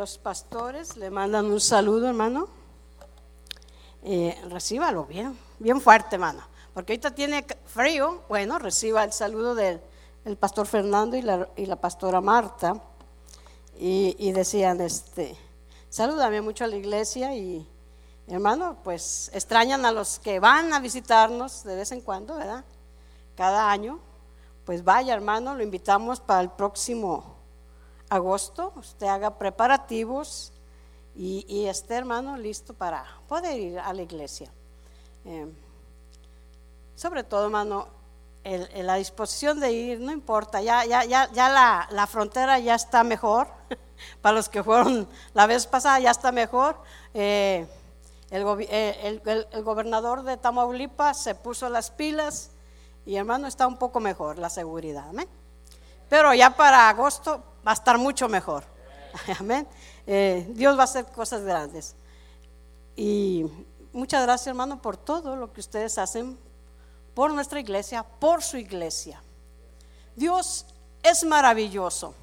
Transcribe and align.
los 0.00 0.16
pastores 0.16 0.96
le 0.96 1.10
mandan 1.10 1.44
un 1.44 1.60
saludo, 1.60 2.08
hermano. 2.08 2.48
Eh, 4.02 4.34
recíbalo 4.48 5.04
bien, 5.04 5.38
bien 5.58 5.78
fuerte, 5.78 6.16
hermano. 6.16 6.40
Porque 6.72 6.94
ahorita 6.94 7.10
tiene 7.14 7.44
frío. 7.66 8.22
Bueno, 8.26 8.58
reciba 8.58 9.04
el 9.04 9.12
saludo 9.12 9.54
del 9.54 9.78
pastor 10.38 10.66
Fernando 10.66 11.18
y 11.18 11.20
la, 11.20 11.50
y 11.54 11.66
la 11.66 11.76
pastora 11.76 12.22
Marta. 12.22 12.82
Y, 13.78 14.16
y, 14.18 14.32
decían, 14.32 14.80
este, 14.80 15.36
salúdame 15.90 16.40
mucho 16.40 16.64
a 16.64 16.68
la 16.68 16.76
iglesia 16.76 17.34
y 17.34 17.68
hermano, 18.26 18.78
pues 18.82 19.30
extrañan 19.34 19.84
a 19.84 19.92
los 19.92 20.18
que 20.18 20.40
van 20.40 20.72
a 20.72 20.80
visitarnos 20.80 21.62
de 21.62 21.76
vez 21.76 21.92
en 21.92 22.00
cuando, 22.00 22.36
¿verdad? 22.36 22.64
Cada 23.36 23.70
año. 23.70 24.00
Pues 24.64 24.82
vaya, 24.82 25.12
hermano, 25.12 25.54
lo 25.54 25.62
invitamos 25.62 26.20
para 26.20 26.40
el 26.40 26.50
próximo 26.52 27.39
agosto. 28.10 28.72
Usted 28.76 29.06
haga 29.06 29.38
preparativos 29.38 30.52
y, 31.16 31.66
esté, 31.66 31.94
hermano, 31.94 32.36
listo 32.36 32.74
para 32.74 33.04
poder 33.28 33.58
ir 33.58 33.78
a 33.78 33.92
la 33.92 34.02
iglesia. 34.02 34.50
Eh, 35.24 35.46
sobre 36.94 37.24
todo, 37.24 37.44
hermano, 37.44 37.88
la 38.44 38.94
disposición 38.96 39.60
de 39.60 39.72
ir, 39.72 40.00
no 40.00 40.12
importa, 40.12 40.60
ya, 40.62 40.84
ya, 40.84 41.04
ya, 41.04 41.48
la, 41.48 41.88
la, 41.90 42.06
frontera 42.06 42.58
ya 42.58 42.74
está 42.74 43.04
mejor, 43.04 43.48
para 44.22 44.36
los 44.36 44.48
que 44.48 44.62
fueron 44.62 45.08
la 45.34 45.46
vez 45.46 45.66
pasada 45.66 46.00
ya 46.00 46.10
está 46.10 46.32
mejor. 46.32 46.76
Eh, 47.14 47.66
eh, 48.30 49.20
el, 49.52 49.64
gobernador 49.64 50.22
de 50.22 50.36
Tamaulipas 50.36 51.20
se 51.22 51.34
puso 51.34 51.68
las 51.68 51.90
pilas 51.90 52.50
y 53.04 53.16
hermano 53.16 53.48
está 53.48 53.66
un 53.66 53.76
poco 53.76 53.98
mejor 53.98 54.38
la 54.38 54.48
seguridad, 54.48 55.08
amén. 55.08 55.28
Pero 56.08 56.32
ya 56.34 56.50
para 56.50 56.88
agosto 56.88 57.42
va 57.66 57.72
a 57.72 57.74
estar 57.74 57.98
mucho 57.98 58.28
mejor, 58.28 58.64
amén. 59.38 59.66
Eh, 60.06 60.46
Dios 60.50 60.76
va 60.76 60.82
a 60.82 60.84
hacer 60.84 61.06
cosas 61.06 61.42
grandes. 61.42 61.94
Y 62.96 63.46
muchas 63.92 64.22
gracias 64.22 64.48
hermano 64.48 64.80
por 64.82 64.96
todo 64.96 65.36
lo 65.36 65.52
que 65.52 65.60
ustedes 65.60 65.98
hacen 65.98 66.38
por 67.14 67.32
nuestra 67.32 67.60
iglesia, 67.60 68.02
por 68.02 68.42
su 68.42 68.56
iglesia. 68.56 69.22
Dios 70.16 70.66
es 71.02 71.24
maravilloso. 71.24 72.14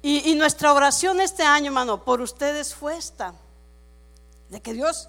Y, 0.00 0.30
y 0.30 0.34
nuestra 0.36 0.72
oración 0.72 1.20
este 1.20 1.42
año, 1.42 1.66
hermano, 1.66 2.04
por 2.04 2.20
ustedes 2.20 2.74
fue 2.74 2.96
esta 2.96 3.34
de 4.48 4.60
que 4.60 4.72
Dios 4.72 5.08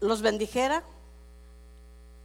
los 0.00 0.22
bendijera. 0.22 0.82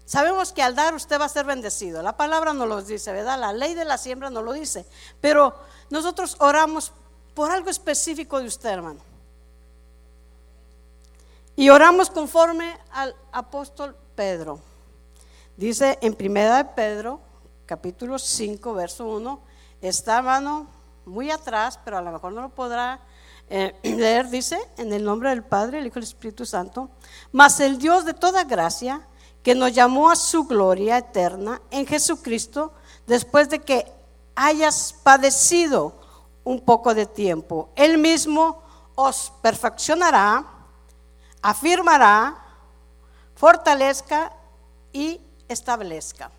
Sabemos 0.08 0.53
que 0.53 0.63
al 0.63 0.73
dar 0.73 0.95
usted 0.95 1.19
va 1.19 1.25
a 1.25 1.30
ser 1.30 1.45
bendecido. 1.45 2.02
La 2.02 2.16
palabra 2.16 2.53
no 2.53 2.66
lo 2.66 2.81
dice, 2.81 3.11
¿verdad? 3.11 3.38
La 3.38 3.52
ley 3.52 3.73
de 3.73 3.83
la 3.83 3.97
siembra 3.97 4.30
no 4.30 4.41
lo 4.41 4.53
dice. 4.53 4.86
Pero 5.19 5.53
nosotros 5.89 6.38
oramos 6.39 6.94
por 7.33 7.52
algo 7.52 7.69
específico 7.69 8.39
de 8.39 8.47
usted, 8.47 8.69
hermano. 8.69 9.02
Y 11.58 11.69
oramos 11.69 12.09
conforme 12.09 12.80
al 12.94 13.13
apóstol 13.33 13.97
Pedro. 14.16 14.61
Dice 15.58 16.00
en 16.02 16.16
primera 16.16 16.55
de 16.55 16.66
Pedro, 16.66 17.19
capítulo 17.66 18.17
5, 18.17 18.73
verso 18.73 19.08
1, 19.08 19.41
está, 19.81 20.19
hermano, 20.19 20.67
muy 21.03 21.31
atrás, 21.31 21.78
pero 21.83 21.97
a 21.97 22.02
lo 22.02 22.13
mejor 22.13 22.31
no 22.31 22.44
lo 22.44 22.50
podrá 22.50 23.02
eh, 23.50 23.75
leer, 23.83 24.30
dice, 24.30 24.58
en 24.78 24.94
el 24.94 25.03
nombre 25.03 25.31
del 25.31 25.44
Padre, 25.44 25.80
el 25.80 25.88
Hijo 25.88 26.00
y 26.00 26.03
el 26.03 26.08
Espíritu 26.08 26.45
Santo, 26.45 26.91
mas 27.33 27.59
el 27.59 27.78
Dios 27.78 28.05
de 28.05 28.13
toda 28.13 28.45
gracia, 28.45 29.05
que 29.48 29.56
nos 29.56 29.72
llamó 29.72 30.12
a 30.12 30.17
su 30.17 30.44
gloria 30.44 30.98
eterna 30.98 31.62
en 31.72 31.88
Jesucristo, 31.88 32.73
después 33.06 33.48
de 33.48 33.59
que 33.59 33.90
hayas 34.36 34.94
padecido 35.03 35.94
un 36.44 36.59
poco 36.59 36.94
de 36.94 37.06
tiempo, 37.06 37.70
Él 37.78 37.98
mismo 37.98 38.62
os 38.95 39.31
perfeccionará, 39.42 40.45
afirmará, 41.42 42.38
fortalezca 43.36 44.34
y 44.92 45.22
establezca. 45.48 46.30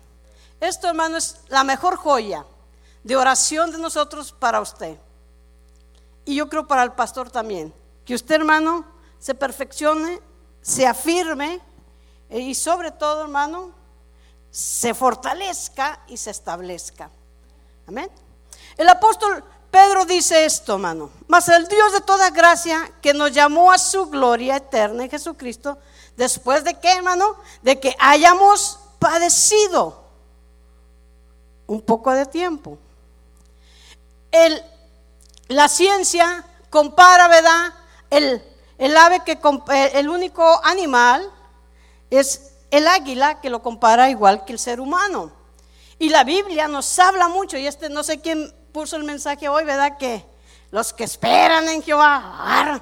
Esto, 0.59 0.87
hermano, 0.87 1.17
es 1.17 1.41
la 1.47 1.63
mejor 1.63 1.95
joya 1.95 2.45
de 3.03 3.15
oración 3.15 3.71
de 3.71 3.79
nosotros 3.79 4.31
para 4.33 4.61
usted 4.61 4.99
y 6.25 6.35
yo 6.35 6.47
creo 6.47 6.67
para 6.67 6.83
el 6.83 6.91
pastor 6.91 7.31
también. 7.31 7.73
Que 8.05 8.13
usted, 8.13 8.35
hermano, 8.35 8.85
se 9.17 9.33
perfeccione, 9.33 10.21
se 10.61 10.85
afirme 10.85 11.59
y 12.29 12.53
sobre 12.55 12.91
todo, 12.91 13.23
hermano, 13.23 13.71
se 14.51 14.93
fortalezca 14.93 16.01
y 16.07 16.17
se 16.17 16.31
establezca. 16.31 17.09
Amén. 17.87 18.09
El 18.77 18.87
apóstol 18.89 19.43
Pedro 19.71 20.05
dice 20.05 20.45
esto, 20.45 20.73
hermano. 20.73 21.11
Mas 21.27 21.47
el 21.49 21.67
Dios 21.67 21.93
de 21.93 22.01
toda 22.01 22.29
gracia 22.29 22.91
que 23.01 23.13
nos 23.13 23.31
llamó 23.31 23.71
a 23.71 23.77
su 23.77 24.07
gloria 24.07 24.57
eterna 24.57 25.03
en 25.03 25.09
Jesucristo, 25.09 25.77
después 26.17 26.63
de 26.63 26.79
que, 26.79 26.91
hermano, 26.91 27.35
de 27.61 27.79
que 27.79 27.95
hayamos 27.99 28.79
padecido 28.99 30.03
un 31.67 31.81
poco 31.81 32.11
de 32.11 32.25
tiempo. 32.25 32.77
El 34.31 34.63
la 35.49 35.67
ciencia 35.67 36.45
compara, 36.69 37.27
¿verdad? 37.27 37.73
El, 38.09 38.41
el 38.77 38.95
ave 38.95 39.23
que 39.25 39.37
el 39.93 40.09
único 40.09 40.61
animal 40.63 41.29
es 42.09 42.51
el 42.71 42.87
águila 42.87 43.41
que 43.41 43.49
lo 43.49 43.61
compara 43.61 44.09
igual 44.09 44.45
que 44.45 44.53
el 44.53 44.59
ser 44.59 44.79
humano. 44.79 45.31
Y 45.97 46.09
la 46.09 46.23
Biblia 46.23 46.67
nos 46.67 46.97
habla 46.99 47.27
mucho, 47.27 47.57
y 47.57 47.67
este 47.67 47.89
no 47.89 48.03
sé 48.03 48.21
quién 48.21 48.53
puso 48.71 48.95
el 48.95 49.03
mensaje 49.03 49.49
hoy, 49.49 49.65
¿verdad? 49.65 49.97
Que 49.97 50.25
los 50.71 50.93
que 50.93 51.03
esperan 51.03 51.67
en 51.67 51.81
Jehová, 51.83 52.81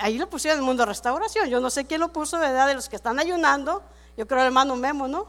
ahí 0.00 0.16
lo 0.16 0.30
pusieron 0.30 0.58
en 0.58 0.62
el 0.62 0.66
mundo 0.66 0.82
de 0.82 0.86
restauración, 0.86 1.48
yo 1.48 1.60
no 1.60 1.70
sé 1.70 1.84
quién 1.84 2.00
lo 2.00 2.12
puso, 2.12 2.38
¿verdad? 2.38 2.68
De 2.68 2.74
los 2.74 2.88
que 2.88 2.96
están 2.96 3.18
ayunando, 3.18 3.82
yo 4.16 4.26
creo 4.26 4.40
el 4.40 4.46
hermano 4.46 4.76
Memo, 4.76 5.08
¿no? 5.08 5.26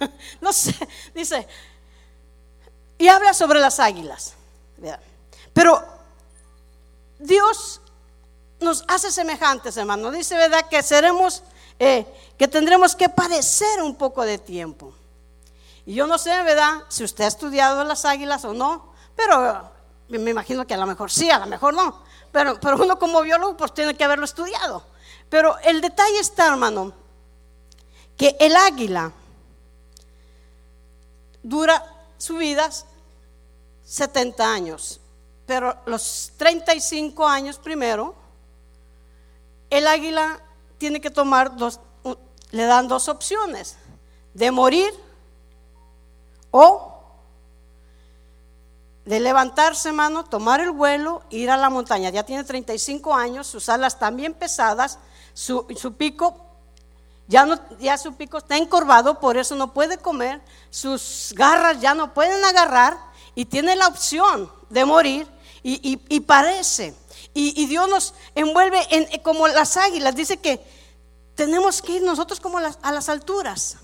no 0.40 0.52
sé, 0.52 0.74
dice, 1.14 1.46
y 2.98 3.08
habla 3.08 3.34
sobre 3.34 3.60
las 3.60 3.78
águilas, 3.78 4.34
¿verdad? 4.78 5.00
Pero 5.52 5.84
Dios 7.18 7.80
nos 8.60 8.84
hace 8.88 9.10
semejantes, 9.10 9.76
hermano. 9.76 10.10
Dice, 10.10 10.36
¿verdad? 10.36 10.66
Que 10.68 10.82
seremos, 10.82 11.42
eh, 11.78 12.06
que 12.38 12.48
tendremos 12.48 12.94
que 12.94 13.08
padecer 13.08 13.82
un 13.82 13.94
poco 13.94 14.22
de 14.22 14.38
tiempo. 14.38 14.92
Y 15.84 15.94
yo 15.94 16.06
no 16.06 16.18
sé, 16.18 16.30
¿verdad? 16.42 16.82
Si 16.88 17.04
usted 17.04 17.24
ha 17.24 17.28
estudiado 17.28 17.84
las 17.84 18.04
águilas 18.04 18.44
o 18.44 18.52
no, 18.52 18.92
pero 19.14 19.70
me 20.08 20.30
imagino 20.30 20.66
que 20.66 20.74
a 20.74 20.78
lo 20.78 20.86
mejor 20.86 21.10
sí, 21.10 21.30
a 21.30 21.38
lo 21.38 21.46
mejor 21.46 21.74
no. 21.74 22.02
Pero, 22.32 22.58
pero 22.60 22.76
uno 22.76 22.98
como 22.98 23.22
biólogo 23.22 23.56
pues 23.56 23.72
tiene 23.72 23.96
que 23.96 24.04
haberlo 24.04 24.24
estudiado. 24.24 24.84
Pero 25.28 25.58
el 25.60 25.80
detalle 25.80 26.18
está, 26.18 26.48
hermano, 26.48 26.92
que 28.16 28.36
el 28.40 28.56
águila 28.56 29.12
dura 31.42 31.84
su 32.18 32.36
vida 32.36 32.70
70 33.84 34.52
años. 34.52 35.00
Pero 35.46 35.76
los 35.86 36.32
35 36.36 37.26
años 37.26 37.58
primero, 37.58 38.14
el 39.70 39.86
águila 39.86 40.40
tiene 40.78 41.00
que 41.00 41.10
tomar 41.10 41.56
dos, 41.56 41.80
le 42.50 42.64
dan 42.64 42.88
dos 42.88 43.08
opciones, 43.08 43.76
de 44.34 44.50
morir 44.50 44.92
o 46.50 46.96
de 49.06 49.20
levantarse, 49.20 49.92
mano, 49.92 50.24
tomar 50.24 50.60
el 50.60 50.72
vuelo, 50.72 51.22
ir 51.30 51.48
a 51.50 51.56
la 51.56 51.70
montaña. 51.70 52.10
Ya 52.10 52.24
tiene 52.24 52.42
35 52.42 53.14
años, 53.14 53.46
sus 53.46 53.68
alas 53.68 53.94
están 53.94 54.16
bien 54.16 54.34
pesadas, 54.34 54.98
su, 55.32 55.64
pico, 55.96 56.36
ya, 57.28 57.46
no, 57.46 57.58
ya 57.78 57.98
su 57.98 58.14
pico 58.14 58.38
está 58.38 58.56
encorvado, 58.56 59.20
por 59.20 59.36
eso 59.36 59.54
no 59.54 59.72
puede 59.72 59.98
comer, 59.98 60.40
sus 60.70 61.32
garras 61.36 61.80
ya 61.80 61.94
no 61.94 62.14
pueden 62.14 62.44
agarrar 62.44 62.98
y 63.34 63.44
tiene 63.44 63.76
la 63.76 63.86
opción 63.86 64.50
de 64.70 64.84
morir 64.84 65.28
y, 65.62 66.20
parece. 66.20 66.94
Y, 67.34 67.66
Dios 67.66 67.88
nos 67.88 68.14
envuelve 68.34 68.80
en, 68.90 69.20
como 69.20 69.46
las 69.46 69.76
águilas. 69.76 70.14
Dice 70.16 70.38
que 70.38 70.64
tenemos 71.36 71.80
que 71.80 71.92
ir 71.92 72.02
nosotros 72.02 72.40
como 72.40 72.58
a 72.58 72.92
las 72.92 73.08
alturas. 73.08 73.76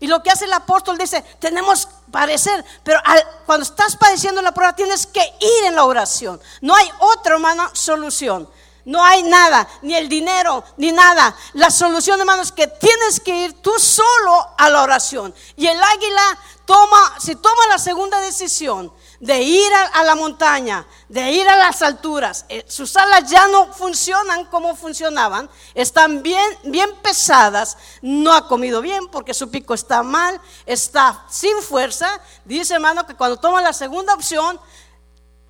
Y 0.00 0.06
lo 0.06 0.22
que 0.22 0.30
hace 0.30 0.44
el 0.44 0.52
apóstol 0.52 0.96
dice, 0.96 1.22
tenemos 1.40 1.86
que 1.86 1.92
padecer, 2.12 2.64
pero 2.84 3.00
cuando 3.46 3.64
estás 3.64 3.96
padeciendo 3.96 4.40
la 4.42 4.52
prueba 4.52 4.76
tienes 4.76 5.06
que 5.06 5.20
ir 5.40 5.64
en 5.64 5.74
la 5.74 5.84
oración. 5.84 6.40
No 6.60 6.76
hay 6.76 6.88
otra, 7.00 7.34
hermana, 7.34 7.70
solución. 7.72 8.48
No 8.84 9.04
hay 9.04 9.22
nada, 9.22 9.68
ni 9.82 9.94
el 9.94 10.08
dinero, 10.08 10.64
ni 10.78 10.92
nada. 10.92 11.36
La 11.54 11.70
solución, 11.70 12.18
hermano, 12.20 12.42
es 12.42 12.52
que 12.52 12.68
tienes 12.68 13.20
que 13.20 13.44
ir 13.44 13.60
tú 13.60 13.72
solo 13.78 14.54
a 14.56 14.70
la 14.70 14.82
oración. 14.82 15.34
Y 15.56 15.66
el 15.66 15.82
águila 15.82 16.38
toma, 16.64 17.14
si 17.20 17.34
toma 17.36 17.66
la 17.68 17.78
segunda 17.78 18.18
decisión, 18.20 18.90
de 19.20 19.42
ir 19.42 19.72
a, 19.94 20.04
la 20.04 20.14
montaña, 20.14 20.86
de 21.08 21.32
ir 21.32 21.48
a 21.48 21.56
las 21.56 21.82
alturas. 21.82 22.44
Eh, 22.48 22.64
sus 22.68 22.96
alas 22.96 23.28
ya 23.28 23.48
no 23.48 23.72
funcionan 23.72 24.44
como 24.46 24.76
funcionaban, 24.76 25.50
están 25.74 26.22
bien, 26.22 26.46
bien 26.64 26.88
pesadas, 27.02 27.76
no 28.00 28.32
ha 28.32 28.46
comido 28.46 28.80
bien 28.80 29.08
porque 29.08 29.34
su 29.34 29.50
pico 29.50 29.74
está 29.74 30.02
mal, 30.02 30.40
está 30.66 31.24
sin 31.28 31.60
fuerza. 31.62 32.20
Dice 32.44 32.74
hermano 32.74 33.06
que 33.06 33.14
cuando 33.14 33.38
toma 33.38 33.60
la 33.60 33.72
segunda 33.72 34.14
opción, 34.14 34.60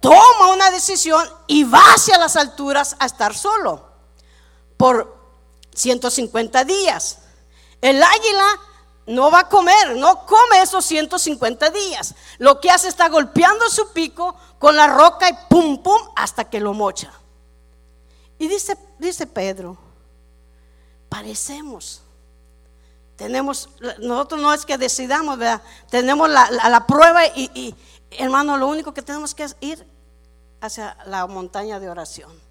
toma 0.00 0.52
una 0.52 0.70
decisión 0.70 1.28
y 1.46 1.64
va 1.64 1.82
hacia 1.94 2.18
las 2.18 2.36
alturas 2.36 2.96
a 2.98 3.06
estar 3.06 3.36
solo 3.36 3.86
por 4.78 5.14
150 5.74 6.64
días. 6.64 7.18
El 7.80 8.02
águila 8.02 8.60
no 9.08 9.30
va 9.30 9.40
a 9.40 9.48
comer, 9.48 9.96
no 9.96 10.26
come 10.26 10.62
esos 10.62 10.84
150 10.84 11.70
días. 11.70 12.14
Lo 12.38 12.60
que 12.60 12.70
hace 12.70 12.88
está 12.88 13.08
golpeando 13.08 13.68
su 13.70 13.92
pico 13.92 14.36
con 14.58 14.76
la 14.76 14.86
roca 14.86 15.28
y 15.28 15.32
pum, 15.48 15.82
pum, 15.82 16.00
hasta 16.14 16.44
que 16.44 16.60
lo 16.60 16.74
mocha. 16.74 17.10
Y 18.38 18.48
dice, 18.48 18.76
dice 18.98 19.26
Pedro, 19.26 19.78
parecemos. 21.08 22.02
Tenemos, 23.16 23.70
nosotros 23.98 24.40
no 24.40 24.52
es 24.52 24.64
que 24.64 24.78
decidamos, 24.78 25.38
¿verdad? 25.38 25.62
Tenemos 25.90 26.28
la, 26.28 26.84
prueba 26.86 27.26
y, 27.26 27.50
y, 27.54 27.74
hermano, 28.10 28.56
lo 28.58 28.68
único 28.68 28.94
que 28.94 29.02
tenemos 29.02 29.34
que 29.34 29.44
es 29.44 29.56
ir 29.60 29.84
hacia 30.60 30.96
la 31.06 31.26
montaña 31.26 31.80
de 31.80 31.88
oración. 31.88 32.47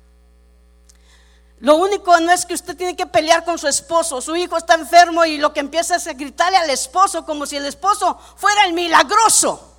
Lo 1.60 1.76
único 1.76 2.20
no 2.20 2.32
es 2.32 2.46
que 2.46 2.54
usted 2.54 2.78
tiene 2.78 2.96
que 2.96 3.08
pelear 3.08 3.44
con 3.44 3.58
su 3.58 3.68
esposo, 3.68 4.22
su 4.22 4.36
hijo 4.36 4.58
está 4.58 4.76
enfermo 4.76 5.26
y 5.26 5.38
lo 5.38 5.54
que 5.54 5.60
empieza 5.60 5.96
es 5.96 6.06
a 6.06 6.14
gritarle 6.14 6.58
al 6.58 6.70
esposo 6.70 7.26
como 7.26 7.46
si 7.48 7.56
el 7.56 7.66
esposo 7.66 8.20
fuera 8.36 8.66
el 8.66 8.74
milagroso. 8.74 9.74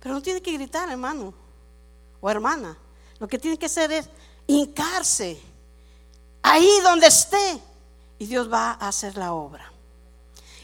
Pero 0.00 0.16
no 0.16 0.22
tiene 0.22 0.42
que 0.42 0.52
gritar, 0.52 0.90
hermano 0.90 1.32
o 2.20 2.30
hermana. 2.30 2.76
Lo 3.18 3.28
que 3.28 3.38
tiene 3.38 3.56
que 3.56 3.66
hacer 3.66 3.92
es 3.92 4.08
hincarse 4.46 5.40
ahí 6.42 6.80
donde 6.82 7.06
esté 7.06 7.60
y 8.18 8.26
Dios 8.26 8.52
va 8.52 8.72
a 8.72 8.88
hacer 8.88 9.16
la 9.16 9.32
obra. 9.32 9.72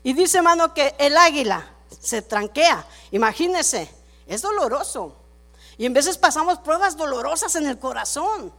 Y 0.02 0.14
dice, 0.14 0.38
hermano, 0.38 0.74
que 0.74 0.94
el 0.98 1.16
águila 1.16 1.64
se 2.00 2.22
tranquea. 2.22 2.86
Imagínese, 3.12 3.90
es 4.26 4.42
doloroso. 4.42 5.16
Y 5.78 5.86
en 5.86 5.92
veces 5.92 6.18
pasamos 6.18 6.58
pruebas 6.58 6.96
dolorosas 6.96 7.54
en 7.56 7.66
el 7.66 7.78
corazón. 7.78 8.52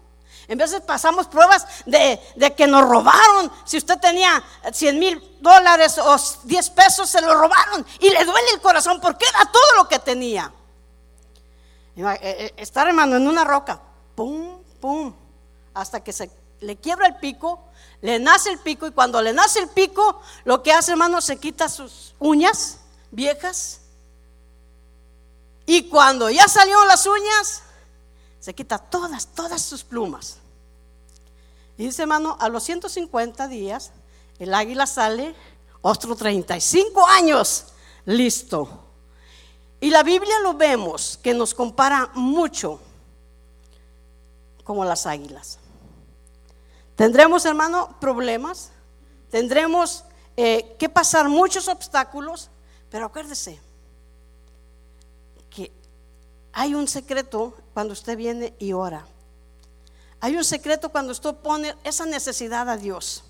En 0.51 0.57
veces 0.57 0.81
pasamos 0.81 1.27
pruebas 1.27 1.65
de, 1.85 2.19
que 2.57 2.67
nos 2.67 2.87
robaron. 2.87 3.51
Si 3.63 3.77
usted 3.77 3.97
tenía 3.99 4.43
100 4.71 4.99
mil 4.99 5.37
dólares 5.39 5.97
o 5.97 6.15
10 6.43 6.69
pesos, 6.71 7.09
se 7.09 7.21
lo 7.21 7.33
robaron. 7.35 7.85
Y 7.99 8.09
le 8.09 8.25
duele 8.25 8.49
el 8.53 8.61
corazón 8.61 8.99
porque 8.99 9.25
era 9.25 9.45
todo 9.45 9.75
lo 9.77 9.87
que 9.87 9.99
tenía. 9.99 10.51
Eh, 11.95 12.19
eh, 12.21 12.53
estar, 12.57 12.87
hermano, 12.87 13.15
en 13.15 13.27
una 13.27 13.43
roca. 13.43 13.81
Pum, 14.13 14.61
pum. 14.79 15.13
Hasta 15.73 16.03
que 16.03 16.11
se 16.11 16.29
le 16.59 16.75
quiebra 16.75 17.07
el 17.07 17.15
pico, 17.15 17.63
le 18.01 18.19
nace 18.19 18.49
el 18.49 18.59
pico. 18.59 18.85
Y 18.85 18.91
cuando 18.91 19.21
le 19.21 19.31
nace 19.31 19.59
el 19.59 19.69
pico, 19.69 20.21
lo 20.43 20.61
que 20.61 20.73
hace, 20.73 20.91
hermano, 20.91 21.21
se 21.21 21.39
quita 21.39 21.69
sus 21.69 22.13
uñas 22.19 22.79
viejas 23.09 23.81
y 25.65 25.83
cuando 25.83 26.29
ya 26.29 26.49
salieron 26.49 26.85
las 26.85 27.05
uñas, 27.05 27.61
se 28.41 28.53
quita 28.53 28.77
todas, 28.77 29.27
todas 29.27 29.61
sus 29.61 29.85
plumas. 29.85 30.40
Y 31.81 31.85
dice, 31.85 32.03
hermano, 32.03 32.37
a 32.39 32.47
los 32.47 32.61
150 32.61 33.47
días, 33.47 33.89
el 34.37 34.53
águila 34.53 34.85
sale, 34.85 35.33
otro 35.81 36.15
35 36.15 37.07
años, 37.07 37.73
listo. 38.05 38.69
Y 39.79 39.89
la 39.89 40.03
Biblia 40.03 40.39
lo 40.43 40.53
vemos 40.53 41.17
que 41.23 41.33
nos 41.33 41.55
compara 41.55 42.11
mucho 42.13 42.79
como 44.63 44.85
las 44.85 45.07
águilas. 45.07 45.57
Tendremos, 46.95 47.45
hermano, 47.45 47.97
problemas, 47.99 48.69
tendremos 49.31 50.03
eh, 50.37 50.75
que 50.77 50.87
pasar 50.87 51.29
muchos 51.29 51.67
obstáculos, 51.67 52.51
pero 52.91 53.07
acuérdese, 53.07 53.59
hay 56.53 56.75
un 56.75 56.87
secreto 56.87 57.55
cuando 57.73 57.93
usted 57.93 58.15
viene 58.15 58.53
y 58.59 58.73
ora. 58.73 59.07
Hay 60.21 60.37
un 60.37 60.43
secreto 60.43 60.89
cuando 60.89 61.11
usted 61.11 61.33
pone 61.33 61.75
esa 61.83 62.05
necesidad 62.05 62.69
a 62.69 62.77
Dios. 62.77 63.23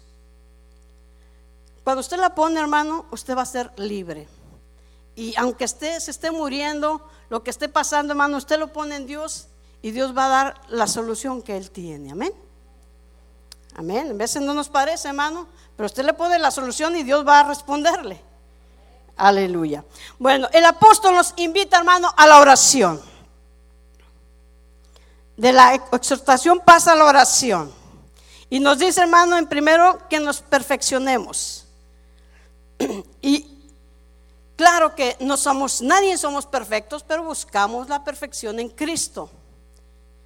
Cuando 1.86 2.02
usted 2.02 2.18
la 2.18 2.36
pone, 2.36 2.60
hermano, 2.60 3.06
usted 3.12 3.36
va 3.36 3.44
a 3.44 3.46
ser 3.46 3.72
libre. 3.78 4.28
Y 5.16 5.34
aunque 5.38 5.64
esté, 5.64 6.00
se 6.02 6.12
esté 6.12 6.32
muriendo, 6.32 7.02
lo 7.30 7.44
que 7.44 7.50
esté 7.50 7.70
pasando, 7.70 8.12
hermano, 8.12 8.36
usted 8.36 8.60
lo 8.60 8.74
pone 8.74 8.98
en 8.98 9.08
Dios 9.08 9.48
y 9.82 9.92
Dios 9.92 10.16
va 10.16 10.26
a 10.26 10.30
dar 10.30 10.62
la 10.68 10.86
solución 10.86 11.42
que 11.42 11.56
Él 11.56 11.72
tiene. 11.72 12.12
Amén. 12.12 12.34
Amén. 13.76 14.08
En 14.12 14.18
veces 14.18 14.42
no 14.42 14.54
nos 14.54 14.68
parece, 14.68 15.08
hermano, 15.08 15.48
pero 15.78 15.86
usted 15.86 16.04
le 16.04 16.14
pone 16.14 16.38
la 16.40 16.52
solución 16.52 16.98
y 16.98 17.04
Dios 17.04 17.26
va 17.26 17.40
a 17.40 17.44
responderle. 17.44 18.22
Aleluya. 19.16 19.86
Bueno, 20.20 20.50
el 20.52 20.66
apóstol 20.66 21.16
nos 21.16 21.34
invita, 21.38 21.78
hermano, 21.78 22.14
a 22.18 22.28
la 22.28 22.40
oración 22.40 23.11
de 25.42 25.52
la 25.52 25.74
exhortación 25.74 26.60
pasa 26.60 26.92
a 26.92 26.96
la 26.96 27.06
oración. 27.06 27.74
Y 28.48 28.60
nos 28.60 28.78
dice, 28.78 29.02
hermano, 29.02 29.40
en 29.40 29.48
primero 29.48 30.08
que 30.08 30.20
nos 30.20 30.40
perfeccionemos. 30.40 31.66
y 33.22 33.48
claro 34.56 34.94
que 34.94 35.18
no 35.20 35.38
somos, 35.38 35.82
nadie 35.82 36.16
somos 36.20 36.46
perfectos, 36.46 37.02
pero 37.02 37.24
buscamos 37.24 37.90
la 37.90 38.04
perfección 38.04 38.60
en 38.60 38.70
Cristo. 38.70 39.32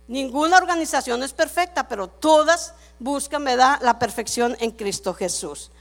Ninguna 0.10 0.58
organización 0.58 1.24
es 1.24 1.32
perfecta, 1.32 1.88
pero 1.88 2.10
todas 2.10 2.74
buscan, 3.00 3.46
da 3.46 3.80
la 3.82 3.98
perfección 3.98 4.58
en 4.60 4.72
Cristo 4.72 5.14
Jesús. 5.14 5.72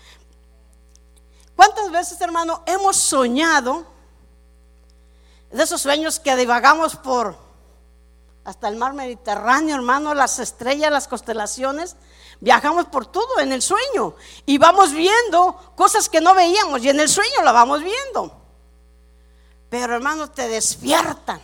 ¿Cuántas 1.56 1.90
veces, 1.90 2.20
hermano, 2.20 2.62
hemos 2.66 2.98
soñado 2.98 3.84
de 5.50 5.60
esos 5.60 5.80
sueños 5.80 6.20
que 6.20 6.36
divagamos 6.36 6.94
por 6.94 7.43
hasta 8.44 8.68
el 8.68 8.76
mar 8.76 8.92
Mediterráneo, 8.92 9.74
hermano, 9.74 10.14
las 10.14 10.38
estrellas, 10.38 10.92
las 10.92 11.08
constelaciones. 11.08 11.96
Viajamos 12.40 12.86
por 12.86 13.06
todo 13.06 13.40
en 13.40 13.52
el 13.52 13.62
sueño 13.62 14.14
y 14.44 14.58
vamos 14.58 14.92
viendo 14.92 15.72
cosas 15.76 16.08
que 16.08 16.20
no 16.20 16.34
veíamos 16.34 16.82
y 16.82 16.90
en 16.90 17.00
el 17.00 17.08
sueño 17.08 17.42
la 17.42 17.52
vamos 17.52 17.82
viendo. 17.82 18.32
Pero 19.70 19.94
hermano, 19.94 20.30
te 20.30 20.46
despiertan 20.48 21.40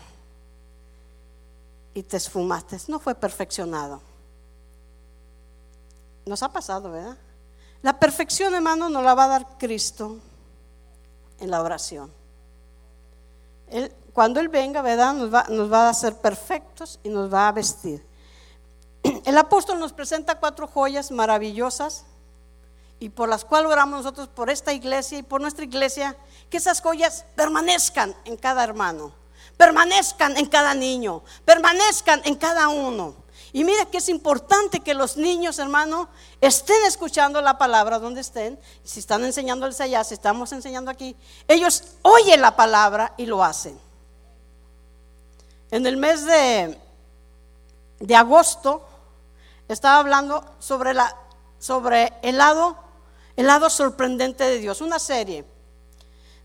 y 1.95 2.03
te 2.03 2.19
esfumaste. 2.19 2.79
No 2.89 2.99
fue 2.99 3.15
perfeccionado. 3.15 4.03
Nos 6.27 6.43
ha 6.43 6.53
pasado, 6.53 6.91
¿verdad? 6.91 7.17
La 7.83 7.99
perfección, 7.99 8.55
hermano, 8.55 8.91
nos 8.91 9.03
la 9.03 9.15
va 9.15 9.25
a 9.25 9.29
dar 9.29 9.59
Cristo 9.59 10.19
en 11.39 11.51
la 11.51 11.63
oración. 11.63 12.13
Él 13.69 13.93
cuando 14.13 14.41
Él 14.41 14.49
venga, 14.49 14.83
¿verdad? 14.83 15.15
Nos 15.15 15.33
va, 15.33 15.47
nos 15.49 15.73
va 15.73 15.87
a 15.87 15.91
hacer 15.91 16.17
perfectos 16.17 16.99
y 17.03 17.09
nos 17.09 17.33
va 17.33 17.49
a 17.49 17.53
vestir. 17.53 18.05
El 19.25 19.39
apóstol 19.39 19.79
nos 19.79 19.93
presenta 19.93 20.39
cuatro 20.39 20.67
joyas 20.67 21.11
maravillosas 21.11 22.05
y 22.99 23.09
por 23.09 23.29
las 23.29 23.45
cuales 23.45 23.73
oramos 23.73 24.03
nosotros 24.03 24.29
por 24.29 24.51
esta 24.51 24.73
iglesia 24.73 25.19
y 25.19 25.23
por 25.23 25.41
nuestra 25.41 25.65
iglesia, 25.65 26.17
que 26.51 26.59
esas 26.59 26.83
joyas 26.83 27.25
permanezcan 27.35 28.15
en 28.27 28.37
cada 28.37 28.63
hermano, 28.63 29.13
permanezcan 29.57 30.37
en 30.37 30.47
cada 30.47 30.75
niño, 30.75 31.23
permanezcan 31.47 32.21
en 32.25 32.35
cada 32.35 32.69
uno. 32.69 33.15
Y 33.53 33.65
mira 33.65 33.87
que 33.87 33.99
es 33.99 34.09
importante 34.09 34.81
que 34.81 34.95
los 34.95 35.17
niños, 35.17 35.59
hermano, 35.59 36.09
estén 36.41 36.85
escuchando 36.87 37.41
la 37.41 37.59
palabra 37.59 37.99
donde 37.99 38.21
estén. 38.21 38.61
Si 38.85 39.01
están 39.01 39.25
enseñándoles 39.25 39.81
allá, 39.81 40.05
si 40.05 40.15
estamos 40.15 40.53
enseñando 40.53 40.91
aquí, 40.91 41.17
ellos 41.49 41.83
oyen 42.03 42.43
la 42.43 42.55
palabra 42.55 43.15
y 43.17 43.27
lo 43.27 43.43
hacen. 43.43 43.90
En 45.71 45.87
el 45.87 45.97
mes 45.97 46.25
de, 46.25 46.79
de 48.01 48.17
agosto 48.17 48.87
estaba 49.69 49.99
hablando 49.99 50.45
sobre, 50.59 50.95
la, 50.95 51.17
sobre 51.61 52.13
el, 52.23 52.39
lado, 52.39 52.77
el 53.37 53.47
lado 53.47 53.71
sorprendente 53.71 54.45
de 54.45 54.59
Dios, 54.59 54.81
una 54.81 54.99
serie 54.99 55.45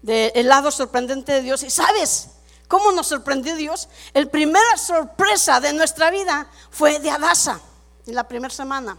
de 0.03 0.31
el 0.35 0.47
lado 0.47 0.69
sorprendente 0.69 1.31
de 1.31 1.41
Dios. 1.41 1.63
Y 1.63 1.71
sabes 1.71 2.29
cómo 2.67 2.91
nos 2.91 3.07
sorprendió 3.07 3.55
Dios. 3.55 3.89
El 4.13 4.29
primera 4.29 4.77
sorpresa 4.77 5.59
de 5.59 5.73
nuestra 5.73 6.11
vida 6.11 6.47
fue 6.69 6.99
de 6.99 7.09
Adasa, 7.09 7.59
en 8.05 8.13
la 8.13 8.27
primera 8.27 8.53
semana. 8.53 8.95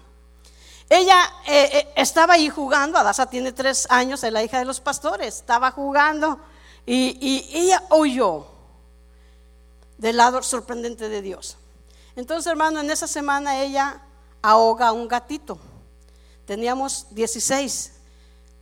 Ella 0.89 1.19
eh, 1.47 1.71
eh, 1.73 1.93
estaba 1.95 2.35
ahí 2.35 2.49
jugando, 2.49 2.99
Adasa 2.99 3.27
tiene 3.27 3.53
tres 3.53 3.87
años, 3.91 4.25
es 4.25 4.33
la 4.33 4.43
hija 4.43 4.59
de 4.59 4.65
los 4.65 4.81
pastores, 4.81 5.37
estaba 5.37 5.71
jugando 5.71 6.41
y, 6.85 7.17
y 7.21 7.59
ella 7.59 7.85
oyó 7.91 8.56
del 9.99 10.17
lado 10.17 10.43
sorprendente 10.43 11.09
de 11.09 11.23
Dios. 11.23 11.57
Entonces, 12.17 12.51
hermano, 12.51 12.81
en 12.81 12.91
esa 12.91 13.07
semana 13.07 13.61
ella 13.61 14.03
ahoga 14.43 14.89
a 14.89 14.93
un 14.93 15.09
gatito. 15.09 15.59
Teníamos 16.47 17.07
16. 17.11 17.93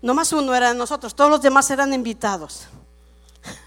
No 0.03 0.15
más 0.15 0.33
uno 0.33 0.55
era 0.55 0.69
de 0.73 0.75
nosotros, 0.75 1.15
todos 1.15 1.31
los 1.31 1.41
demás 1.41 1.71
eran 1.71 1.93
invitados. 1.93 2.67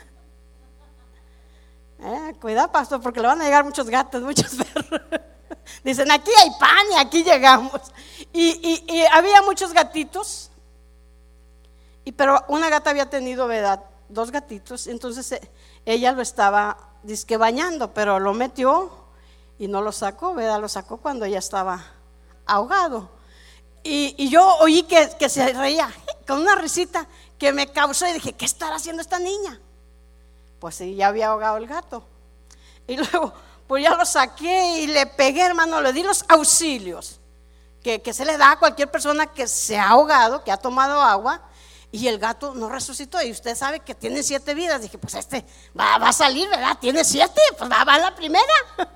Eh, 1.99 2.35
cuidado, 2.39 2.71
pastor, 2.71 3.01
porque 3.01 3.19
le 3.19 3.25
van 3.25 3.41
a 3.41 3.43
llegar 3.43 3.65
muchos 3.65 3.89
gatos, 3.89 4.21
muchos 4.21 4.53
perros. 4.55 5.01
Dicen, 5.83 6.11
aquí 6.11 6.29
hay 6.39 6.51
pan 6.59 6.85
y 6.91 6.95
aquí 6.95 7.23
llegamos. 7.23 7.81
Y, 8.31 8.85
y, 8.87 9.05
había 9.11 9.41
muchos 9.41 9.73
gatitos, 9.73 10.51
y, 12.05 12.11
pero 12.11 12.45
una 12.49 12.69
gata 12.69 12.91
había 12.91 13.09
tenido, 13.09 13.47
¿verdad? 13.47 13.83
Dos 14.09 14.29
gatitos, 14.29 14.85
entonces 14.85 15.31
eh, 15.31 15.51
ella 15.85 16.11
lo 16.11 16.21
estaba 16.21 16.77
disque 17.07 17.37
bañando, 17.37 17.93
pero 17.93 18.19
lo 18.19 18.33
metió 18.33 18.91
y 19.57 19.67
no 19.67 19.81
lo 19.81 19.91
sacó, 19.91 20.33
¿verdad? 20.33 20.59
Lo 20.59 20.67
sacó 20.67 20.97
cuando 20.97 21.25
ya 21.25 21.39
estaba 21.39 21.83
ahogado. 22.45 23.09
Y, 23.83 24.29
yo 24.29 24.45
oí 24.57 24.83
que, 24.83 25.09
que, 25.17 25.29
se 25.29 25.53
reía 25.53 25.89
con 26.27 26.41
una 26.41 26.55
risita 26.55 27.07
que 27.39 27.53
me 27.53 27.71
causó 27.71 28.05
y 28.05 28.13
dije, 28.13 28.33
¿qué 28.33 28.43
estará 28.43 28.75
haciendo 28.75 29.01
esta 29.01 29.17
niña? 29.17 29.57
Pues 30.59 30.75
sí, 30.75 30.95
ya 30.95 31.07
había 31.07 31.29
ahogado 31.29 31.55
el 31.55 31.67
gato. 31.67 32.03
Y 32.85 32.97
luego, 33.11 33.33
pues 33.65 33.83
ya 33.83 33.95
lo 33.95 34.05
saqué 34.05 34.81
y 34.81 34.87
le 34.87 35.05
pegué, 35.05 35.43
hermano, 35.43 35.79
le 35.79 35.93
di 35.93 36.03
los 36.03 36.25
auxilios 36.27 37.21
que, 37.81 38.01
que 38.01 38.11
se 38.11 38.25
le 38.25 38.37
da 38.37 38.51
a 38.51 38.59
cualquier 38.59 38.91
persona 38.91 39.27
que 39.27 39.47
se 39.47 39.77
ha 39.77 39.89
ahogado, 39.89 40.43
que 40.43 40.51
ha 40.51 40.57
tomado 40.57 41.01
agua 41.01 41.41
y 41.97 42.07
el 42.07 42.19
gato 42.19 42.53
no 42.53 42.69
resucitó. 42.69 43.21
Y 43.21 43.31
usted 43.31 43.55
sabe 43.55 43.79
que 43.79 43.95
tiene 43.95 44.21
siete 44.21 44.53
vidas. 44.53 44.81
Dije, 44.81 44.97
pues 44.97 45.15
este 45.15 45.43
va, 45.77 45.95
a 45.95 46.13
salir, 46.13 46.47
¿verdad? 46.49 46.77
Tiene 46.79 47.03
siete, 47.03 47.41
pues 47.57 47.69
va, 47.69 47.81
a 47.81 47.99
la 47.99 48.15
primera. 48.15 48.45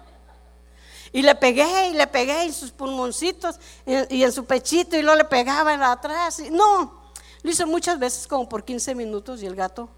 Y 1.14 1.24
le 1.24 1.36
pegué 1.36 1.90
y 1.90 1.94
le 1.94 2.08
pegué 2.08 2.44
en 2.44 2.54
sus 2.54 2.72
pulmoncitos 2.72 3.60
y, 3.86 4.24
en 4.24 4.32
su 4.32 4.46
pechito 4.46 4.96
y 4.96 5.02
luego 5.02 5.18
le 5.18 5.26
pegaba 5.26 5.74
en 5.74 5.84
atrás. 5.84 6.40
Y, 6.40 6.50
no, 6.52 7.12
lo 7.42 7.52
hice 7.52 7.66
muchas 7.66 8.00
veces 8.00 8.26
como 8.26 8.48
por 8.48 8.64
15 8.64 8.96
minutos 8.96 9.44
y 9.44 9.46
el 9.46 9.54
gato 9.54 9.90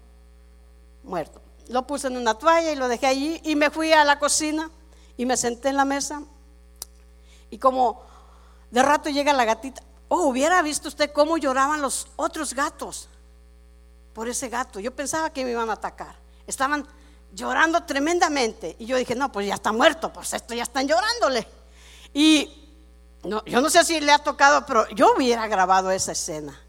muerto. 1.04 1.40
Lo 1.68 1.86
puse 1.86 2.08
en 2.08 2.16
una 2.16 2.34
toalla 2.34 2.72
y 2.72 2.74
lo 2.74 2.88
dejé 2.88 3.06
allí 3.06 3.40
y 3.44 3.54
me 3.54 3.70
fui 3.70 3.92
a 3.92 4.04
la 4.04 4.18
cocina 4.18 4.72
y 5.16 5.24
me 5.24 5.36
senté 5.36 5.68
en 5.68 5.76
la 5.76 5.84
mesa. 5.84 6.20
Y 7.48 7.58
como 7.58 8.02
de 8.72 8.82
rato 8.82 9.08
llega 9.08 9.32
la 9.32 9.44
gatita, 9.44 9.84
Oh, 10.16 10.28
hubiera 10.28 10.62
visto 10.62 10.86
usted 10.86 11.10
cómo 11.12 11.38
lloraban 11.38 11.82
los 11.82 12.06
otros 12.14 12.54
gatos 12.54 13.08
por 14.12 14.28
ese 14.28 14.48
gato. 14.48 14.78
Yo 14.78 14.94
pensaba 14.94 15.30
que 15.30 15.44
me 15.44 15.50
iban 15.50 15.68
a 15.70 15.72
atacar. 15.72 16.14
Estaban 16.46 16.86
llorando 17.32 17.82
tremendamente. 17.82 18.76
Y 18.78 18.86
yo 18.86 18.96
dije, 18.96 19.16
no, 19.16 19.32
pues 19.32 19.48
ya 19.48 19.54
está 19.54 19.72
muerto, 19.72 20.12
pues 20.12 20.32
esto 20.32 20.54
ya 20.54 20.62
están 20.62 20.86
llorándole. 20.86 21.48
Y 22.12 22.48
no, 23.24 23.44
yo 23.44 23.60
no 23.60 23.68
sé 23.68 23.82
si 23.82 23.98
le 23.98 24.12
ha 24.12 24.20
tocado, 24.20 24.64
pero 24.64 24.88
yo 24.90 25.14
hubiera 25.16 25.48
grabado 25.48 25.90
esa 25.90 26.12
escena. 26.12 26.62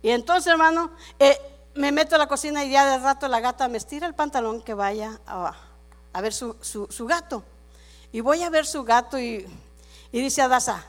Y 0.00 0.08
entonces, 0.08 0.46
hermano, 0.46 0.92
eh, 1.18 1.38
me 1.74 1.92
meto 1.92 2.14
a 2.14 2.18
la 2.18 2.26
cocina 2.26 2.64
y 2.64 2.70
ya 2.70 2.90
de 2.90 3.04
rato 3.04 3.28
la 3.28 3.40
gata 3.40 3.68
me 3.68 3.76
estira 3.76 4.06
el 4.06 4.14
pantalón 4.14 4.62
que 4.62 4.72
vaya 4.72 5.20
a, 5.26 5.52
ver 6.22 6.32
su, 6.32 6.56
gato. 7.00 7.44
Y 8.12 8.20
voy 8.20 8.44
a 8.44 8.48
ver 8.48 8.64
su 8.64 8.82
gato 8.82 9.18
y, 9.18 9.46
y 10.10 10.22
dice 10.22 10.40
Adasa, 10.40 10.86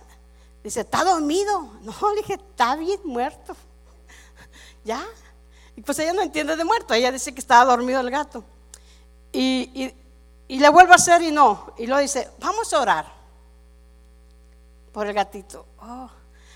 Dice, 0.63 0.81
¿está 0.81 1.03
dormido? 1.03 1.71
No, 1.81 1.93
le 2.13 2.21
dije, 2.21 2.33
está 2.33 2.75
bien 2.75 2.99
muerto. 3.05 3.55
¿Ya? 4.83 5.05
Y 5.75 5.81
pues 5.81 5.97
ella 5.99 6.13
no 6.13 6.21
entiende 6.21 6.55
de 6.55 6.65
muerto, 6.65 6.93
ella 6.93 7.11
dice 7.11 7.33
que 7.33 7.39
estaba 7.39 7.71
dormido 7.71 8.01
el 8.01 8.11
gato. 8.11 8.43
Y, 9.31 9.93
le 10.47 10.69
vuelvo 10.69 10.91
a 10.91 10.95
hacer 10.95 11.21
y 11.21 11.31
no. 11.31 11.73
Y 11.77 11.85
luego 11.85 12.01
dice, 12.01 12.29
vamos 12.39 12.73
a 12.73 12.81
orar 12.81 13.13
por 14.91 15.07
el 15.07 15.13
gatito. 15.13 15.65
Oh. 15.79 16.09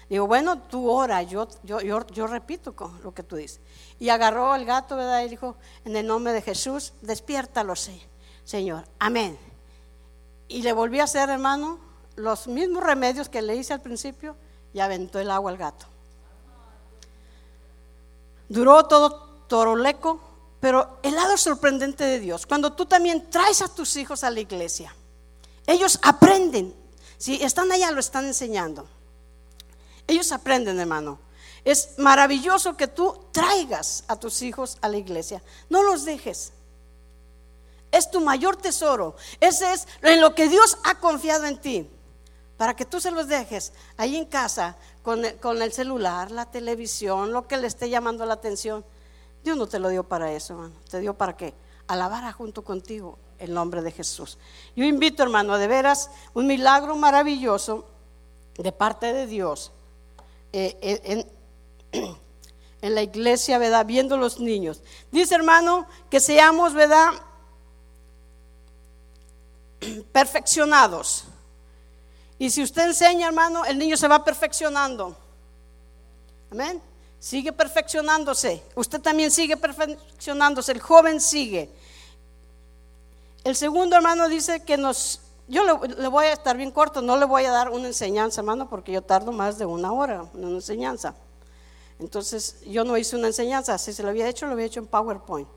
Digo, 0.09 0.27
bueno, 0.27 0.59
tú 0.59 0.89
ora, 0.89 1.23
yo, 1.23 1.47
yo, 1.63 1.79
yo, 1.79 2.27
repito 2.27 2.75
con 2.75 3.01
lo 3.01 3.13
que 3.13 3.23
tú 3.23 3.35
dices. 3.35 3.61
Y 3.99 4.09
agarró 4.09 4.53
el 4.55 4.65
gato, 4.65 4.95
¿verdad? 4.95 5.23
Y 5.23 5.29
dijo, 5.29 5.55
en 5.85 5.95
el 5.95 6.05
nombre 6.05 6.33
de 6.33 6.41
Jesús, 6.41 6.93
despiértalo, 7.01 7.73
Señor. 8.43 8.83
Amén. 8.99 9.39
Y 10.49 10.61
le 10.61 10.73
volví 10.73 10.99
a 10.99 11.05
hacer, 11.05 11.29
hermano, 11.29 11.79
los 12.15 12.47
mismos 12.47 12.83
remedios 12.83 13.29
que 13.29 13.41
le 13.41 13.55
hice 13.55 13.73
al 13.73 13.81
principio 13.81 14.35
y 14.73 14.79
aventó 14.79 15.19
el 15.19 15.31
agua 15.31 15.51
al 15.51 15.57
gato. 15.57 15.85
Duró 18.49 18.85
todo 18.85 19.45
toroleco, 19.47 20.19
pero 20.59 20.99
el 21.03 21.15
lado 21.15 21.37
sorprendente 21.37 22.03
de 22.03 22.19
Dios, 22.19 22.45
cuando 22.45 22.73
tú 22.73 22.85
también 22.85 23.29
traes 23.29 23.61
a 23.61 23.67
tus 23.67 23.95
hijos 23.95 24.23
a 24.23 24.29
la 24.29 24.39
iglesia, 24.39 24.95
ellos 25.65 25.99
aprenden. 26.01 26.73
Si 27.17 27.41
están 27.41 27.71
allá, 27.71 27.91
lo 27.91 27.99
están 27.99 28.25
enseñando. 28.25 28.87
Ellos 30.07 30.31
aprenden, 30.31 30.79
hermano. 30.79 31.19
Es 31.63 31.93
maravilloso 31.97 32.75
que 32.75 32.87
tú 32.87 33.17
traigas 33.31 34.03
a 34.07 34.17
tus 34.17 34.41
hijos 34.41 34.77
a 34.81 34.89
la 34.89 34.97
iglesia. 34.97 35.41
No 35.69 35.81
los 35.83 36.03
dejes. 36.03 36.51
Es 37.91 38.11
tu 38.11 38.19
mayor 38.19 38.57
tesoro. 38.57 39.15
Ese 39.39 39.71
es 39.71 39.87
en 40.01 40.19
lo 40.19 40.35
que 40.35 40.49
Dios 40.49 40.77
ha 40.83 40.95
confiado 40.99 41.45
en 41.45 41.57
ti 41.61 41.89
para 42.63 42.77
que 42.77 42.85
tú 42.85 43.01
se 43.01 43.11
los 43.11 43.27
dejes 43.27 43.73
ahí 43.97 44.15
en 44.15 44.23
casa 44.23 44.77
con 45.01 45.25
el, 45.25 45.73
celular, 45.73 46.31
la 46.31 46.45
televisión, 46.45 47.33
lo 47.33 47.45
que 47.45 47.57
le 47.57 47.67
esté 47.67 47.89
llamando 47.89 48.25
la 48.25 48.35
atención. 48.35 48.85
Dios 49.43 49.57
no 49.57 49.67
te 49.67 49.79
lo 49.79 49.89
dio 49.89 50.05
para 50.05 50.31
eso, 50.31 50.53
hermano. 50.53 50.73
Te 50.89 51.01
dio 51.01 51.13
para 51.13 51.35
que 51.35 51.53
alabara 51.87 52.31
junto 52.31 52.63
contigo 52.63 53.19
el 53.37 53.53
nombre 53.53 53.81
de 53.81 53.91
Jesús. 53.91 54.37
Yo 54.77 54.85
invito, 54.85 55.23
hermano, 55.23 55.57
de 55.57 55.67
veras 55.67 56.09
un 56.33 56.47
milagro 56.47 56.95
maravilloso 56.95 57.85
de 58.57 58.71
parte 58.71 59.11
de 59.11 59.27
Dios 59.27 59.73
eh, 60.53 60.77
eh, 60.81 61.25
en, 61.91 62.01
en 62.81 62.95
la 62.95 63.01
iglesia, 63.01 63.57
¿verdad? 63.57 63.85
Viendo 63.85 64.15
los 64.15 64.39
niños. 64.39 64.81
Dice, 65.11 65.35
hermano, 65.35 65.85
que 66.09 66.21
seamos, 66.21 66.73
¿verdad? 66.73 67.11
Perfeccionados 70.13 71.25
y 72.43 72.49
si 72.49 72.61
usted 72.61 72.87
enseña, 72.87 73.27
hermano, 73.27 73.63
el 73.63 73.77
niño 73.77 73.95
se 73.95 74.05
va 74.05 74.21
perfeccionando. 74.21 75.15
Amén. 76.51 76.81
Sigue 77.17 77.53
perfeccionándose. 77.53 78.61
Usted 78.75 78.99
también 78.99 79.31
sigue 79.31 79.55
perfeccionándose. 79.55 80.73
El 80.73 80.81
joven 80.81 81.21
sigue. 81.21 81.69
El 83.45 83.55
segundo 83.55 83.95
hermano 83.95 84.27
dice 84.27 84.61
que 84.61 84.75
nos... 84.75 85.21
Yo 85.47 85.63
le, 85.63 86.07
voy 86.09 86.25
a 86.25 86.33
estar 86.33 86.57
bien 86.57 86.71
corto, 86.71 87.01
no 87.01 87.15
le 87.15 87.23
voy 87.23 87.45
a 87.45 87.51
dar 87.51 87.69
una 87.69 87.87
enseñanza, 87.87 88.41
hermano, 88.41 88.69
porque 88.69 88.91
yo 88.91 89.01
tardo 89.01 89.31
más 89.31 89.57
de 89.57 89.65
una 89.65 89.93
hora 89.93 90.25
en 90.33 90.43
una 90.43 90.55
enseñanza. 90.55 91.15
Entonces, 91.97 92.59
yo 92.65 92.83
no 92.83 92.97
hice 92.97 93.15
una 93.15 93.27
enseñanza. 93.27 93.77
Si 93.77 93.93
se 93.93 94.03
lo 94.03 94.09
había 94.09 94.27
hecho, 94.27 94.47
lo 94.47 94.51
había 94.51 94.65
hecho 94.65 94.81
en 94.81 94.87
PowerPoint. 94.87 95.47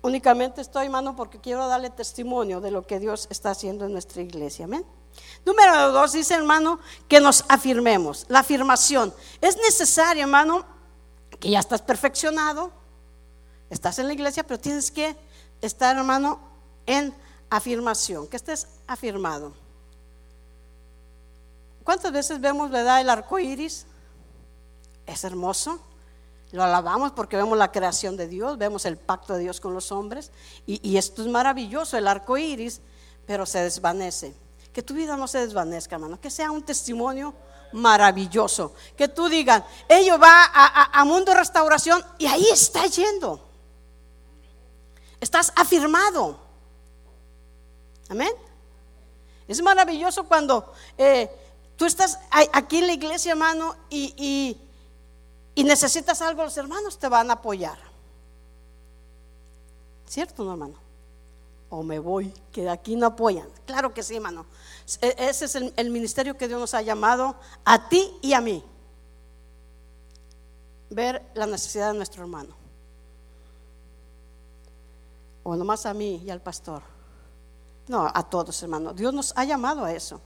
Únicamente 0.00 0.62
estoy, 0.62 0.86
hermano, 0.86 1.14
porque 1.14 1.38
quiero 1.38 1.68
darle 1.68 1.90
testimonio 1.90 2.62
de 2.62 2.70
lo 2.70 2.86
que 2.86 2.98
Dios 3.00 3.26
está 3.28 3.50
haciendo 3.50 3.84
en 3.84 3.92
nuestra 3.92 4.22
iglesia. 4.22 4.64
Amén. 4.64 4.86
Número 5.44 5.92
dos, 5.92 6.12
dice 6.12 6.34
hermano, 6.34 6.80
que 7.08 7.20
nos 7.20 7.44
afirmemos. 7.48 8.26
La 8.28 8.40
afirmación. 8.40 9.14
Es 9.40 9.56
necesario, 9.56 10.22
hermano, 10.22 10.64
que 11.38 11.50
ya 11.50 11.60
estás 11.60 11.82
perfeccionado, 11.82 12.70
estás 13.70 13.98
en 13.98 14.06
la 14.06 14.12
iglesia, 14.12 14.46
pero 14.46 14.60
tienes 14.60 14.90
que 14.90 15.16
estar, 15.60 15.96
hermano, 15.96 16.40
en 16.86 17.14
afirmación, 17.48 18.26
que 18.26 18.36
estés 18.36 18.68
afirmado. 18.86 19.54
¿Cuántas 21.84 22.12
veces 22.12 22.40
vemos, 22.40 22.70
verdad, 22.70 23.00
el 23.00 23.08
arco 23.08 23.38
iris? 23.38 23.86
Es 25.06 25.24
hermoso. 25.24 25.80
Lo 26.52 26.62
alabamos 26.62 27.12
porque 27.12 27.36
vemos 27.36 27.56
la 27.56 27.72
creación 27.72 28.16
de 28.16 28.26
Dios, 28.26 28.58
vemos 28.58 28.84
el 28.84 28.96
pacto 28.96 29.34
de 29.34 29.40
Dios 29.40 29.60
con 29.60 29.72
los 29.72 29.90
hombres. 29.92 30.30
Y, 30.66 30.86
y 30.88 30.98
esto 30.98 31.22
es 31.22 31.28
maravilloso, 31.28 31.96
el 31.96 32.08
arco 32.08 32.36
iris, 32.36 32.80
pero 33.26 33.46
se 33.46 33.60
desvanece. 33.60 34.34
Que 34.72 34.82
tu 34.82 34.94
vida 34.94 35.16
no 35.16 35.26
se 35.26 35.38
desvanezca, 35.38 35.96
hermano. 35.96 36.20
Que 36.20 36.30
sea 36.30 36.50
un 36.50 36.62
testimonio 36.62 37.34
maravilloso. 37.72 38.74
Que 38.96 39.08
tú 39.08 39.28
digas, 39.28 39.62
ello 39.88 40.18
va 40.18 40.50
a, 40.52 41.04
Mundo 41.04 41.34
Restauración 41.34 42.04
y 42.18 42.26
ahí 42.26 42.46
está 42.52 42.86
yendo. 42.86 43.40
Estás 45.20 45.52
afirmado. 45.56 46.38
Amén. 48.08 48.32
Es 49.46 49.60
maravilloso 49.62 50.24
cuando 50.24 50.72
eh, 50.96 51.30
tú 51.76 51.84
estás 51.84 52.18
aquí 52.30 52.78
en 52.78 52.86
la 52.86 52.92
iglesia, 52.92 53.32
hermano, 53.32 53.76
y, 53.88 54.56
y, 55.54 55.64
necesitas 55.64 56.22
algo, 56.22 56.42
los 56.42 56.56
hermanos 56.56 56.98
te 56.98 57.08
van 57.08 57.30
a 57.30 57.34
apoyar. 57.34 57.78
¿Cierto, 60.06 60.42
no, 60.42 60.52
hermano? 60.52 60.74
O 61.70 61.84
me 61.84 62.00
voy, 62.00 62.34
que 62.52 62.62
de 62.62 62.70
aquí 62.70 62.96
no 62.96 63.06
apoyan. 63.06 63.48
Claro 63.64 63.94
que 63.94 64.02
sí, 64.02 64.16
hermano. 64.16 64.44
E, 65.00 65.14
ese 65.18 65.44
es 65.44 65.54
el, 65.54 65.90
ministerio 65.90 66.36
que 66.36 66.48
Dios 66.48 66.60
nos 66.60 66.74
ha 66.74 66.82
llamado 66.82 67.36
a 67.64 67.88
ti 67.88 68.12
y 68.20 68.32
a 68.32 68.40
mí. 68.40 68.62
Ver 70.90 71.22
la 71.34 71.46
necesidad 71.46 71.92
de 71.92 71.96
nuestro 71.96 72.22
hermano. 72.22 72.56
O 75.44 75.54
nomás 75.54 75.86
a 75.86 75.94
mí 75.94 76.20
y 76.24 76.30
al 76.30 76.42
pastor. 76.42 76.82
No, 77.86 78.10
a 78.12 78.28
todos, 78.28 78.60
hermano. 78.62 78.92
Dios 78.92 79.14
nos 79.14 79.32
ha 79.36 79.44
llamado 79.44 79.84
a 79.84 79.92
eso. 79.92 80.20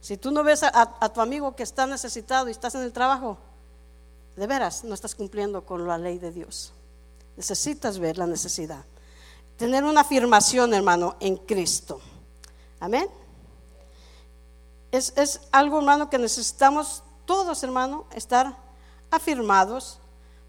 Si 0.00 0.16
tú 0.16 0.30
no 0.30 0.42
ves 0.42 0.62
a 0.62 1.12
tu 1.12 1.20
amigo 1.20 1.54
que 1.54 1.62
está 1.62 1.86
necesitado 1.86 2.48
y 2.48 2.52
estás 2.52 2.74
en 2.74 2.82
el 2.82 2.92
trabajo, 2.92 3.36
de 4.34 4.46
veras 4.46 4.82
no 4.82 4.94
estás 4.94 5.14
cumpliendo 5.14 5.66
con 5.66 5.86
la 5.86 5.98
ley 5.98 6.18
de 6.18 6.32
Dios. 6.32 6.72
Necesitas 7.36 7.98
ver 7.98 8.16
la 8.16 8.26
necesidad 8.26 8.86
tener 9.60 9.84
una 9.84 10.00
afirmación, 10.00 10.72
hermano, 10.72 11.16
en 11.20 11.36
Cristo. 11.36 12.00
Amén. 12.80 13.10
Es, 14.90 15.42
algo, 15.52 15.80
hermano, 15.80 16.08
que 16.08 16.16
necesitamos 16.16 17.02
todos, 17.26 17.62
hermano, 17.62 18.06
estar 18.14 18.56
afirmados 19.10 19.98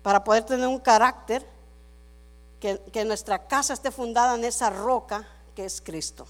para 0.02 0.24
poder 0.24 0.46
tener 0.46 0.66
un 0.66 0.80
carácter 0.80 1.46
que, 2.62 3.04
nuestra 3.04 3.48
casa 3.48 3.74
esté 3.74 3.92
fundada 3.92 4.36
en 4.36 4.46
esa 4.46 4.70
roca 4.70 5.28
que 5.56 5.66
es 5.66 5.82
Cristo. 5.82 6.26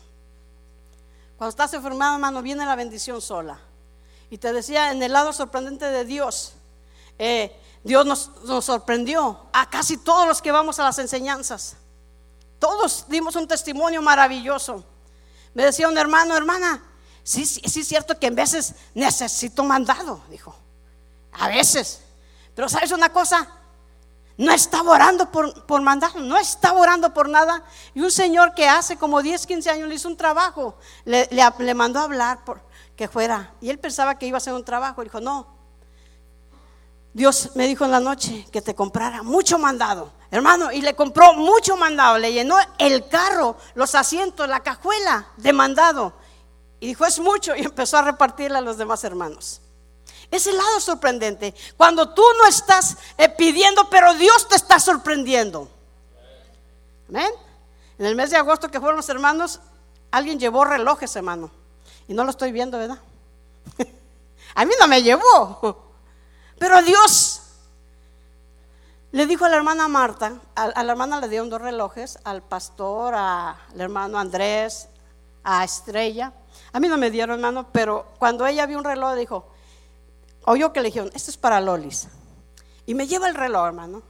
Cuando 1.37 1.51
estás 1.51 1.71
enfermado, 1.75 2.15
hermano, 2.15 2.41
viene 2.41 2.65
la 2.65 2.75
bendición 2.75 3.21
sola. 3.21 3.59
Y 4.31 4.39
te 4.39 4.51
decía, 4.53 4.91
en 4.91 5.03
el 5.03 5.13
lado 5.13 5.33
sorprendente 5.33 5.85
de 5.85 6.03
Dios, 6.03 6.53
eh, 7.19 7.55
Dios 7.83 8.07
nos, 8.07 8.31
nos, 8.45 8.65
sorprendió 8.65 9.39
a 9.53 9.69
casi 9.69 9.97
todos 9.97 10.27
los 10.27 10.41
que 10.41 10.51
vamos 10.51 10.79
a 10.79 10.83
las 10.85 10.97
enseñanzas. 10.97 11.77
Todos 12.61 13.05
dimos 13.07 13.35
un 13.35 13.47
testimonio 13.47 14.03
maravilloso. 14.03 14.85
Me 15.55 15.65
decía 15.65 15.87
un 15.87 15.97
hermano, 15.97 16.37
hermana, 16.37 16.83
sí, 17.23 17.43
sí, 17.43 17.59
sí 17.67 17.79
es 17.79 17.87
cierto 17.87 18.19
que 18.19 18.27
en 18.27 18.35
veces 18.35 18.75
necesito 18.93 19.63
mandado, 19.63 20.21
dijo. 20.29 20.55
A 21.31 21.47
veces. 21.47 22.01
Pero 22.53 22.69
sabes 22.69 22.91
una 22.91 23.11
cosa, 23.11 23.49
no 24.37 24.51
estaba 24.51 24.91
orando 24.91 25.31
por, 25.31 25.65
por 25.65 25.81
mandado, 25.81 26.19
no 26.19 26.37
estaba 26.37 26.79
orando 26.79 27.11
por 27.11 27.27
nada. 27.29 27.63
Y 27.95 28.01
un 28.01 28.11
señor 28.11 28.53
que 28.53 28.69
hace 28.69 28.95
como 28.95 29.23
10, 29.23 29.47
15 29.47 29.71
años 29.71 29.89
le 29.89 29.95
hizo 29.95 30.07
un 30.07 30.15
trabajo, 30.15 30.77
le, 31.03 31.27
le, 31.31 31.73
mandó 31.73 31.99
a 31.99 32.03
hablar 32.03 32.45
por 32.45 32.61
que 32.95 33.07
fuera. 33.07 33.55
Y 33.59 33.71
él 33.71 33.79
pensaba 33.79 34.19
que 34.19 34.27
iba 34.27 34.35
a 34.35 34.37
hacer 34.37 34.53
un 34.53 34.63
trabajo. 34.63 35.03
Dijo, 35.03 35.19
no. 35.19 35.47
Dios 37.11 37.55
me 37.55 37.65
dijo 37.65 37.85
en 37.85 37.91
la 37.91 37.99
noche 37.99 38.45
que 38.51 38.61
te 38.61 38.75
comprara 38.75 39.23
mucho 39.23 39.57
mandado, 39.57 40.11
hermano, 40.31 40.71
y 40.71 40.81
le 40.81 40.95
compró 40.95 41.33
mucho 41.33 41.75
mandado, 41.75 42.17
le 42.17 42.31
llenó 42.31 42.55
el 42.77 43.07
carro, 43.09 43.57
los 43.75 43.93
asientos, 43.95 44.47
la 44.47 44.61
cajuela 44.61 45.27
de 45.37 45.53
mandado. 45.53 46.13
Y 46.79 46.87
dijo, 46.87 47.05
es 47.05 47.19
mucho, 47.19 47.55
y 47.57 47.61
empezó 47.61 47.97
a 47.97 48.01
repartirle 48.01 48.57
a 48.57 48.61
los 48.61 48.77
demás 48.77 49.03
hermanos. 49.03 49.61
Es 50.31 50.47
el 50.47 50.57
lado 50.57 50.79
sorprendente. 50.79 51.53
Cuando 51.75 52.13
tú 52.13 52.23
no 52.37 52.47
estás 52.47 52.97
eh, 53.17 53.27
pidiendo, 53.27 53.89
pero 53.89 54.13
Dios 54.13 54.47
te 54.47 54.55
está 54.55 54.79
sorprendiendo. 54.79 55.69
Amén. 57.09 57.29
En 57.99 58.05
el 58.05 58.15
mes 58.15 58.31
de 58.31 58.37
agosto 58.37 58.71
que 58.71 58.79
fueron 58.79 58.95
los 58.95 59.09
hermanos, 59.09 59.59
alguien 60.09 60.39
llevó 60.39 60.63
relojes, 60.63 61.13
hermano. 61.17 61.51
Y 62.07 62.13
no 62.13 62.23
lo 62.23 62.31
estoy 62.31 62.53
viendo, 62.53 62.77
¿verdad? 62.77 62.99
a 64.55 64.63
mí 64.65 64.73
no 64.79 64.87
me 64.87 65.03
llevó. 65.03 65.91
Pero 66.57 66.81
Dios 66.81 67.40
le 69.11 69.25
dijo 69.27 69.45
a 69.45 69.49
la 69.49 69.57
hermana 69.57 69.87
Marta, 69.87 70.39
a, 70.55 70.83
la 70.83 70.91
hermana 70.91 71.19
le 71.19 71.27
dieron 71.27 71.49
dos 71.49 71.61
relojes, 71.61 72.17
al 72.23 72.41
pastor, 72.41 73.13
al 73.13 73.55
hermano 73.77 74.17
Andrés, 74.17 74.87
a 75.43 75.63
Estrella. 75.63 76.33
A 76.71 76.79
mí 76.79 76.87
no 76.87 76.97
me 76.97 77.11
dieron, 77.11 77.35
hermano, 77.35 77.67
pero 77.73 78.07
cuando 78.19 78.45
ella 78.45 78.65
vio 78.65 78.77
un 78.77 78.85
reloj 78.85 79.15
dijo, 79.15 79.47
oyó 80.45 80.71
que 80.71 80.79
le 80.79 80.87
dijeron, 80.87 81.11
esto 81.13 81.29
es 81.29 81.37
para 81.37 81.59
Lolis. 81.59 82.07
Y 82.85 82.93
me 82.93 83.07
lleva 83.07 83.27
el 83.27 83.35
reloj, 83.35 83.67
hermano, 83.67 84.01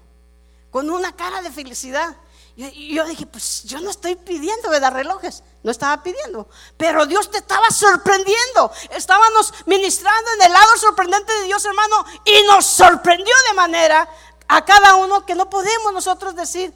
con 0.70 0.90
una 0.90 1.16
cara 1.16 1.42
de 1.42 1.52
felicidad. 1.52 2.16
Y 2.56 2.94
yo 2.94 3.06
dije, 3.06 3.26
pues 3.26 3.64
yo 3.64 3.80
no 3.80 3.90
estoy 3.90 4.16
pidiendo, 4.16 4.70
¿verdad? 4.70 4.92
Relojes, 4.92 5.42
no 5.64 5.72
estaba 5.72 6.04
pidiendo. 6.04 6.48
Pero 6.78 7.06
Dios 7.06 7.32
te 7.32 7.40
estaba 7.40 7.70
sorprendiendo. 7.72 8.72
Estábamos 8.92 9.54
ministrando 9.66 10.32
en 10.36 10.42
el 10.44 10.54
lado 10.54 10.78
sorprendente 10.78 11.34
de 11.34 11.46
Dios, 11.46 11.64
hermano, 11.66 12.06
y 12.26 12.44
nos 12.48 12.66
sorprendió 12.66 13.34
de 13.48 13.54
manera 13.56 14.08
a 14.54 14.66
cada 14.66 14.96
uno 14.98 15.26
que 15.26 15.34
no 15.34 15.50
podemos 15.50 15.94
nosotros 15.94 16.36
decir, 16.36 16.74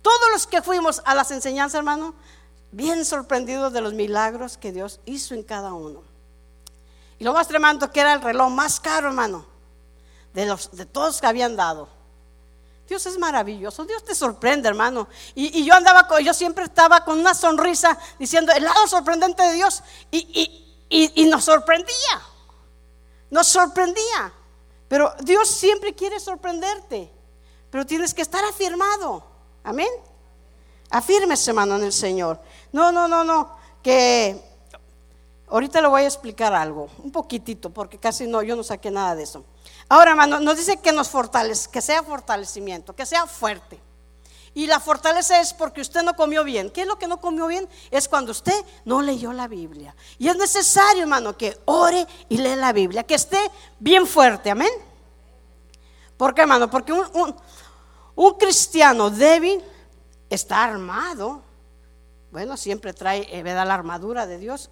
todos 0.00 0.30
los 0.30 0.46
que 0.46 0.62
fuimos 0.62 1.02
a 1.04 1.16
las 1.16 1.32
enseñanzas, 1.32 1.78
hermano, 1.78 2.14
bien 2.70 3.04
sorprendidos 3.04 3.72
de 3.72 3.80
los 3.80 3.94
milagros 3.94 4.56
que 4.56 4.70
Dios 4.70 5.00
hizo 5.06 5.34
en 5.34 5.42
cada 5.42 5.72
uno. 5.72 6.04
Y 7.18 7.24
lo 7.24 7.32
más 7.32 7.48
tremendo 7.48 7.90
que 7.90 7.98
era 7.98 8.12
el 8.12 8.22
reloj 8.22 8.48
más 8.50 8.78
caro, 8.78 9.08
hermano, 9.08 9.44
de, 10.34 10.46
los, 10.46 10.70
de 10.70 10.86
todos 10.86 11.20
que 11.20 11.26
habían 11.26 11.56
dado. 11.56 11.88
Dios 12.86 13.04
es 13.06 13.18
maravilloso, 13.18 13.84
Dios 13.84 14.04
te 14.04 14.14
sorprende, 14.14 14.68
hermano. 14.68 15.08
Y, 15.34 15.64
yo 15.64 15.74
andaba, 15.74 16.06
con, 16.06 16.22
yo 16.22 16.32
siempre 16.32 16.62
estaba 16.62 17.04
con 17.04 17.18
una 17.18 17.34
sonrisa 17.34 17.98
diciendo 18.20 18.52
el 18.52 18.62
lado 18.62 18.86
sorprendente 18.86 19.42
de 19.42 19.54
Dios 19.54 19.82
y, 20.12 20.64
y 20.88 21.24
nos 21.24 21.42
sorprendía, 21.44 22.22
nos 23.30 23.48
sorprendía. 23.48 24.32
Pero 24.90 25.14
Dios 25.22 25.48
siempre 25.48 25.94
quiere 25.94 26.18
sorprenderte, 26.18 27.08
pero 27.70 27.86
tienes 27.86 28.12
que 28.12 28.22
estar 28.22 28.44
afirmado. 28.44 29.22
Amén. 29.62 29.86
Afírmese, 30.90 31.52
hermano, 31.52 31.76
en 31.76 31.84
el 31.84 31.92
Señor. 31.92 32.40
No, 32.72 32.90
no, 32.90 33.06
no, 33.06 33.22
no, 33.22 33.56
que 33.84 34.50
Ahorita 35.48 35.80
le 35.80 35.86
voy 35.86 36.02
a 36.02 36.06
explicar 36.06 36.52
algo, 36.54 36.88
un 37.02 37.10
poquitito, 37.10 37.70
porque 37.70 37.98
casi 37.98 38.26
no, 38.26 38.42
yo 38.42 38.54
no 38.54 38.62
saqué 38.62 38.90
nada 38.90 39.16
de 39.16 39.24
eso. 39.24 39.44
Ahora, 39.88 40.12
hermano, 40.12 40.38
nos 40.38 40.56
dice 40.56 40.76
que 40.76 40.92
nos 40.92 41.08
fortalece, 41.08 41.68
que 41.70 41.80
sea 41.80 42.04
fortalecimiento, 42.04 42.94
que 42.94 43.04
sea 43.04 43.26
fuerte. 43.26 43.80
Y 44.52 44.66
la 44.66 44.80
fortaleza 44.80 45.40
es 45.40 45.52
porque 45.52 45.80
usted 45.80 46.02
no 46.02 46.14
comió 46.14 46.42
bien. 46.42 46.70
¿Qué 46.70 46.82
es 46.82 46.86
lo 46.86 46.98
que 46.98 47.06
no 47.06 47.20
comió 47.20 47.46
bien? 47.46 47.68
Es 47.90 48.08
cuando 48.08 48.32
usted 48.32 48.64
no 48.84 49.00
leyó 49.00 49.32
la 49.32 49.46
Biblia. 49.46 49.94
Y 50.18 50.28
es 50.28 50.36
necesario, 50.36 51.02
hermano, 51.02 51.36
que 51.36 51.56
ore 51.66 52.06
y 52.28 52.38
lea 52.38 52.56
la 52.56 52.72
Biblia, 52.72 53.04
que 53.04 53.14
esté 53.14 53.38
bien 53.78 54.06
fuerte. 54.06 54.50
Amén. 54.50 54.70
¿Por 56.16 56.34
qué, 56.34 56.42
hermano? 56.42 56.68
Porque 56.68 56.92
un, 56.92 57.36
un 58.16 58.34
cristiano 58.34 59.08
débil 59.08 59.62
está 60.28 60.64
armado. 60.64 61.42
Bueno, 62.32 62.56
siempre 62.56 62.92
trae, 62.92 63.26
eh. 63.30 63.42
La 63.42 63.62
armadura 63.74 64.26
de 64.26 64.38
Dios 64.38 64.70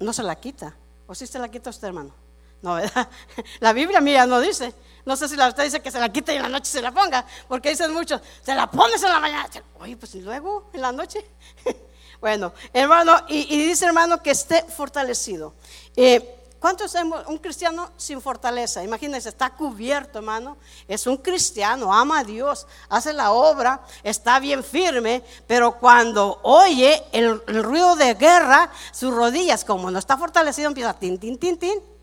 no 0.00 0.12
se 0.12 0.22
la 0.24 0.34
quita. 0.36 0.76
¿O 1.06 1.14
si 1.14 1.26
se 1.26 1.38
la 1.38 1.48
quita 1.48 1.70
usted, 1.70 1.88
hermano? 1.88 2.23
No, 2.64 2.76
¿verdad? 2.76 3.10
La 3.60 3.74
Biblia 3.74 4.00
mía 4.00 4.24
no 4.24 4.40
dice. 4.40 4.72
No 5.04 5.16
sé 5.16 5.28
si 5.28 5.36
la 5.36 5.48
usted 5.48 5.64
dice 5.64 5.82
que 5.82 5.90
se 5.90 6.00
la 6.00 6.10
quita 6.10 6.32
y 6.32 6.36
en 6.36 6.42
la 6.44 6.48
noche 6.48 6.70
se 6.70 6.80
la 6.80 6.90
ponga, 6.90 7.26
porque 7.46 7.68
dicen 7.68 7.92
muchos, 7.92 8.22
se 8.42 8.54
la 8.54 8.70
pones 8.70 9.02
en 9.02 9.10
la 9.10 9.20
mañana. 9.20 9.46
Oye, 9.78 9.98
pues 9.98 10.14
y 10.14 10.22
luego 10.22 10.70
en 10.72 10.80
la 10.80 10.90
noche. 10.90 11.24
Bueno, 12.20 12.54
hermano, 12.72 13.18
y, 13.28 13.44
dice 13.66 13.84
hermano 13.84 14.22
que 14.22 14.30
esté 14.30 14.62
fortalecido. 14.62 15.52
Eh, 15.94 16.40
¿Cuántos 16.58 16.94
hemos, 16.94 17.26
un 17.26 17.36
cristiano 17.36 17.90
sin 17.98 18.22
fortaleza? 18.22 18.82
Imagínense, 18.82 19.28
está 19.28 19.50
cubierto, 19.50 20.20
hermano. 20.20 20.56
Es 20.88 21.06
un 21.06 21.18
cristiano, 21.18 21.92
ama 21.92 22.20
a 22.20 22.24
Dios, 22.24 22.66
hace 22.88 23.12
la 23.12 23.32
obra, 23.32 23.82
está 24.02 24.38
bien 24.38 24.64
firme, 24.64 25.22
pero 25.46 25.78
cuando 25.78 26.40
oye 26.44 27.04
el, 27.12 27.42
ruido 27.62 27.94
de 27.96 28.14
guerra, 28.14 28.70
sus 28.90 29.12
rodillas, 29.12 29.62
como 29.62 29.90
no 29.90 29.98
está 29.98 30.16
fortalecido, 30.16 30.68
empieza 30.68 30.94
tin, 30.94 31.18
tin, 31.18 31.36
tin, 31.36 31.58
tin. 31.58 31.93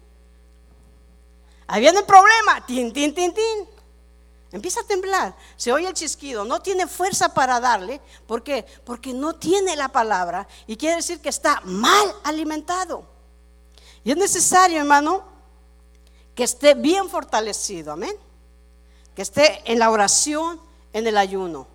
Ahí 1.71 1.79
viene 1.79 1.99
el 1.99 2.05
problema, 2.05 2.65
tin, 2.65 2.91
tin, 2.91 3.15
tin, 3.15 3.33
tin. 3.33 3.67
Empieza 4.51 4.81
a 4.81 4.83
temblar, 4.83 5.33
se 5.55 5.71
oye 5.71 5.87
el 5.87 5.93
chisquido, 5.93 6.43
no 6.43 6.61
tiene 6.61 6.85
fuerza 6.85 7.33
para 7.33 7.61
darle. 7.61 8.01
¿Por 8.27 8.43
qué? 8.43 8.65
Porque 8.83 9.13
no 9.13 9.35
tiene 9.35 9.77
la 9.77 9.87
palabra 9.87 10.45
y 10.67 10.75
quiere 10.75 10.97
decir 10.97 11.21
que 11.21 11.29
está 11.29 11.61
mal 11.63 12.13
alimentado. 12.25 13.05
Y 14.03 14.11
es 14.11 14.17
necesario, 14.17 14.79
hermano, 14.79 15.23
que 16.35 16.43
esté 16.43 16.73
bien 16.73 17.07
fortalecido, 17.07 17.93
amén. 17.93 18.17
Que 19.15 19.21
esté 19.21 19.61
en 19.63 19.79
la 19.79 19.91
oración, 19.91 20.59
en 20.91 21.07
el 21.07 21.15
ayuno. 21.15 21.67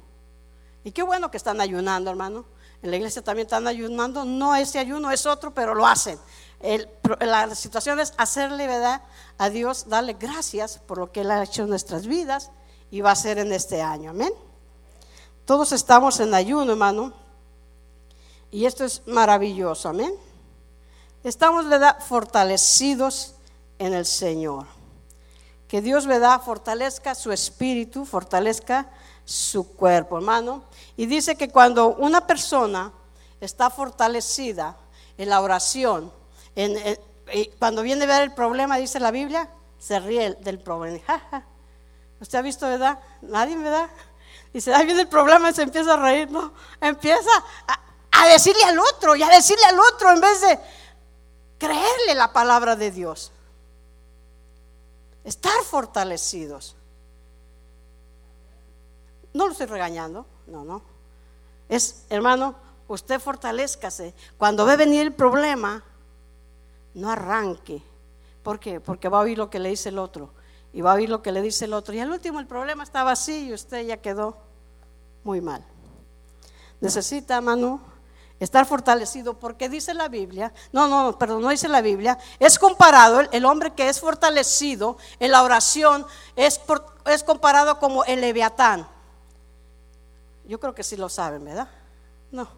Y 0.85 0.93
qué 0.93 1.03
bueno 1.03 1.31
que 1.31 1.39
están 1.39 1.59
ayunando, 1.59 2.11
hermano. 2.11 2.45
En 2.83 2.91
la 2.91 2.97
iglesia 2.99 3.23
también 3.23 3.47
están 3.47 3.67
ayunando. 3.67 4.27
No 4.27 4.55
ese 4.55 4.79
ayuno, 4.79 5.11
es 5.11 5.25
otro, 5.25 5.55
pero 5.55 5.75
lo 5.75 5.87
hacen. 5.87 6.19
La 7.21 7.55
situación 7.55 8.01
es 8.01 8.15
hacerle, 8.17 8.67
¿verdad? 8.67 9.03
A 9.39 9.51
Dios, 9.51 9.89
darle 9.89 10.15
gracias 10.15 10.79
por 10.79 10.99
lo 10.99 11.13
que 11.13 11.21
Él 11.21 11.31
ha 11.31 11.43
hecho 11.43 11.63
en 11.63 11.69
nuestras 11.69 12.07
vidas 12.07 12.51
y 12.91 13.01
va 13.01 13.11
a 13.11 13.13
hacer 13.13 13.39
en 13.39 13.53
este 13.53 13.83
año. 13.83 14.11
Amén. 14.11 14.33
Todos 15.45 15.73
estamos 15.73 16.19
en 16.21 16.35
ayuno, 16.35 16.73
hermano. 16.73 17.13
Y 18.51 18.65
esto 18.65 18.85
es 18.85 19.03
maravilloso. 19.07 19.89
Amén 19.89 20.15
estamos 21.29 21.69
¿verdad? 21.69 21.99
fortalecidos 22.01 23.35
en 23.79 23.95
el 23.95 24.07
Señor. 24.07 24.67
Que 25.69 25.83
Dios 25.83 26.07
¿verdad? 26.07 26.41
fortalezca 26.41 27.15
su 27.15 27.33
espíritu, 27.33 28.05
fortalezca 28.05 28.89
su 29.25 29.75
cuerpo, 29.75 30.19
hermano. 30.19 30.63
Y 30.97 31.07
dice 31.07 31.35
que 31.35 31.49
cuando 31.49 31.89
una 31.97 32.27
persona 32.27 32.93
está 33.41 33.71
fortalecida 33.71 34.77
en 35.19 35.29
la 35.29 35.41
oración, 35.41 36.13
cuando 37.59 37.83
viene 37.83 38.05
a 38.05 38.09
ver 38.09 38.23
el 38.23 38.35
problema, 38.35 38.77
dice 38.79 39.01
la 39.01 39.11
Biblia, 39.11 39.51
se 39.79 39.99
ríe 40.01 40.35
del 40.41 40.59
problema. 40.59 41.45
¿Usted 42.21 42.39
ha 42.39 42.43
visto, 42.43 42.67
verdad? 42.67 42.99
Nadie, 43.23 43.57
¿verdad? 43.57 43.91
Dice, 44.53 44.73
ahí 44.75 44.87
viene 44.87 45.03
el 45.03 45.09
problema 45.09 45.51
y 45.51 45.55
se 45.55 45.63
empieza 45.63 45.95
a 45.95 45.97
reír, 45.97 46.31
¿no? 46.31 46.53
Empieza 46.81 47.31
a, 47.69 47.81
a 48.23 48.29
decirle 48.29 48.65
al 48.65 48.79
otro 48.79 49.15
y 49.15 49.23
a 49.23 49.29
decirle 49.29 49.65
al 49.67 49.79
otro 49.79 50.11
en 50.11 50.21
vez 50.21 50.41
de, 50.41 50.59
creerle 51.59 52.15
la 52.15 52.33
palabra 52.33 52.77
de 52.77 52.91
Dios. 52.91 53.33
Estar 55.25 55.63
fortalecidos. 55.65 56.77
No 59.33 59.47
lo 59.47 59.53
estoy 59.53 59.67
regañando, 59.67 60.27
no, 60.47 60.65
no. 60.65 60.83
Es, 61.69 62.05
hermano, 62.09 62.55
usted 62.89 63.21
fortalezcase. 63.21 64.15
Cuando 64.39 64.65
ve 64.65 64.77
venir 64.77 65.03
el 65.03 65.15
problema, 65.15 65.83
no 66.97 67.11
arranque. 67.11 67.83
¿Por 68.43 68.59
qué? 68.59 68.81
Porque 68.81 69.09
va 69.09 69.19
a 69.19 69.23
oír 69.23 69.39
lo 69.39 69.51
que 69.51 69.59
le 69.59 69.69
dice 69.69 69.91
el 69.91 69.99
otro. 69.99 70.31
Y 70.73 70.81
va 70.81 70.93
a 70.93 70.95
oír 70.95 71.09
lo 71.09 71.23
que 71.23 71.31
le 71.31 71.43
dice 71.43 71.67
el 71.67 71.75
otro. 71.75 71.95
Y 71.95 72.01
al 72.01 72.11
último 72.11 72.41
el 72.41 72.47
problema 72.47 72.83
estaba 72.83 73.13
así 73.13 73.49
y 73.49 73.53
usted 73.53 73.87
ya 73.87 73.99
quedó 73.99 74.37
muy 75.23 75.41
mal. 75.41 75.65
Necesita, 76.81 77.37
hermano, 77.37 77.81
estar 78.41 78.67
fortalecido 78.67 79.39
porque 79.39 79.69
dice 79.69 79.95
la 79.95 80.09
Biblia, 80.09 80.53
no, 80.73 80.89
no, 80.89 81.19
perdón, 81.19 81.43
no 81.43 81.49
dice 81.49 81.69
la 81.69 81.81
Biblia, 81.81 82.19
es 82.39 82.59
comparado, 82.59 83.21
el, 83.21 83.45
hombre 83.45 83.73
que 83.73 83.89
es 83.89 84.01
fortalecido 84.01 84.99
en 85.19 85.31
la 85.31 85.43
oración 85.43 86.07
es, 86.35 86.61
es 87.07 87.25
comparado 87.25 87.79
como 87.79 88.05
el 88.05 88.21
leviatán. 88.21 88.87
Yo 90.47 90.61
creo 90.61 90.75
que 90.75 90.83
sí 90.83 90.97
lo 90.97 91.09
saben, 91.09 91.45
¿verdad? 91.45 91.69
No. 92.31 92.49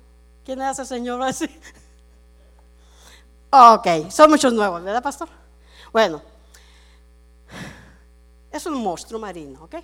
¿Quién 0.45 0.61
ese 0.63 0.85
señor 0.85 1.23
así? 1.23 1.49
Ok, 3.51 4.11
son 4.11 4.31
muchos 4.31 4.53
nuevos, 4.53 4.83
¿verdad, 4.83 5.03
pastor? 5.03 5.29
Bueno, 5.91 6.23
es 8.53 8.67
un 8.67 8.75
monstruo 8.75 9.19
marino, 9.19 9.65
¿ok? 9.65 9.77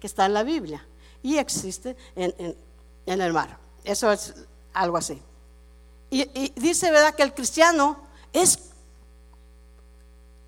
Que 0.00 0.06
está 0.06 0.26
en 0.26 0.34
la 0.34 0.42
Biblia 0.42 0.84
y 1.22 1.38
existe 1.38 1.96
en, 2.16 2.56
el 3.06 3.32
mar. 3.32 3.58
Eso 3.84 4.10
es 4.10 4.34
algo 4.72 4.96
así. 4.96 5.22
Y, 6.10 6.52
dice, 6.56 6.90
¿verdad?, 6.90 7.14
que 7.14 7.22
el 7.22 7.32
cristiano 7.32 7.96
es 8.32 8.58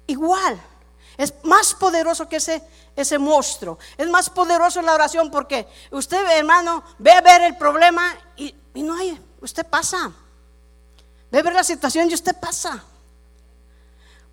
igual, 0.07 0.61
es 1.17 1.35
más 1.45 1.75
poderoso 1.75 2.29
que 2.29 2.37
ese, 2.37 2.63
ese 2.97 3.19
monstruo, 3.19 3.79
es 3.97 4.09
más 4.09 4.31
poderoso 4.31 4.81
en 4.81 4.87
la 4.87 4.95
oración 4.95 5.31
porque 5.31 5.69
usted, 5.91 6.25
hermano, 6.37 6.83
ve 6.99 7.13
a 7.13 7.21
ver 7.21 7.43
el 7.43 7.57
problema 7.57 8.17
y, 8.37 8.55
y 8.75 8.83
no 8.83 8.97
hay, 8.97 9.21
usted 9.41 9.65
pasa. 9.67 10.13
Ve 11.31 11.43
ver 11.43 11.53
la 11.53 11.65
situación 11.65 12.11
y 12.11 12.15
usted 12.15 12.37
pasa. 12.39 12.85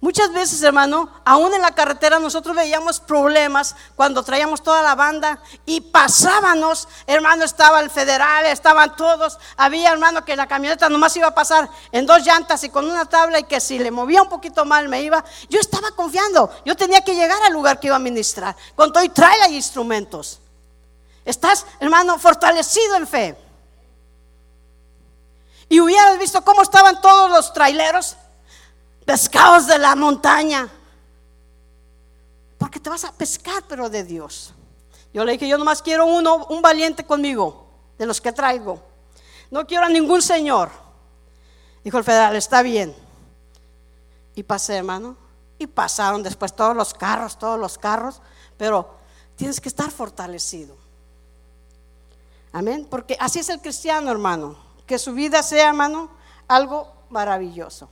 Muchas 0.01 0.31
veces, 0.33 0.61
hermano, 0.61 1.09
aún 1.23 1.53
en 1.53 1.61
la 1.61 1.71
carretera 1.71 2.19
nosotros 2.19 2.55
veíamos 2.55 2.99
problemas 2.99 3.75
cuando 3.95 4.21
traíamos 4.23 4.61
toda 4.61 4.83
la 4.83 4.93
banda 4.93 5.41
y 5.65 5.81
pasábamos, 5.81 6.87
hermano, 7.07 7.43
estaba 7.43 7.79
el 7.79 7.89
federal, 7.89 8.45
estaban 8.45 8.95
todos, 8.95 9.39
había, 9.57 9.91
hermano, 9.91 10.23
que 10.23 10.35
la 10.35 10.47
camioneta 10.47 10.89
nomás 10.89 11.15
iba 11.17 11.29
a 11.29 11.33
pasar 11.33 11.69
en 11.91 12.05
dos 12.05 12.23
llantas 12.23 12.63
y 12.65 12.69
con 12.69 12.85
una 12.85 13.05
tabla 13.05 13.39
y 13.39 13.45
que 13.45 13.59
si 13.59 13.79
le 13.79 13.89
movía 13.89 14.21
un 14.21 14.29
poquito 14.29 14.63
mal 14.63 14.89
me 14.89 15.01
iba. 15.01 15.23
Yo 15.49 15.59
estaba 15.59 15.89
confiando, 15.91 16.51
yo 16.65 16.75
tenía 16.75 17.01
que 17.01 17.15
llegar 17.15 17.41
al 17.41 17.53
lugar 17.53 17.79
que 17.79 17.87
iba 17.87 17.95
a 17.95 17.99
ministrar, 17.99 18.55
con 18.75 18.93
todo 18.93 19.03
y 19.03 19.09
trae 19.09 19.49
instrumentos. 19.49 20.39
Estás, 21.23 21.65
hermano, 21.79 22.19
fortalecido 22.19 22.95
en 22.97 23.07
fe. 23.07 23.44
Y 25.69 25.79
hubieras 25.79 26.19
visto 26.19 26.43
cómo 26.43 26.61
estaban 26.61 27.01
todos 27.01 27.29
los 27.29 27.53
traileros 27.53 28.15
pescados 29.05 29.67
de 29.67 29.77
la 29.77 29.95
montaña. 29.95 30.69
Porque 32.57 32.79
te 32.79 32.89
vas 32.89 33.03
a 33.03 33.11
pescar, 33.11 33.63
pero 33.67 33.89
de 33.89 34.03
Dios. 34.03 34.53
Yo 35.13 35.23
le 35.23 35.33
dije, 35.33 35.47
yo 35.47 35.57
nomás 35.57 35.81
quiero 35.81 36.05
uno, 36.05 36.45
un 36.47 36.61
valiente 36.61 37.05
conmigo, 37.05 37.67
de 37.97 38.05
los 38.05 38.19
que 38.19 38.31
traigo. 38.31 38.81
No 39.49 39.65
quiero 39.65 39.85
a 39.85 39.89
ningún 39.89 40.21
señor. 40.21 40.69
Dijo 41.83 41.97
el 41.97 42.03
federal, 42.03 42.35
está 42.35 42.61
bien. 42.61 42.95
Y 44.35 44.43
pasé, 44.43 44.77
hermano. 44.77 45.15
Y 45.57 45.67
pasaron 45.67 46.21
después 46.21 46.53
todos 46.53 46.75
los 46.75 46.93
carros, 46.93 47.39
todos 47.39 47.59
los 47.59 47.77
carros. 47.77 48.21
Pero 48.57 48.95
tienes 49.35 49.61
que 49.61 49.69
estar 49.69 49.89
fortalecido. 49.91 50.75
Amén. 52.51 52.87
Porque 52.89 53.15
así 53.19 53.39
es 53.39 53.49
el 53.49 53.61
cristiano, 53.61 54.11
hermano. 54.11 54.64
Que 54.85 54.99
su 54.99 55.13
vida 55.13 55.43
sea, 55.43 55.69
hermano, 55.69 56.09
algo 56.47 56.91
maravilloso. 57.09 57.89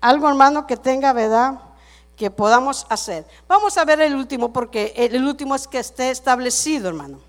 Algo, 0.00 0.28
hermano, 0.28 0.66
que 0.66 0.76
tenga, 0.76 1.12
¿verdad? 1.12 1.60
Que 2.16 2.30
podamos 2.30 2.86
hacer. 2.88 3.26
Vamos 3.46 3.76
a 3.78 3.84
ver 3.84 4.00
el 4.00 4.14
último, 4.14 4.52
porque 4.52 4.92
el 4.96 5.24
último 5.24 5.54
es 5.54 5.66
que 5.66 5.78
esté 5.78 6.10
establecido, 6.10 6.88
hermano. 6.88 7.20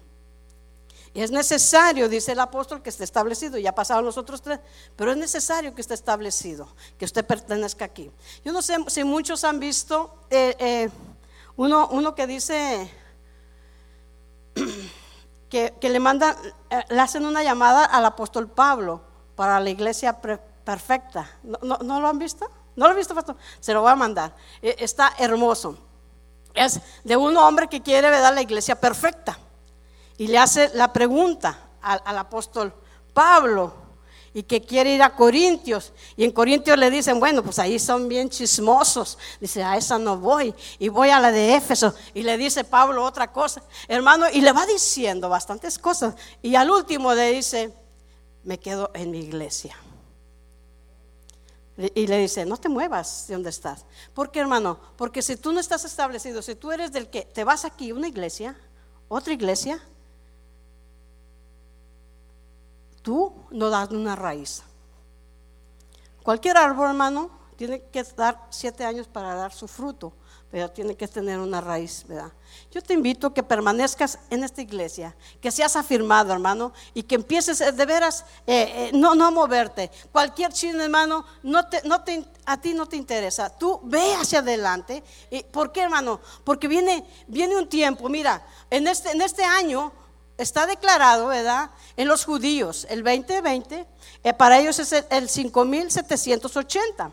Y 1.14 1.22
es 1.22 1.32
necesario, 1.32 2.08
dice 2.08 2.34
el 2.34 2.40
apóstol, 2.40 2.84
que 2.84 2.90
esté 2.90 3.04
establecido. 3.04 3.58
Ya 3.58 3.74
pasaron 3.74 4.06
los 4.06 4.18
otros 4.18 4.42
tres, 4.42 4.60
pero 4.96 5.12
es 5.12 5.18
necesario 5.18 5.74
que 5.74 5.82
esté 5.82 5.96
establecido, 5.96 6.68
que 6.98 7.06
usted 7.06 7.26
pertenezca 7.26 7.86
aquí. 7.86 8.12
Yo 8.46 8.52
no 8.52 8.62
sé 8.62 8.78
si 8.88 9.04
muchos 9.04 9.44
han 9.44 9.60
visto 9.60 10.14
eh, 10.30 10.56
eh, 10.60 10.90
uno, 11.56 11.90
uno 11.92 12.14
que 12.14 12.28
dice 12.28 12.92
que, 15.50 15.74
le 15.82 16.00
mandan, 16.00 16.36
eh, 16.70 16.84
le 16.90 17.00
hacen 17.00 17.26
una 17.26 17.44
llamada 17.44 17.86
al 17.86 18.06
apóstol 18.06 18.48
Pablo 18.48 19.02
para 19.36 19.60
la 19.60 19.70
iglesia 19.70 20.20
perfecta. 20.22 21.30
¿No, 21.44 21.78
¿No, 21.78 22.00
lo 22.00 22.08
han 22.08 22.20
visto? 22.20 22.50
¿No 22.76 22.86
lo 22.86 22.92
han 22.92 22.98
visto, 22.98 23.16
pastor? 23.16 23.36
Se 23.60 23.74
lo 23.74 23.82
voy 23.82 23.92
a 23.92 23.96
mandar. 23.96 24.36
Eh, 24.62 24.76
está 24.80 25.14
hermoso. 25.18 25.78
Es 26.54 26.80
de 27.04 27.18
un 27.18 27.36
hombre 27.38 27.68
que 27.68 27.82
quiere 27.82 28.10
ver 28.10 28.34
la 28.34 28.42
iglesia 28.42 28.80
perfecta. 28.80 29.38
Y 30.18 30.28
le 30.28 30.38
hace 30.38 30.70
la 30.74 30.94
pregunta 30.94 31.58
al, 31.82 32.02
al 32.06 32.18
apóstol 32.18 32.74
Pablo 33.14 33.89
y 34.34 34.44
que 34.44 34.62
quiere 34.62 34.94
ir 34.94 35.02
a 35.02 35.16
Corintios. 35.16 35.94
Y 36.16 36.24
en 36.24 36.32
Corintios 36.32 36.78
le 36.78 36.90
dicen, 36.90 37.20
bueno, 37.20 37.44
pues 37.44 37.60
ahí 37.60 37.80
son 37.80 38.08
bien 38.08 38.30
chismosos. 38.30 39.18
Dice, 39.40 39.64
a 39.64 39.78
esa 39.78 39.98
no 39.98 40.18
voy. 40.18 40.54
Y 40.78 40.90
voy 40.90 41.10
a 41.10 41.20
la 41.20 41.32
de 41.32 41.56
Éfeso. 41.56 41.94
Y 42.14 42.24
le 42.24 42.38
dice 42.38 42.64
Pablo 42.64 43.04
otra 43.04 43.32
cosa. 43.32 43.64
Hermano, 43.88 44.26
y 44.32 44.42
le 44.42 44.52
va 44.52 44.66
diciendo 44.66 45.30
bastantes 45.30 45.78
cosas. 45.80 46.16
Y 46.42 46.56
al 46.56 46.70
último 46.70 47.14
le 47.14 47.32
dice, 47.32 47.74
me 48.44 48.60
quedo 48.60 48.92
en 48.94 49.12
mi 49.12 49.20
iglesia. 49.20 49.76
Y 51.96 52.08
le 52.08 52.18
dice, 52.18 52.46
no 52.46 52.58
te 52.58 52.68
muevas 52.68 53.26
de 53.28 53.36
donde 53.36 53.50
estás. 53.50 53.86
¿Por 54.14 54.32
qué, 54.32 54.42
hermano? 54.42 54.78
Porque 54.98 55.22
si 55.22 55.38
tú 55.38 55.54
no 55.54 55.62
estás 55.62 55.86
establecido, 55.86 56.42
si 56.42 56.56
tú 56.56 56.74
eres 56.74 56.92
del 56.92 57.10
que 57.10 57.22
te 57.22 57.46
vas 57.46 57.64
aquí, 57.64 57.94
una 57.94 58.10
iglesia, 58.10 58.58
otra 59.08 59.34
iglesia, 59.34 59.82
tú 63.02 63.34
no 63.52 63.70
das 63.70 63.90
una 63.92 64.16
raíz. 64.16 64.64
Cualquier 66.24 66.58
árbol, 66.58 66.90
hermano, 66.90 67.30
tiene 67.56 67.82
que 67.92 68.04
dar 68.16 68.48
siete 68.50 68.86
años 68.86 69.08
para 69.08 69.36
dar 69.36 69.52
su 69.52 69.68
fruto, 69.68 70.14
pero 70.50 70.72
tiene 70.72 70.96
que 70.96 71.08
tener 71.08 71.40
una 71.40 71.60
raíz, 71.60 72.06
¿verdad? 72.08 72.32
Yo 72.72 72.82
te 72.82 72.94
invito 72.94 73.28
a 73.28 73.34
que 73.34 73.44
permanezcas 73.44 74.18
en 74.30 74.44
esta 74.44 74.62
iglesia, 74.62 75.16
que 75.42 75.52
seas 75.52 75.76
afirmado, 75.76 76.32
hermano, 76.32 76.72
y 76.94 77.04
que 77.04 77.16
empieces 77.16 77.60
de 77.60 77.86
veras 77.86 78.24
eh, 78.48 78.72
eh, 78.76 78.92
no, 78.94 79.14
no 79.14 79.32
moverte. 79.32 79.92
Cualquier 80.12 80.54
chino, 80.54 80.82
hermano, 80.82 81.26
no 81.44 81.68
te, 81.68 81.82
a 82.46 82.62
ti 82.62 82.74
no 82.74 82.86
te 82.88 82.96
interesa. 82.96 83.50
Tú 83.50 83.82
ve 83.84 84.14
hacia 84.16 84.40
adelante. 84.40 85.04
¿Por 85.52 85.72
qué, 85.72 85.82
hermano? 85.82 86.22
Porque 86.44 86.68
viene, 86.68 87.06
viene 87.28 87.58
un 87.58 87.68
tiempo, 87.68 88.08
mira, 88.08 88.46
en 88.70 88.88
este, 88.88 89.12
en 89.12 89.22
este 89.22 89.44
año 89.44 89.92
está 90.40 90.66
declarado, 90.66 91.28
¿verdad? 91.28 91.70
En 91.98 92.08
los 92.08 92.26
judíos, 92.26 92.88
el 92.90 93.04
2020, 93.04 93.86
eh, 94.24 94.34
para 94.34 94.58
ellos 94.60 94.80
es 94.80 94.92
el, 95.10 95.30
5780. 95.30 97.12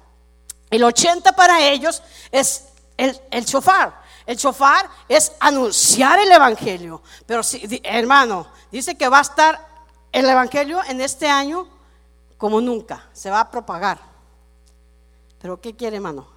El 0.70 0.84
80 0.84 1.32
para 1.32 1.60
ellos 1.60 2.02
es 2.30 2.68
el, 2.96 3.20
el 3.30 3.44
shofar. 3.44 4.00
El 4.24 4.36
shofar 4.36 4.88
es 5.08 5.32
anunciar 5.40 6.18
el 6.18 6.30
evangelio. 6.30 7.02
Pero 7.26 7.42
si, 7.42 7.80
hermano, 7.84 8.46
dice 8.70 8.96
que 8.96 9.08
va 9.08 9.18
a 9.18 9.22
estar 9.22 9.66
el 10.12 10.28
evangelio 10.28 10.80
en 10.88 11.00
este 11.00 11.28
año 11.28 11.68
como 12.36 12.60
nunca. 12.60 13.08
Se 13.12 13.30
va 13.30 13.40
a 13.40 13.50
propagar. 13.50 13.98
Pero 15.40 15.60
¿qué 15.60 15.74
quiere, 15.74 15.96
hermano? 15.96 16.28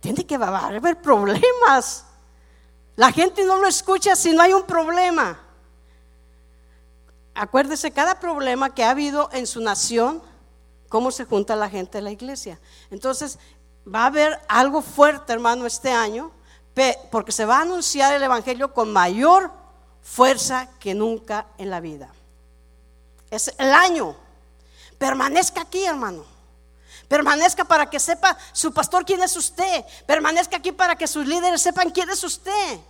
Tiene 0.00 0.26
que 0.26 0.34
haber 0.34 1.00
problemas. 1.00 2.06
La 2.96 3.12
gente 3.12 3.44
no 3.44 3.58
lo 3.58 3.66
escucha 3.66 4.16
si 4.16 4.32
no 4.32 4.42
hay 4.42 4.52
un 4.52 4.64
problema 4.64 5.44
acuérdese 7.34 7.90
cada 7.90 8.20
problema 8.20 8.74
que 8.74 8.84
ha 8.84 8.90
habido 8.90 9.28
en 9.32 9.46
su 9.46 9.60
nación, 9.60 10.22
cómo 10.88 11.10
se 11.10 11.24
junta 11.24 11.56
la 11.56 11.68
gente 11.68 11.98
de 11.98 12.02
la 12.02 12.12
iglesia. 12.12 12.60
Entonces, 12.90 13.38
va 13.92 14.04
a 14.04 14.06
haber 14.06 14.40
algo 14.48 14.80
fuerte, 14.80 15.32
hermano, 15.32 15.66
este 15.66 15.90
año, 15.90 16.30
porque 17.10 17.32
se 17.32 17.44
va 17.44 17.58
a 17.58 17.62
anunciar 17.62 18.14
el 18.14 18.22
Evangelio 18.22 18.72
con 18.72 18.92
mayor 18.92 19.50
fuerza 20.02 20.68
que 20.78 20.94
nunca 20.94 21.46
en 21.58 21.70
la 21.70 21.80
vida. 21.80 22.12
Es 23.30 23.52
el 23.58 23.72
año. 23.72 24.16
Permanezca 24.98 25.62
aquí, 25.62 25.84
hermano. 25.84 26.24
Permanezca 27.14 27.64
para 27.64 27.88
que 27.88 28.00
sepa 28.00 28.36
su 28.52 28.72
pastor 28.72 29.04
quién 29.04 29.22
es 29.22 29.36
usted. 29.36 29.84
Permanezca 30.04 30.56
aquí 30.56 30.72
para 30.72 30.96
que 30.96 31.06
sus 31.06 31.24
líderes 31.24 31.62
sepan 31.62 31.90
quién 31.90 32.10
es 32.10 32.24
usted. 32.24 32.80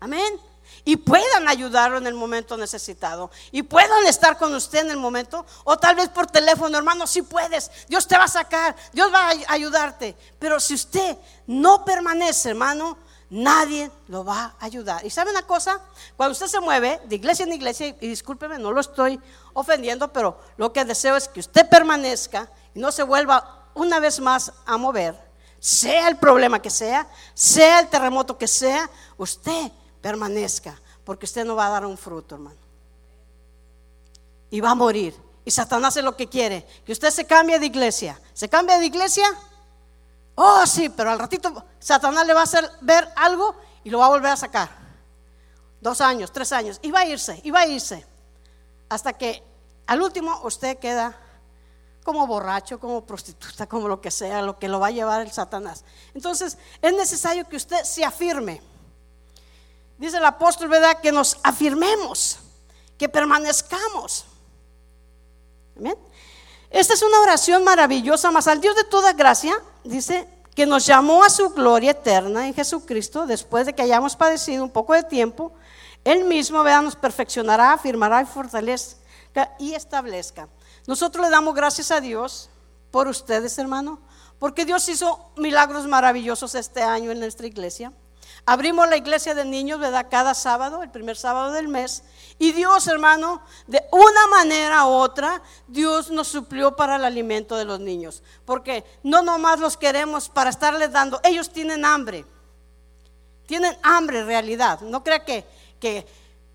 Amén 0.00 0.40
y 0.86 0.96
puedan 0.96 1.46
ayudarlo 1.46 1.98
en 1.98 2.06
el 2.06 2.14
momento 2.14 2.56
necesitado 2.56 3.30
y 3.52 3.62
puedan 3.64 4.06
estar 4.06 4.38
con 4.38 4.54
usted 4.54 4.78
en 4.78 4.92
el 4.92 4.96
momento 4.96 5.44
o 5.64 5.76
tal 5.76 5.96
vez 5.96 6.08
por 6.08 6.26
teléfono, 6.26 6.78
hermano, 6.78 7.06
si 7.06 7.20
puedes, 7.20 7.70
Dios 7.86 8.08
te 8.08 8.16
va 8.16 8.24
a 8.24 8.28
sacar, 8.28 8.74
Dios 8.94 9.12
va 9.12 9.28
a 9.28 9.52
ayudarte. 9.52 10.16
Pero 10.38 10.58
si 10.58 10.72
usted 10.72 11.18
no 11.46 11.84
permanece, 11.84 12.48
hermano, 12.48 12.96
nadie 13.28 13.90
lo 14.08 14.24
va 14.24 14.54
a 14.58 14.64
ayudar. 14.64 15.04
Y 15.04 15.10
sabe 15.10 15.30
una 15.30 15.42
cosa, 15.42 15.80
cuando 16.16 16.32
usted 16.32 16.46
se 16.46 16.60
mueve 16.60 17.00
de 17.04 17.16
iglesia 17.16 17.44
en 17.44 17.52
iglesia, 17.52 17.88
y 17.88 18.08
discúlpeme, 18.08 18.58
no 18.58 18.72
lo 18.72 18.80
estoy 18.80 19.20
ofendiendo, 19.54 20.12
pero 20.12 20.38
lo 20.56 20.72
que 20.72 20.84
deseo 20.84 21.16
es 21.16 21.28
que 21.28 21.40
usted 21.40 21.68
permanezca 21.68 22.50
y 22.74 22.80
no 22.80 22.92
se 22.92 23.02
vuelva 23.02 23.70
una 23.74 23.98
vez 24.00 24.20
más 24.20 24.52
a 24.66 24.76
mover, 24.76 25.18
sea 25.58 26.08
el 26.08 26.16
problema 26.16 26.60
que 26.60 26.70
sea, 26.70 27.08
sea 27.32 27.80
el 27.80 27.88
terremoto 27.88 28.36
que 28.36 28.46
sea, 28.46 28.90
usted 29.16 29.72
permanezca. 30.02 30.78
porque 31.04 31.26
usted 31.26 31.44
no 31.44 31.54
va 31.54 31.66
a 31.66 31.70
dar 31.70 31.84
un 31.84 31.98
fruto, 31.98 32.34
hermano. 32.34 32.56
Y 34.48 34.60
va 34.60 34.70
a 34.70 34.74
morir. 34.74 35.14
Y 35.44 35.50
Satanás 35.50 35.94
es 35.98 36.04
lo 36.04 36.16
que 36.16 36.26
quiere, 36.26 36.66
que 36.84 36.92
usted 36.92 37.10
se 37.10 37.26
cambie 37.26 37.58
de 37.58 37.66
iglesia. 37.66 38.18
¿Se 38.32 38.48
cambia 38.48 38.78
de 38.78 38.86
iglesia? 38.86 39.26
Oh, 40.34 40.64
sí, 40.66 40.88
pero 40.88 41.10
al 41.10 41.18
ratito 41.18 41.64
Satanás 41.78 42.26
le 42.26 42.32
va 42.32 42.40
a 42.40 42.44
hacer 42.44 42.70
ver 42.80 43.06
algo 43.16 43.54
y 43.84 43.90
lo 43.90 43.98
va 43.98 44.06
a 44.06 44.08
volver 44.08 44.32
a 44.32 44.36
sacar. 44.36 44.70
Dos 45.80 46.00
años, 46.00 46.32
tres 46.32 46.50
años. 46.52 46.78
Y 46.80 46.90
va 46.90 47.00
a 47.00 47.06
irse, 47.06 47.40
y 47.44 47.50
va 47.50 47.60
a 47.60 47.66
irse. 47.66 48.06
Hasta 48.88 49.12
que 49.12 49.42
al 49.86 50.02
último 50.02 50.40
usted 50.44 50.78
queda 50.78 51.18
como 52.04 52.26
borracho, 52.26 52.78
como 52.78 53.04
prostituta, 53.04 53.66
como 53.66 53.88
lo 53.88 54.00
que 54.00 54.10
sea, 54.10 54.42
lo 54.42 54.58
que 54.58 54.68
lo 54.68 54.78
va 54.78 54.88
a 54.88 54.92
llevar 54.92 55.22
el 55.22 55.32
Satanás. 55.32 55.84
Entonces, 56.12 56.58
es 56.82 56.92
necesario 56.92 57.48
que 57.48 57.56
usted 57.56 57.82
se 57.82 58.04
afirme. 58.04 58.60
Dice 59.96 60.18
el 60.18 60.24
apóstol, 60.24 60.68
¿verdad? 60.68 61.00
Que 61.00 61.12
nos 61.12 61.38
afirmemos, 61.42 62.38
que 62.98 63.08
permanezcamos. 63.08 64.26
Amén. 65.76 65.96
Esta 66.68 66.94
es 66.94 67.02
una 67.02 67.20
oración 67.20 67.64
maravillosa, 67.64 68.30
más 68.30 68.48
al 68.48 68.60
Dios 68.60 68.76
de 68.76 68.84
toda 68.84 69.12
gracia, 69.12 69.54
dice, 69.84 70.28
que 70.54 70.66
nos 70.66 70.86
llamó 70.86 71.24
a 71.24 71.30
su 71.30 71.50
gloria 71.50 71.92
eterna 71.92 72.46
en 72.46 72.54
Jesucristo, 72.54 73.26
después 73.26 73.66
de 73.66 73.74
que 73.74 73.82
hayamos 73.82 74.14
padecido 74.14 74.62
un 74.62 74.70
poco 74.70 74.92
de 74.92 75.04
tiempo, 75.04 75.52
Él 76.04 76.24
mismo, 76.24 76.62
¿verdad? 76.62 76.82
Nos 76.82 76.96
perfeccionará, 76.96 77.72
afirmará 77.72 78.22
y 78.22 78.26
fortalezca 78.26 79.54
y 79.58 79.74
establezca. 79.74 80.48
Nosotros 80.86 81.24
le 81.24 81.30
damos 81.30 81.54
gracias 81.54 81.90
a 81.90 82.00
Dios 82.00 82.50
por 82.90 83.08
ustedes, 83.08 83.58
hermano, 83.58 83.98
porque 84.38 84.64
Dios 84.64 84.88
hizo 84.88 85.30
milagros 85.36 85.86
maravillosos 85.86 86.54
este 86.54 86.82
año 86.82 87.10
en 87.10 87.20
nuestra 87.20 87.46
iglesia. 87.46 87.92
Abrimos 88.46 88.88
la 88.88 88.96
iglesia 88.96 89.34
de 89.34 89.44
niños, 89.44 89.80
¿verdad? 89.80 90.08
Cada 90.10 90.34
sábado, 90.34 90.82
el 90.82 90.90
primer 90.90 91.16
sábado 91.16 91.52
del 91.52 91.68
mes. 91.68 92.02
Y 92.38 92.52
Dios, 92.52 92.86
hermano, 92.86 93.42
de 93.66 93.82
una 93.90 94.26
manera 94.26 94.84
u 94.84 94.90
otra, 94.90 95.40
Dios 95.66 96.10
nos 96.10 96.28
suplió 96.28 96.76
para 96.76 96.96
el 96.96 97.04
alimento 97.04 97.56
de 97.56 97.64
los 97.64 97.80
niños. 97.80 98.22
Porque 98.44 98.84
no 99.02 99.22
nomás 99.22 99.60
los 99.60 99.78
queremos 99.78 100.28
para 100.28 100.50
estarles 100.50 100.92
dando, 100.92 101.20
ellos 101.24 101.50
tienen 101.50 101.86
hambre. 101.86 102.26
Tienen 103.46 103.76
hambre 103.82 104.20
en 104.20 104.26
realidad. 104.26 104.80
No 104.80 105.02
crea 105.02 105.24
que, 105.24 105.46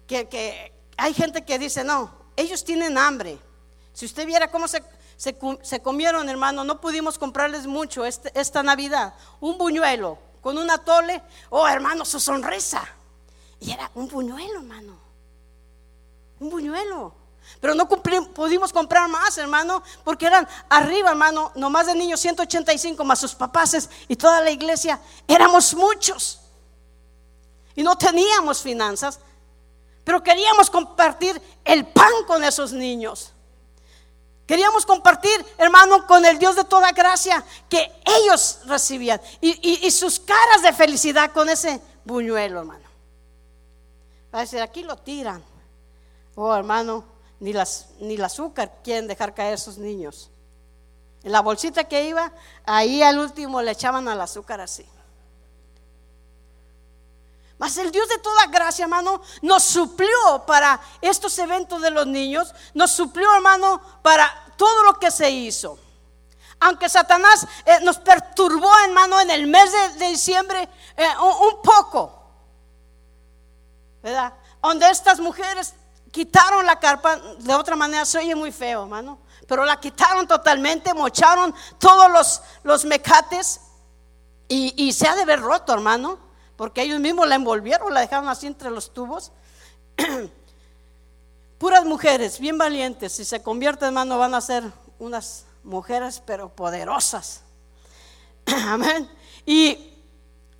que, 0.07 0.27
que, 0.27 0.73
hay 0.97 1.13
gente 1.13 1.45
que 1.45 1.59
dice, 1.59 1.83
no, 1.83 2.11
ellos 2.35 2.63
tienen 2.63 2.97
hambre. 2.97 3.37
Si 3.93 4.05
usted 4.05 4.25
viera 4.25 4.49
cómo 4.49 4.67
se, 4.67 4.83
se, 5.17 5.81
comieron, 5.81 6.27
hermano, 6.29 6.63
no 6.63 6.81
pudimos 6.81 7.17
comprarles 7.17 7.67
mucho 7.67 8.05
este, 8.05 8.31
esta 8.39 8.63
Navidad. 8.63 9.13
Un 9.39 9.57
buñuelo 9.57 10.17
con 10.41 10.57
una 10.57 10.77
tole, 10.77 11.21
oh 11.49 11.67
hermano, 11.67 12.05
su 12.05 12.19
sonrisa. 12.19 12.87
Y 13.59 13.71
era 13.71 13.91
un 13.93 14.07
buñuelo, 14.07 14.59
hermano. 14.59 14.97
Un 16.39 16.49
buñuelo. 16.49 17.13
Pero 17.59 17.75
no 17.75 17.87
pudimos 17.87 18.71
comprar 18.71 19.09
más, 19.09 19.37
hermano, 19.37 19.83
porque 20.03 20.27
eran 20.27 20.47
arriba, 20.69 21.09
hermano, 21.09 21.51
nomás 21.55 21.87
de 21.87 21.95
niños 21.95 22.19
185 22.19 23.03
más 23.03 23.19
sus 23.19 23.35
papás 23.35 23.89
y 24.07 24.15
toda 24.15 24.41
la 24.41 24.51
iglesia. 24.51 24.99
Éramos 25.27 25.75
muchos. 25.75 26.39
Y 27.75 27.83
no 27.83 27.97
teníamos 27.97 28.61
finanzas, 28.61 29.19
pero 30.03 30.23
queríamos 30.23 30.69
compartir 30.69 31.41
el 31.63 31.85
pan 31.85 32.11
con 32.27 32.43
esos 32.43 32.71
niños. 32.71 33.33
Queríamos 34.49 34.83
compartir, 34.83 35.45
hermano, 35.59 36.07
con 36.07 36.25
el 36.25 36.39
Dios 36.39 36.55
de 36.55 36.63
toda 36.63 36.91
gracia 36.91 37.45
que 37.69 37.91
ellos 38.03 38.61
recibían. 38.65 39.21
Y, 39.41 39.91
sus 39.91 40.19
caras 40.19 40.63
de 40.63 40.73
felicidad 40.73 41.31
con 41.31 41.47
ese 41.49 41.79
buñuelo, 42.03 42.61
hermano. 42.61 42.89
Va 44.33 44.39
a 44.39 44.41
decir, 44.41 44.59
aquí 44.59 44.81
lo 44.81 44.97
tiran. 44.97 45.43
Oh, 46.33 46.55
hermano, 46.55 47.05
ni, 47.39 47.53
las, 47.53 47.89
ni 47.99 48.15
el 48.15 48.25
azúcar 48.25 48.79
quieren 48.83 49.05
dejar 49.05 49.35
caer 49.35 49.53
esos 49.53 49.77
niños. 49.77 50.31
En 51.23 51.31
la 51.31 51.41
bolsita 51.41 51.83
que 51.83 52.05
iba, 52.05 52.31
ahí 52.65 53.03
al 53.03 53.19
último 53.19 53.61
le 53.61 53.69
echaban 53.69 54.07
al 54.07 54.19
azúcar 54.19 54.61
así. 54.61 54.83
Mas 57.59 57.77
el 57.77 57.91
Dios 57.91 58.07
de 58.07 58.17
toda 58.19 58.47
gracia, 58.47 58.83
hermano, 58.83 59.21
nos 59.41 59.63
suplió 59.65 60.45
para 60.47 60.79
estos 61.01 61.37
eventos 61.39 61.81
de 61.81 61.91
los 61.91 62.07
niños, 62.07 62.55
nos 62.73 62.91
suplió, 62.91 63.31
hermano, 63.35 63.81
para 64.01 64.31
todo 64.55 64.83
lo 64.83 64.97
que 64.97 65.11
se 65.11 65.29
hizo. 65.29 65.77
Aunque 66.61 66.87
Satanás 66.87 67.45
eh, 67.65 67.79
nos 67.81 67.97
perturbó, 67.97 68.71
hermano, 68.85 69.19
en 69.19 69.29
el 69.29 69.45
mes 69.47 69.69
de, 69.97 70.07
diciembre 70.07 70.69
eh, 70.95 71.07
un, 71.19 71.61
poco, 71.61 72.31
¿verdad? 74.01 74.33
Donde 74.61 74.89
estas 74.89 75.19
mujeres 75.19 75.73
quitaron 76.11 76.65
la 76.65 76.79
carpa, 76.79 77.17
de 77.17 77.53
otra 77.53 77.75
manera 77.75 78.05
se 78.05 78.19
oye 78.19 78.35
muy 78.35 78.53
feo, 78.53 78.83
hermano, 78.83 79.19
pero 79.49 79.65
la 79.65 79.77
quitaron 79.81 80.25
totalmente, 80.25 80.93
mocharon 80.93 81.53
todos 81.77 82.09
los, 82.09 82.41
los 82.63 82.85
mecates 82.85 83.59
y, 84.47 84.87
y 84.87 84.93
se 84.93 85.09
ha 85.09 85.15
de 85.15 85.25
ver 85.25 85.41
roto, 85.41 85.73
hermano 85.73 86.28
porque 86.59 86.81
ellos 86.81 86.99
mismos 86.99 87.25
la 87.25 87.35
envolvieron, 87.35 87.93
la 87.93 88.01
dejaron 88.01 88.27
así 88.27 88.45
entre 88.45 88.69
los 88.69 88.93
tubos. 88.93 89.31
Puras 91.57 91.85
mujeres, 91.85 92.37
bien 92.37 92.57
valientes, 92.57 93.13
si 93.13 93.23
se 93.23 93.41
convierten, 93.41 93.87
hermano, 93.87 94.17
van 94.17 94.35
a 94.35 94.41
ser 94.41 94.65
unas 94.99 95.45
mujeres, 95.63 96.21
pero 96.25 96.49
poderosas. 96.49 97.43
Amén. 98.45 99.09
Y, 99.45 99.93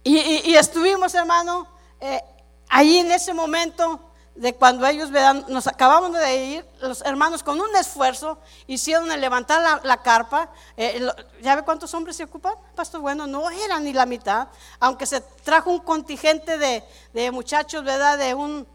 y, 0.01 0.55
estuvimos, 0.55 1.13
hermano, 1.15 1.67
eh, 1.99 2.21
ahí 2.69 2.99
en 2.99 3.11
ese 3.11 3.33
momento 3.33 3.99
de 4.39 4.55
cuando 4.55 4.87
ellos 4.87 5.09
nos 5.49 5.67
acabamos 5.67 6.13
de 6.13 6.45
ir, 6.45 6.65
los 6.79 7.01
hermanos 7.01 7.43
con 7.43 7.59
un 7.59 7.75
esfuerzo 7.75 8.37
hicieron 8.67 9.09
levantar 9.19 9.81
la, 9.83 10.01
carpa. 10.01 10.49
Eh, 10.77 11.05
¿Ya 11.41 11.57
ve 11.57 11.63
cuántos 11.63 11.93
hombres 11.93 12.15
se 12.15 12.23
ocupan? 12.23 12.53
Pastor, 12.73 13.01
bueno, 13.01 13.27
no 13.27 13.49
era 13.49 13.81
ni 13.81 13.91
la 13.91 14.05
mitad, 14.05 14.47
aunque 14.79 15.05
se 15.05 15.19
trajo 15.19 15.71
un 15.71 15.79
contingente 15.79 16.57
de, 16.57 17.31
muchachos, 17.31 17.83
¿verdad? 17.83 18.17
De 18.17 18.33
un, 18.33 18.65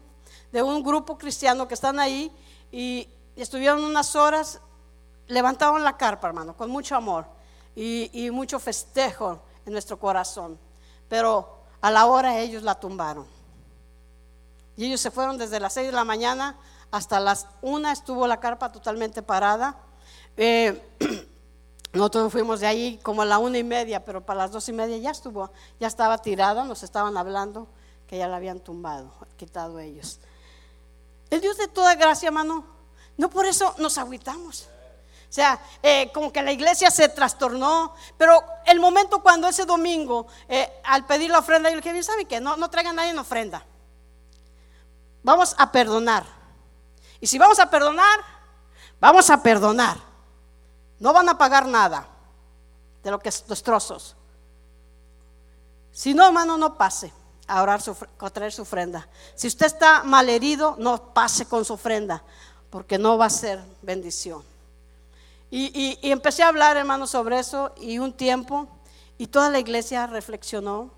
grupo 0.83 1.17
cristiano 1.17 1.67
que 1.67 1.73
están 1.73 1.99
ahí 1.99 2.31
y 2.71 3.09
estuvieron 3.35 3.83
unas 3.83 4.15
horas, 4.15 4.61
levantaron 5.25 5.83
la 5.83 5.97
carpa, 5.97 6.27
hermano, 6.27 6.55
con 6.55 6.69
mucho 6.69 6.95
amor 6.95 7.25
y 7.73 8.29
mucho 8.31 8.59
festejo 8.59 9.41
en 9.65 9.73
nuestro 9.73 9.97
corazón. 9.97 10.59
Pero 11.09 11.57
a 11.81 11.89
la 11.89 12.05
hora 12.05 12.37
ellos 12.37 12.61
la 12.61 12.79
tumbaron. 12.79 13.34
Y 14.77 14.85
ellos 14.85 14.99
se 15.01 15.11
fueron 15.11 15.37
desde 15.37 15.59
las 15.59 15.73
6 15.73 15.87
de 15.87 15.93
la 15.93 16.03
mañana 16.03 16.57
hasta 16.91 17.19
las 17.19 17.47
1 17.61 17.89
estuvo 17.89 18.27
la 18.27 18.39
carpa 18.39 18.71
totalmente 18.71 19.21
parada. 19.21 19.77
Eh, 20.37 20.81
nosotros 21.93 22.31
fuimos 22.31 22.59
de 22.59 22.67
ahí 22.67 22.99
como 23.03 23.21
a 23.21 23.25
la 23.25 23.37
una 23.37 23.57
y 23.57 23.63
media, 23.63 24.03
pero 24.03 24.25
para 24.25 24.39
las 24.39 24.51
dos 24.51 24.67
y 24.69 24.73
media 24.73 24.97
ya 24.97 25.11
estuvo, 25.11 25.51
ya 25.79 25.87
estaba 25.87 26.17
tirada, 26.17 26.63
nos 26.65 26.83
estaban 26.83 27.17
hablando 27.17 27.67
que 28.07 28.17
ya 28.17 28.27
la 28.27 28.37
habían 28.37 28.59
tumbado, 28.59 29.11
quitado 29.37 29.79
ellos. 29.79 30.19
El 31.29 31.41
Dios 31.41 31.57
de 31.57 31.67
toda 31.67 31.95
gracia, 31.95 32.27
hermano, 32.27 32.65
no 33.17 33.29
por 33.29 33.45
eso 33.45 33.73
nos 33.77 33.97
agüitamos. 33.97 34.69
O 35.27 35.33
sea, 35.35 35.59
eh, 35.81 36.11
como 36.13 36.31
que 36.31 36.41
la 36.41 36.51
iglesia 36.51 36.91
se 36.91 37.09
trastornó, 37.09 37.93
pero 38.17 38.41
el 38.65 38.79
momento 38.79 39.21
cuando 39.21 39.47
ese 39.47 39.65
domingo, 39.65 40.27
eh, 40.47 40.79
al 40.83 41.05
pedir 41.05 41.29
la 41.29 41.39
ofrenda, 41.39 41.69
yo 41.69 41.75
le 41.75 41.81
dije, 41.81 42.03
¿saben 42.03 42.27
qué? 42.27 42.39
No, 42.39 42.55
no 42.55 42.69
traigan 42.69 42.95
nadie 42.95 43.09
en 43.09 43.19
ofrenda 43.19 43.65
vamos 45.25 45.55
a 45.57 45.71
perdonar. 45.71 46.23
Y 47.19 47.27
si 47.27 47.39
vamos 47.39 47.59
a 47.59 47.69
perdonar, 47.69 48.19
vamos 49.01 49.29
a 49.31 49.41
perdonar. 49.41 49.97
No 50.99 51.11
van 51.11 51.27
a 51.27 51.37
pagar 51.37 51.65
nada 51.65 52.07
de 53.03 53.11
lo 53.11 53.19
que 53.19 53.29
es 53.29 53.43
los 53.47 53.63
trozos. 53.63 54.15
Si 55.91 56.13
no, 56.13 56.27
hermano, 56.27 56.57
no 56.57 56.77
pase 56.77 57.11
a 57.47 57.63
orar 57.63 57.81
su, 57.81 57.97
a 58.19 58.29
traer 58.29 58.53
su 58.53 58.61
ofrenda. 58.61 59.07
Si 59.33 59.47
usted 59.47 59.65
está 59.65 60.03
mal 60.03 60.29
herido, 60.29 60.75
no 60.77 61.13
pase 61.13 61.47
con 61.47 61.65
su 61.65 61.73
ofrenda, 61.73 62.23
porque 62.69 62.97
no 62.99 63.17
va 63.17 63.25
a 63.25 63.29
ser 63.31 63.59
bendición. 63.81 64.43
Y, 65.49 65.97
y 66.01 66.11
empecé 66.11 66.43
a 66.43 66.49
hablar, 66.49 66.77
hermano, 66.77 67.07
sobre 67.07 67.39
eso 67.39 67.73
y 67.77 67.97
un 67.97 68.13
tiempo, 68.13 68.67
y 69.17 69.27
toda 69.27 69.49
la 69.49 69.59
iglesia 69.59 70.05
reflexionó 70.05 70.91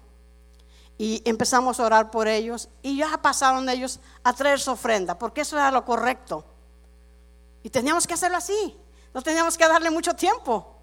y 0.97 1.21
empezamos 1.25 1.79
a 1.79 1.85
orar 1.85 2.11
por 2.11 2.27
ellos 2.27 2.69
y 2.81 2.97
ya 2.97 3.17
pasaron 3.21 3.69
ellos 3.69 3.99
a 4.23 4.33
traer 4.33 4.59
su 4.59 4.71
ofrenda, 4.71 5.17
porque 5.17 5.41
eso 5.41 5.55
era 5.57 5.71
lo 5.71 5.85
correcto. 5.85 6.43
Y 7.63 7.69
teníamos 7.69 8.07
que 8.07 8.13
hacerlo 8.13 8.37
así, 8.37 8.75
no 9.13 9.21
teníamos 9.21 9.57
que 9.57 9.67
darle 9.67 9.89
mucho 9.89 10.15
tiempo. 10.15 10.75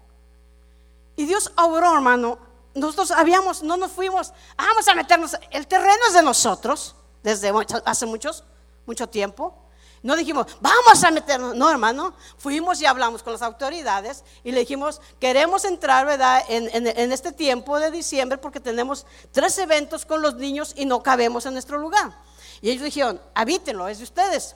Y 1.15 1.25
Dios 1.25 1.51
obró, 1.57 1.93
hermano. 1.93 2.37
Nosotros 2.73 3.11
habíamos, 3.11 3.63
no 3.63 3.77
nos 3.77 3.91
fuimos, 3.91 4.33
vamos 4.57 4.87
a 4.87 4.95
meternos, 4.95 5.37
el 5.51 5.65
terreno 5.65 6.07
es 6.07 6.13
de 6.13 6.21
nosotros 6.21 6.95
desde 7.23 7.51
hace 7.85 8.05
muchos, 8.05 8.43
mucho 8.85 9.07
tiempo. 9.07 9.55
No 10.05 10.15
dijimos, 10.15 10.45
vamos 10.61 11.03
a 11.03 11.09
meternos. 11.09 11.55
No, 11.55 11.67
hermano. 11.67 12.13
Fuimos 12.37 12.79
y 12.79 12.85
hablamos 12.85 13.23
con 13.23 13.33
las 13.33 13.41
autoridades 13.41 14.23
y 14.43 14.51
le 14.51 14.59
dijimos, 14.59 15.01
queremos 15.19 15.65
entrar, 15.65 16.05
¿verdad? 16.05 16.43
En, 16.47 17.11
este 17.11 17.31
tiempo 17.31 17.79
de 17.79 17.89
diciembre 17.89 18.37
porque 18.37 18.59
tenemos 18.59 19.07
tres 19.31 19.57
eventos 19.57 20.05
con 20.05 20.21
los 20.21 20.35
niños 20.35 20.73
y 20.77 20.85
no 20.85 21.01
cabemos 21.01 21.47
en 21.47 21.53
nuestro 21.53 21.79
lugar. 21.79 22.15
Y 22.61 22.69
ellos 22.69 22.83
dijeron, 22.83 23.19
habítenlo, 23.33 23.87
es 23.87 23.97
de 23.97 24.03
ustedes. 24.03 24.55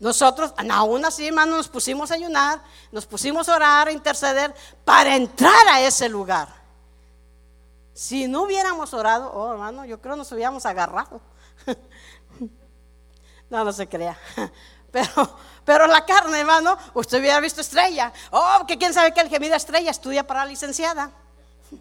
Nosotros, 0.00 0.54
aún 0.70 1.04
así, 1.04 1.26
hermano, 1.26 1.58
nos 1.58 1.68
pusimos 1.68 2.10
a 2.10 2.14
ayunar, 2.14 2.62
nos 2.90 3.04
pusimos 3.04 3.50
a 3.50 3.56
orar, 3.56 3.88
a 3.88 3.92
interceder 3.92 4.54
para 4.82 5.14
entrar 5.14 5.68
a 5.68 5.82
ese 5.82 6.08
lugar. 6.08 6.48
Si 7.92 8.26
no 8.26 8.44
hubiéramos 8.44 8.94
orado, 8.94 9.30
oh 9.30 9.52
hermano, 9.52 9.84
yo 9.84 10.00
creo 10.00 10.16
nos 10.16 10.32
hubiéramos 10.32 10.64
agarrado. 10.64 11.20
No, 13.52 13.64
no 13.64 13.72
se 13.72 13.86
crea. 13.86 14.18
Pero, 14.90 15.38
pero 15.64 15.86
la 15.86 16.04
carne, 16.04 16.40
hermano, 16.40 16.76
usted 16.92 17.18
hubiera 17.18 17.40
visto 17.40 17.62
estrella. 17.62 18.12
Oh, 18.30 18.66
que 18.68 18.76
quién 18.76 18.92
sabe 18.92 19.14
que 19.14 19.22
el 19.22 19.40
mira 19.40 19.56
estrella 19.56 19.90
estudia 19.90 20.26
para 20.26 20.40
la 20.40 20.50
licenciada. 20.50 21.10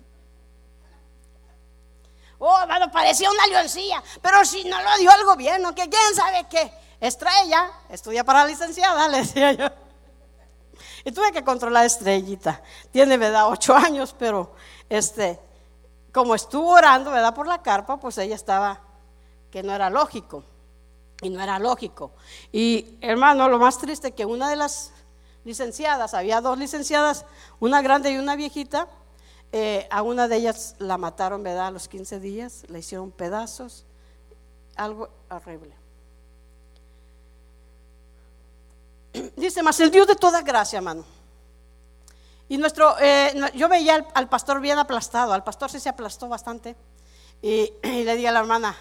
Oh, 2.39 2.57
hermano, 2.59 2.89
parecía 2.89 3.29
una 3.29 3.45
leoncilla, 3.47 4.01
pero 4.21 4.43
si 4.45 4.63
no 4.63 4.81
lo 4.81 4.97
dio 4.97 5.11
el 5.11 5.25
gobierno, 5.25 5.75
que 5.75 5.89
quién 5.89 6.15
sabe 6.15 6.47
qué. 6.49 6.73
Estrella, 6.99 7.69
estudia 7.89 8.23
para 8.23 8.39
la 8.39 8.47
licenciada, 8.47 9.07
le 9.09 9.17
decía 9.17 9.51
yo. 9.51 9.67
Y 11.03 11.11
tuve 11.11 11.33
que 11.33 11.43
controlar 11.43 11.83
a 11.83 11.85
Estrellita. 11.85 12.61
Tiene, 12.91 13.17
¿verdad? 13.17 13.49
Ocho 13.49 13.75
años, 13.75 14.15
pero 14.17 14.55
este, 14.89 15.37
como 16.13 16.33
estuvo 16.33 16.69
orando, 16.71 17.11
¿verdad? 17.11 17.35
Por 17.35 17.45
la 17.45 17.61
carpa, 17.61 17.97
pues 17.97 18.17
ella 18.17 18.35
estaba, 18.35 18.79
que 19.51 19.61
no 19.61 19.73
era 19.73 19.89
lógico. 19.89 20.45
Y 21.21 21.29
no 21.29 21.41
era 21.41 21.59
lógico. 21.59 22.11
Y 22.51 22.97
hermano, 23.01 23.47
lo 23.47 23.59
más 23.59 23.77
triste 23.77 24.11
que 24.11 24.25
una 24.25 24.49
de 24.49 24.55
las 24.55 24.91
licenciadas, 25.43 26.13
había 26.13 26.41
dos 26.41 26.57
licenciadas, 26.57 27.25
una 27.59 27.81
grande 27.81 28.11
y 28.11 28.17
una 28.17 28.35
viejita, 28.35 28.87
eh, 29.51 29.87
a 29.91 30.01
una 30.01 30.27
de 30.27 30.37
ellas 30.37 30.75
la 30.79 30.97
mataron, 30.97 31.43
¿verdad? 31.43 31.67
A 31.67 31.71
los 31.71 31.87
15 31.87 32.19
días, 32.19 32.63
la 32.69 32.79
hicieron 32.79 33.11
pedazos, 33.11 33.85
algo 34.75 35.09
horrible. 35.29 35.75
Dice, 39.35 39.61
más 39.61 39.79
el 39.79 39.91
Dios 39.91 40.07
de 40.07 40.15
toda 40.15 40.41
gracia, 40.41 40.77
hermano. 40.77 41.03
Y 42.47 42.57
nuestro, 42.57 42.95
eh, 42.99 43.33
yo 43.55 43.69
veía 43.69 44.05
al, 44.13 44.29
pastor 44.29 44.59
bien 44.59 44.77
aplastado, 44.77 45.33
al 45.33 45.43
pastor 45.43 45.69
sí 45.69 45.79
se 45.79 45.89
aplastó 45.89 46.27
bastante. 46.27 46.75
Y, 47.41 47.73
le 47.83 48.15
dije 48.15 48.27
a 48.27 48.31
la 48.31 48.39
hermana, 48.39 48.75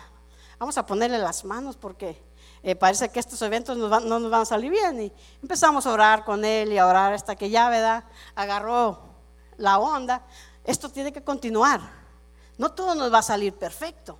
vamos 0.59 0.76
a 0.79 0.87
ponerle 0.87 1.18
las 1.18 1.44
manos 1.44 1.76
porque 1.76 2.20
eh, 2.62 2.75
parece 2.75 3.09
que 3.09 3.20
estos 3.20 3.40
eventos 3.42 3.77
no 3.77 4.01
nos 4.01 4.31
van 4.31 4.42
a 4.42 4.44
salir 4.44 4.70
bien. 4.70 5.01
Y 5.01 5.12
empezamos 5.42 5.87
a 5.87 5.92
orar 5.92 6.25
con 6.25 6.44
él 6.44 6.73
y 6.73 6.79
a 6.79 6.87
orar 6.87 7.12
hasta 7.12 7.37
que 7.37 7.49
ya, 7.51 7.68
¿verdad? 7.68 8.05
Agarró 8.35 9.01
la 9.57 9.79
onda. 9.79 10.23
Esto 10.64 10.88
tiene 10.88 11.12
que 11.12 11.23
continuar. 11.23 11.81
No 12.59 12.73
todo 12.73 12.94
nos 12.94 13.12
va 13.12 13.18
a 13.18 13.23
salir 13.23 13.55
perfecto. 13.55 14.18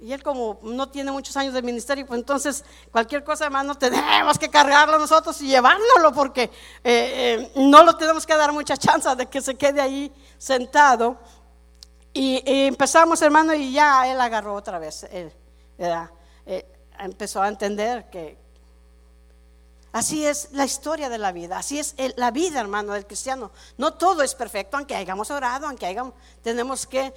Y 0.00 0.14
él 0.14 0.22
como 0.22 0.58
no 0.62 0.88
tiene 0.88 1.12
muchos 1.12 1.36
años 1.36 1.52
de 1.52 1.60
ministerio, 1.60 2.06
pues 2.06 2.18
entonces 2.18 2.64
cualquier 2.90 3.22
cosa, 3.22 3.44
hermano, 3.44 3.74
tenemos 3.76 4.38
que 4.38 4.48
cargarlo 4.48 4.98
nosotros 4.98 5.38
y 5.42 5.48
llevárnoslo 5.48 6.12
porque 6.14 6.44
eh, 6.44 6.50
eh, 6.84 7.52
no 7.56 7.84
lo 7.84 7.94
tenemos 7.96 8.24
que 8.24 8.34
dar 8.34 8.50
mucha 8.50 8.78
chance 8.78 9.14
de 9.14 9.26
que 9.26 9.42
se 9.42 9.56
quede 9.56 9.80
ahí 9.80 10.10
sentado. 10.38 11.18
Y, 12.14 12.42
empezamos, 12.66 13.20
hermano, 13.22 13.52
y 13.54 13.72
ya 13.72 14.10
él 14.10 14.20
agarró 14.20 14.54
otra 14.54 14.78
vez. 14.78 15.04
Él, 15.12 15.32
empezó 17.00 17.42
a 17.42 17.48
entender 17.48 18.08
que 18.10 18.38
así 19.92 20.24
es 20.24 20.50
la 20.52 20.64
historia 20.64 21.08
de 21.08 21.18
la 21.18 21.32
vida, 21.32 21.58
así 21.58 21.78
es 21.78 21.94
la 22.16 22.30
vida, 22.30 22.60
hermano, 22.60 22.92
del 22.92 23.06
cristiano. 23.06 23.50
No 23.76 23.94
todo 23.94 24.22
es 24.22 24.34
perfecto, 24.34 24.76
aunque 24.76 24.94
hayamos 24.94 25.30
orado, 25.30 25.66
aunque 25.66 25.86
hayamos, 25.86 26.14
tenemos 26.42 26.86
que 26.86 27.12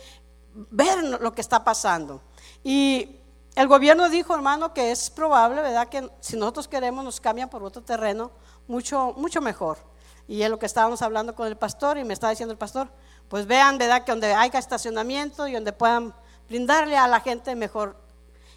ver 0.54 1.04
lo 1.04 1.34
que 1.34 1.42
está 1.42 1.64
pasando. 1.64 2.22
Y 2.64 3.20
el 3.56 3.68
gobierno 3.68 4.10
dijo, 4.10 4.34
hermano, 4.34 4.74
que 4.74 4.92
es 4.92 5.10
probable, 5.10 5.62
¿verdad? 5.62 5.88
Que 5.88 6.10
si 6.20 6.38
nosotros 6.38 6.68
queremos 6.68 7.04
nos 7.04 7.20
cambian 7.20 7.50
por 7.50 7.64
otro 7.64 7.84
terreno 7.84 8.32
mucho, 8.68 9.14
mucho 9.18 9.42
mejor. 9.42 9.78
Y 10.28 10.42
es 10.42 10.50
lo 10.50 10.58
que 10.58 10.66
estábamos 10.66 11.02
hablando 11.02 11.36
con 11.36 11.48
el 11.48 11.58
pastor 11.58 11.98
y 11.98 12.04
me 12.04 12.14
estaba 12.14 12.32
diciendo 12.32 12.54
el 12.54 12.58
pastor, 12.58 12.90
pues 13.28 13.46
vean, 13.46 13.78
¿verdad? 13.78 14.04
Que 14.04 14.12
donde 14.12 14.34
haya 14.34 14.58
estacionamiento 14.58 15.48
y 15.48 15.54
donde 15.54 15.74
puedan 15.74 16.14
brindarle 16.48 16.98
a 16.98 17.08
la 17.08 17.20
gente 17.20 17.56
mejor 17.56 18.03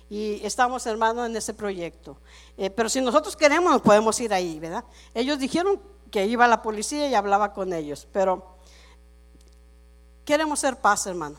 y 0.09 0.45
estamos, 0.47 0.87
hermanos, 0.87 1.27
en 1.27 1.37
ese 1.37 1.55
proyecto. 1.55 2.16
Eh, 2.57 2.71
pero 2.71 2.88
si 2.88 3.01
nosotros 3.01 3.37
queremos, 3.37 3.81
podemos 3.83 4.19
ir 4.21 4.33
ahí, 4.33 4.61
¿verdad? 4.61 4.85
Ellos 5.14 5.38
dijeron 5.38 5.81
que 6.11 6.27
iba 6.27 6.47
la 6.47 6.62
policía 6.62 7.09
y 7.09 7.14
hablaba 7.14 7.53
con 7.53 7.73
ellos, 7.73 8.07
pero 8.12 8.57
queremos 10.25 10.61
ser 10.61 10.77
paz, 10.77 11.07
hermano. 11.07 11.37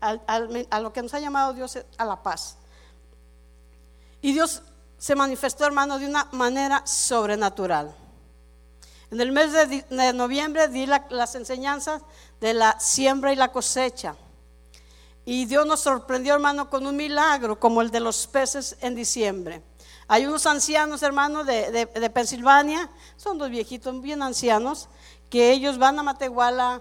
a 0.00 0.80
lo 0.80 0.92
que 0.92 1.02
nos 1.02 1.14
ha 1.14 1.20
llamado 1.20 1.52
Dios 1.54 1.78
a 1.96 2.04
la 2.04 2.22
paz. 2.22 2.58
Y 4.20 4.32
Dios 4.32 4.62
se 4.98 5.14
manifestó, 5.14 5.64
hermano, 5.64 5.98
de 5.98 6.06
una 6.06 6.28
manera 6.32 6.86
sobrenatural. 6.86 7.94
En 9.10 9.20
el 9.20 9.30
mes 9.30 9.52
de, 9.52 10.12
noviembre 10.12 10.68
di 10.68 10.86
las 10.86 11.34
enseñanzas 11.34 12.02
de 12.40 12.54
la 12.54 12.78
siembra 12.80 13.32
y 13.32 13.36
la 13.36 13.52
cosecha. 13.52 14.16
Y 15.28 15.44
Dios 15.46 15.66
nos 15.66 15.80
sorprendió, 15.80 16.34
hermano, 16.34 16.70
con 16.70 16.86
un 16.86 16.94
milagro 16.96 17.58
como 17.58 17.82
el 17.82 17.90
de 17.90 17.98
los 17.98 18.28
peces 18.28 18.76
en 18.80 18.94
diciembre. 18.94 19.60
Hay 20.06 20.24
unos 20.24 20.46
ancianos, 20.46 21.02
hermano, 21.02 21.42
de, 21.42 22.10
Pensilvania, 22.14 22.88
son 23.16 23.36
dos 23.36 23.50
viejitos 23.50 24.00
bien 24.00 24.22
ancianos, 24.22 24.88
que 25.28 25.50
ellos 25.50 25.78
van 25.78 25.98
a 25.98 26.04
Matehuala. 26.04 26.80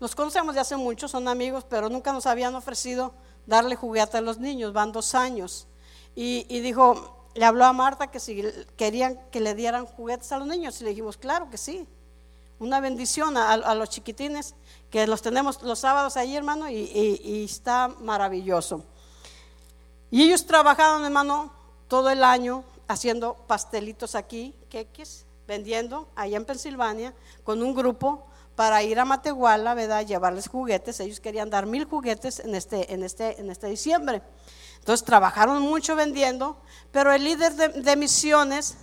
Nos 0.00 0.16
conocemos 0.16 0.56
de 0.56 0.60
hace 0.62 0.76
mucho, 0.76 1.06
son 1.06 1.28
amigos, 1.28 1.64
pero 1.70 1.88
nunca 1.88 2.12
nos 2.12 2.26
habían 2.26 2.56
ofrecido 2.56 3.14
darle 3.46 3.76
juguete 3.76 4.18
a 4.18 4.20
los 4.20 4.38
niños, 4.38 4.72
van 4.72 4.90
dos 4.90 5.14
años. 5.14 5.68
Y, 6.16 6.42
dijo, 6.58 7.28
le 7.36 7.44
habló 7.44 7.66
a 7.66 7.72
Marta 7.72 8.08
que 8.08 8.18
si 8.18 8.42
querían 8.76 9.16
que 9.30 9.38
le 9.38 9.54
dieran 9.54 9.86
juguetes 9.86 10.32
a 10.32 10.38
los 10.38 10.48
niños, 10.48 10.80
y 10.80 10.84
le 10.84 10.90
dijimos, 10.90 11.16
claro 11.16 11.48
que 11.48 11.56
sí 11.56 11.86
una 12.60 12.78
bendición 12.80 13.38
a, 13.38 13.74
los 13.74 13.88
chiquitines, 13.88 14.54
que 14.90 15.06
los 15.06 15.22
tenemos 15.22 15.62
los 15.62 15.78
sábados 15.78 16.16
ahí, 16.16 16.36
hermano, 16.36 16.68
y, 16.68 17.44
está 17.44 17.88
maravilloso. 18.00 18.84
Y 20.10 20.22
ellos 20.22 20.44
trabajaron, 20.44 21.04
hermano, 21.04 21.52
todo 21.88 22.10
el 22.10 22.24
año 22.24 22.64
haciendo 22.88 23.34
pastelitos 23.46 24.16
aquí, 24.16 24.54
queques, 24.68 25.26
vendiendo 25.46 26.08
allá 26.16 26.36
en 26.36 26.44
Pensilvania, 26.44 27.14
con 27.44 27.62
un 27.62 27.74
grupo 27.74 28.26
para 28.56 28.82
ir 28.82 28.98
a 28.98 29.04
Matehuala, 29.04 29.74
¿verdad? 29.74 30.04
Llevarles 30.04 30.48
juguetes. 30.48 30.98
Ellos 30.98 31.20
querían 31.20 31.50
dar 31.50 31.66
mil 31.66 31.84
juguetes 31.84 32.40
en 32.40 32.54
este, 32.54 32.92
en 32.92 33.04
este, 33.04 33.40
en 33.40 33.50
este 33.50 33.68
diciembre. 33.68 34.22
Entonces 34.80 35.04
trabajaron 35.04 35.62
mucho 35.62 35.94
vendiendo, 35.94 36.60
pero 36.90 37.12
el 37.12 37.22
líder 37.22 37.54
de 37.54 37.96
misiones 37.96 38.76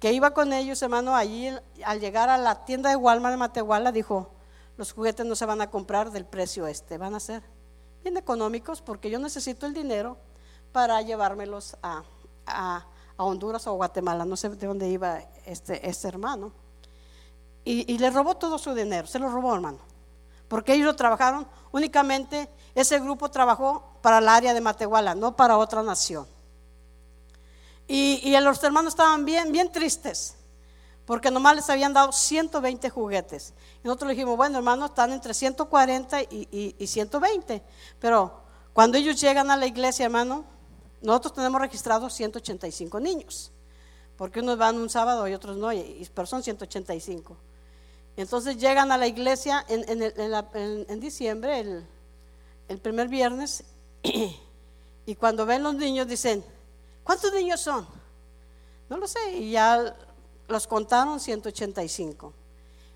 que 0.00 0.12
iba 0.12 0.32
con 0.32 0.52
ellos, 0.52 0.82
hermano, 0.82 1.14
allí 1.14 1.50
al 1.84 2.00
llegar 2.00 2.28
a 2.28 2.36
la 2.36 2.64
tienda 2.64 2.90
de 2.90 2.96
Walmart 2.96 3.32
de 3.32 3.38
Matehuala, 3.38 3.92
dijo, 3.92 4.33
los 4.76 4.92
juguetes 4.92 5.24
no 5.24 5.36
se 5.36 5.46
van 5.46 5.60
a 5.60 5.70
comprar 5.70 6.10
del 6.10 6.24
precio 6.24 6.66
este, 6.66 6.98
van 6.98 7.14
a 7.14 7.20
ser 7.20 7.42
bien 8.02 8.16
económicos 8.16 8.82
porque 8.82 9.10
yo 9.10 9.18
necesito 9.18 9.66
el 9.66 9.74
dinero 9.74 10.16
para 10.72 11.00
llevármelos 11.02 11.76
a, 11.82 12.02
Honduras 13.16 13.66
o 13.68 13.74
Guatemala, 13.74 14.24
no 14.24 14.36
sé 14.36 14.48
de 14.48 14.66
dónde 14.66 14.88
iba 14.88 15.20
este, 15.46 15.88
este 15.88 16.08
hermano. 16.08 16.50
Y, 17.64 17.90
y, 17.92 17.98
le 17.98 18.10
robó 18.10 18.36
todo 18.36 18.58
su 18.58 18.74
dinero, 18.74 19.06
se 19.06 19.20
lo 19.20 19.28
robó 19.28 19.54
hermano, 19.54 19.78
porque 20.48 20.74
ellos 20.74 20.86
lo 20.86 20.96
trabajaron 20.96 21.46
únicamente, 21.70 22.50
ese 22.74 22.98
grupo 22.98 23.30
trabajó 23.30 23.84
para 24.02 24.18
el 24.18 24.28
área 24.28 24.52
de 24.52 24.60
Matehuala, 24.60 25.14
no 25.14 25.36
para 25.36 25.56
otra 25.56 25.84
nación. 25.84 26.26
Y, 27.86 28.34
los 28.40 28.62
hermanos 28.64 28.92
estaban 28.92 29.24
bien, 29.24 29.52
bien 29.52 29.70
tristes, 29.70 30.36
porque 31.04 31.30
nomás 31.30 31.56
les 31.56 31.70
habían 31.70 31.92
dado 31.92 32.12
120 32.12 32.88
juguetes. 32.90 33.52
Nosotros 33.84 34.08
le 34.08 34.14
dijimos, 34.14 34.36
bueno, 34.36 34.58
hermanos, 34.58 34.90
están 34.90 35.12
entre 35.12 35.32
140 35.32 36.22
y, 36.22 36.74
y, 36.78 36.86
120. 36.86 37.62
Pero 38.00 38.40
cuando 38.72 38.98
ellos 38.98 39.20
llegan 39.20 39.50
a 39.50 39.56
la 39.56 39.66
iglesia, 39.66 40.06
hermano, 40.06 40.44
nosotros 41.02 41.34
tenemos 41.34 41.60
registrados 41.60 42.12
185 42.14 42.98
niños, 42.98 43.52
porque 44.16 44.40
unos 44.40 44.58
van 44.58 44.76
un 44.76 44.90
sábado 44.90 45.28
y 45.28 45.34
otros 45.34 45.56
no, 45.56 45.68
pero 46.14 46.26
son 46.26 46.42
185. 46.42 47.36
Entonces 48.16 48.56
llegan 48.56 48.90
a 48.90 48.98
la 48.98 49.06
iglesia 49.06 49.64
en, 49.68 51.00
diciembre, 51.00 51.60
el, 51.60 51.86
el, 52.68 52.78
primer 52.78 53.08
viernes, 53.08 53.62
y 55.06 55.14
cuando 55.14 55.46
ven 55.46 55.62
los 55.62 55.74
niños 55.74 56.08
dicen, 56.08 56.42
¿Cuántos 57.04 57.32
niños 57.34 57.60
son? 57.60 57.86
No 58.88 58.96
lo 58.96 59.06
sé. 59.06 59.36
Y 59.36 59.52
ya 59.52 59.94
los 60.48 60.66
contaron 60.66 61.20
185. 61.20 62.32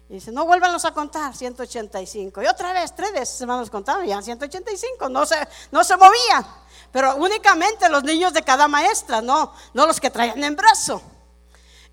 Y 0.08 0.14
dice, 0.14 0.32
no 0.32 0.46
vuélvanlos 0.46 0.84
a 0.84 0.92
contar, 0.92 1.36
185. 1.36 2.42
Y 2.42 2.46
otra 2.46 2.72
vez, 2.72 2.94
tres 2.94 3.12
veces 3.12 3.40
hermanos 3.40 3.68
contaron, 3.68 4.06
ya 4.06 4.22
185, 4.22 5.08
no 5.08 5.26
se, 5.26 5.36
no 5.70 5.84
se 5.84 5.96
movían. 5.96 6.46
Pero 6.90 7.16
únicamente 7.16 7.88
los 7.88 8.02
niños 8.04 8.32
de 8.32 8.42
cada 8.42 8.68
maestra, 8.68 9.20
no, 9.20 9.52
no 9.74 9.86
los 9.86 10.00
que 10.00 10.10
traían 10.10 10.42
en 10.42 10.56
brazo. 10.56 11.02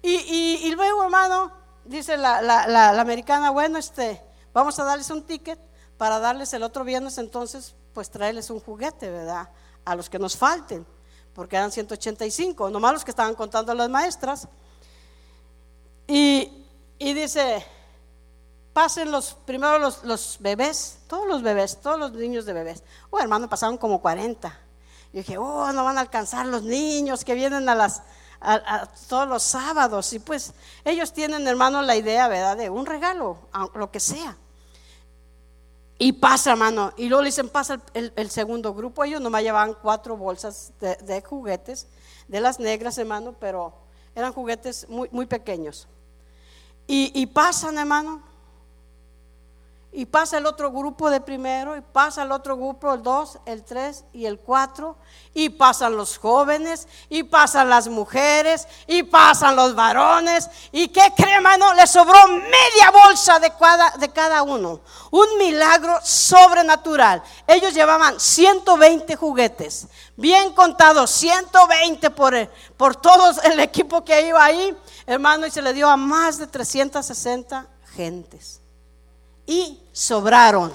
Y, 0.02 0.72
luego, 0.76 1.04
hermano, 1.04 1.52
dice 1.84 2.16
la, 2.16 2.42
la, 2.42 3.02
americana, 3.02 3.50
bueno, 3.50 3.80
este, 3.80 4.22
vamos 4.54 4.78
a 4.80 4.84
darles 4.84 5.10
un 5.10 5.24
ticket 5.24 5.60
para 5.98 6.20
darles 6.20 6.54
el 6.54 6.62
otro 6.62 6.84
viernes 6.84 7.18
entonces, 7.18 7.76
pues 7.94 8.12
traerles 8.12 8.50
un 8.52 8.60
juguete, 8.60 9.10
¿verdad? 9.10 9.50
a 9.86 9.96
los 9.96 10.10
que 10.10 10.20
nos 10.20 10.36
falten, 10.36 10.86
porque 11.34 11.56
eran 11.56 11.72
185, 11.72 12.70
nomás 12.70 12.94
los 12.94 13.06
que 13.06 13.12
estaban 13.12 13.36
contando 13.36 13.74
las 13.74 13.90
maestras. 13.90 14.48
Y, 16.08 16.66
dice, 17.00 17.66
pasen 18.76 19.10
los, 19.10 19.38
primero 19.46 19.80
los, 19.80 20.38
bebés, 20.42 20.98
todos 21.08 21.26
los 21.26 21.42
bebés, 21.42 21.80
todos 21.80 21.98
los 21.98 22.12
niños 22.12 22.46
de 22.46 22.52
bebés. 22.52 22.84
Oh, 23.10 23.18
hermano, 23.22 23.48
pasaron 23.48 23.78
como 23.78 24.02
40. 24.02 24.54
Y 25.14 25.20
dije, 25.20 25.38
oh, 25.38 25.72
no 25.72 25.86
van 25.86 25.98
a 25.98 26.02
alcanzar 26.02 26.46
los 26.46 26.64
niños 26.64 27.24
que 27.24 27.36
vienen 27.36 27.70
a 27.70 27.74
las, 27.74 28.02
todos 29.08 29.30
los 29.30 29.44
sábados. 29.44 30.12
Y 30.12 30.20
pues 30.20 30.52
ellos 30.84 31.14
tienen, 31.14 31.48
hermano, 31.48 31.82
la 31.84 31.96
idea, 31.96 32.28
¿verdad? 32.28 32.58
De 32.58 32.70
un 32.70 32.86
regalo, 32.86 33.38
lo 33.76 33.92
que 33.92 34.02
sea. 34.02 34.36
Y 35.98 36.12
pasa, 36.12 36.52
hermano. 36.52 36.92
Y 36.98 37.08
luego 37.08 37.22
le 37.22 37.30
dicen, 37.30 37.48
pasa 37.48 37.80
el, 37.94 38.30
segundo 38.30 38.74
grupo. 38.74 39.06
Ellos 39.06 39.22
nomás 39.22 39.42
llevaban 39.42 39.78
cuatro 39.82 40.18
bolsas 40.18 40.74
de, 40.82 41.22
juguetes, 41.22 41.88
de 42.28 42.42
las 42.42 42.60
negras, 42.60 42.98
hermano, 42.98 43.36
pero 43.40 43.74
eran 44.16 44.34
juguetes 44.34 44.86
muy, 44.90 45.08
muy 45.14 45.28
pequeños. 45.28 45.88
Y, 46.88 47.14
y 47.16 47.26
pasan, 47.28 47.78
hermano 47.78 48.35
y 49.96 50.06
pasa 50.06 50.38
el 50.38 50.46
otro 50.46 50.72
grupo 50.72 51.10
de 51.10 51.22
primero, 51.22 51.78
y 51.78 51.82
pasa 51.82 52.24
el 52.24 52.32
otro 52.34 52.58
grupo, 52.58 52.94
el 52.94 53.02
2, 53.02 53.40
el 53.46 53.64
3 53.64 54.04
y 54.12 54.26
el 54.26 54.40
4, 54.40 54.98
y 55.34 55.48
pasan 55.48 55.96
los 55.96 56.18
jóvenes, 56.18 56.86
y 57.08 57.24
pasan 57.24 57.70
las 57.70 57.88
mujeres, 57.88 58.68
y 58.88 59.04
pasan 59.04 59.56
los 59.56 59.74
varones, 59.74 60.50
y 60.74 60.90
qué 60.90 61.14
crema, 61.16 61.56
no, 61.56 61.74
le 61.74 61.88
sobró 61.88 62.28
media 62.28 62.92
bolsa 62.92 63.40
de 63.40 63.54
cada, 63.58 63.92
de 63.92 64.10
cada 64.10 64.44
uno. 64.44 64.82
Un 65.12 65.38
milagro 65.38 65.98
sobrenatural. 66.04 67.24
Ellos 67.48 67.74
llevaban 67.74 68.20
120 68.20 69.16
juguetes, 69.16 69.88
bien 70.18 70.52
contados, 70.52 71.10
120 71.12 72.10
por, 72.10 72.36
por 72.76 72.98
todo 72.98 73.32
el 73.44 73.62
equipo 73.62 74.04
que 74.04 74.28
iba 74.28 74.44
ahí, 74.44 74.76
hermano, 75.06 75.48
y 75.48 75.52
se 75.52 75.62
le 75.62 75.72
dio 75.72 75.88
a 75.88 75.96
más 75.96 76.38
de 76.38 76.48
360 76.48 77.66
gentes 77.96 78.65
y 79.46 79.80
sobraron. 79.92 80.74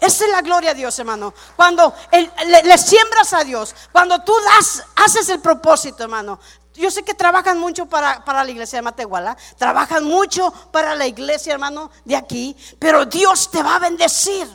Esa 0.00 0.24
es 0.24 0.30
la 0.32 0.42
gloria 0.42 0.72
a 0.72 0.74
Dios, 0.74 0.98
hermano. 0.98 1.32
Cuando 1.54 1.94
le, 2.10 2.78
siembras 2.78 3.32
a 3.34 3.44
Dios, 3.44 3.74
cuando 3.92 4.18
tú 4.22 4.34
das, 4.44 4.82
haces 4.96 5.28
el 5.28 5.40
propósito, 5.40 6.02
hermano. 6.02 6.40
Yo 6.74 6.90
sé 6.90 7.04
que 7.04 7.14
trabajan 7.14 7.58
mucho 7.58 7.86
para, 7.86 8.24
para 8.24 8.42
la 8.42 8.50
iglesia 8.50 8.78
de 8.78 8.82
Matehuala, 8.82 9.36
trabajan 9.58 10.04
mucho 10.04 10.50
para 10.72 10.94
la 10.94 11.06
iglesia, 11.06 11.52
hermano, 11.52 11.90
de 12.04 12.16
aquí, 12.16 12.56
pero 12.78 13.04
Dios 13.04 13.50
te 13.50 13.62
va 13.62 13.76
a 13.76 13.78
bendecir. 13.78 14.48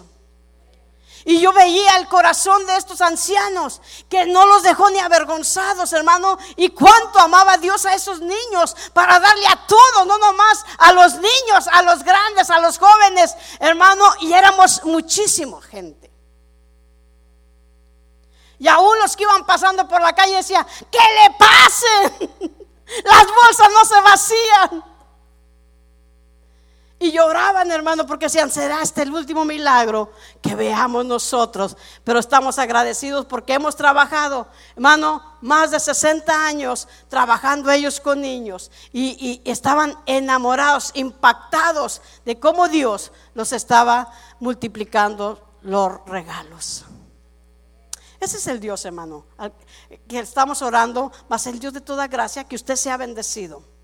Y 1.30 1.42
yo 1.42 1.52
veía 1.52 1.98
el 1.98 2.08
corazón 2.08 2.66
de 2.66 2.78
estos 2.78 3.02
ancianos 3.02 3.82
que 4.10 4.26
no 4.28 4.46
los 4.48 4.64
dejó 4.64 4.90
ni 4.92 5.00
avergonzados, 5.00 5.92
hermano. 5.92 6.38
Y 6.56 6.70
cuánto 6.70 7.20
amaba 7.20 7.58
Dios 7.58 7.86
a 7.86 7.94
esos 7.94 8.22
niños 8.22 8.74
para 8.94 9.20
darle 9.20 9.46
a 9.46 9.68
todos, 9.68 10.08
no 10.08 10.18
nomás 10.20 10.66
a 10.78 10.94
los 10.94 11.16
niños, 11.16 11.68
a 11.70 11.82
los 11.82 12.02
grandes, 12.04 12.50
a 12.50 12.60
los 12.60 12.78
jóvenes, 12.78 13.36
hermano. 13.60 14.06
Y 14.22 14.32
éramos 14.32 14.86
muchísimo 14.86 15.60
gente. 15.60 16.10
Y 18.58 18.70
aún 18.70 18.98
los 19.00 19.18
que 19.18 19.24
iban 19.24 19.46
pasando 19.46 19.86
por 19.86 20.02
la 20.02 20.16
calle 20.16 20.38
decían, 20.38 20.66
¿qué 20.90 20.98
le 20.98 21.36
pase? 21.38 22.56
Las 23.04 23.26
bolsas 23.26 23.68
no 23.74 23.84
se 23.84 24.00
vacían. 24.00 24.97
Y 27.00 27.12
lloraban, 27.12 27.70
hermano, 27.72 28.08
porque 28.08 28.26
decían, 28.26 28.50
será 28.50 28.82
este 28.82 29.04
el 29.04 29.14
último 29.14 29.46
milagro 29.46 30.12
que 30.42 30.56
veamos 30.56 31.06
nosotros. 31.06 31.78
Pero 32.04 32.18
estamos 32.18 32.58
agradecidos 32.58 33.26
porque 33.26 33.54
hemos 33.54 33.76
trabajado, 33.76 34.48
hermano, 34.76 35.38
más 35.42 35.70
de 35.70 35.80
60 35.80 36.48
años 36.48 36.88
trabajando 37.08 37.70
ellos 37.70 38.00
con 38.00 38.20
niños. 38.22 38.72
Y, 38.92 39.42
estaban 39.46 39.96
enamorados, 40.08 40.92
impactados 40.96 42.02
de 42.26 42.40
cómo 42.40 42.68
Dios 42.68 43.12
los 43.36 43.54
estaba 43.54 44.12
multiplicando 44.40 45.56
los 45.62 46.04
regalos. 46.08 46.86
Ese 48.20 48.38
es 48.38 48.48
el 48.48 48.60
Dios, 48.60 48.84
hermano, 48.86 49.28
que 50.08 50.18
estamos 50.18 50.64
orando, 50.64 51.12
más 51.30 51.46
el 51.46 51.60
Dios 51.60 51.74
de 51.74 51.82
toda 51.82 52.08
gracia, 52.08 52.44
que 52.44 52.56
usted 52.56 52.76
sea 52.76 52.98
bendecido. 52.98 53.77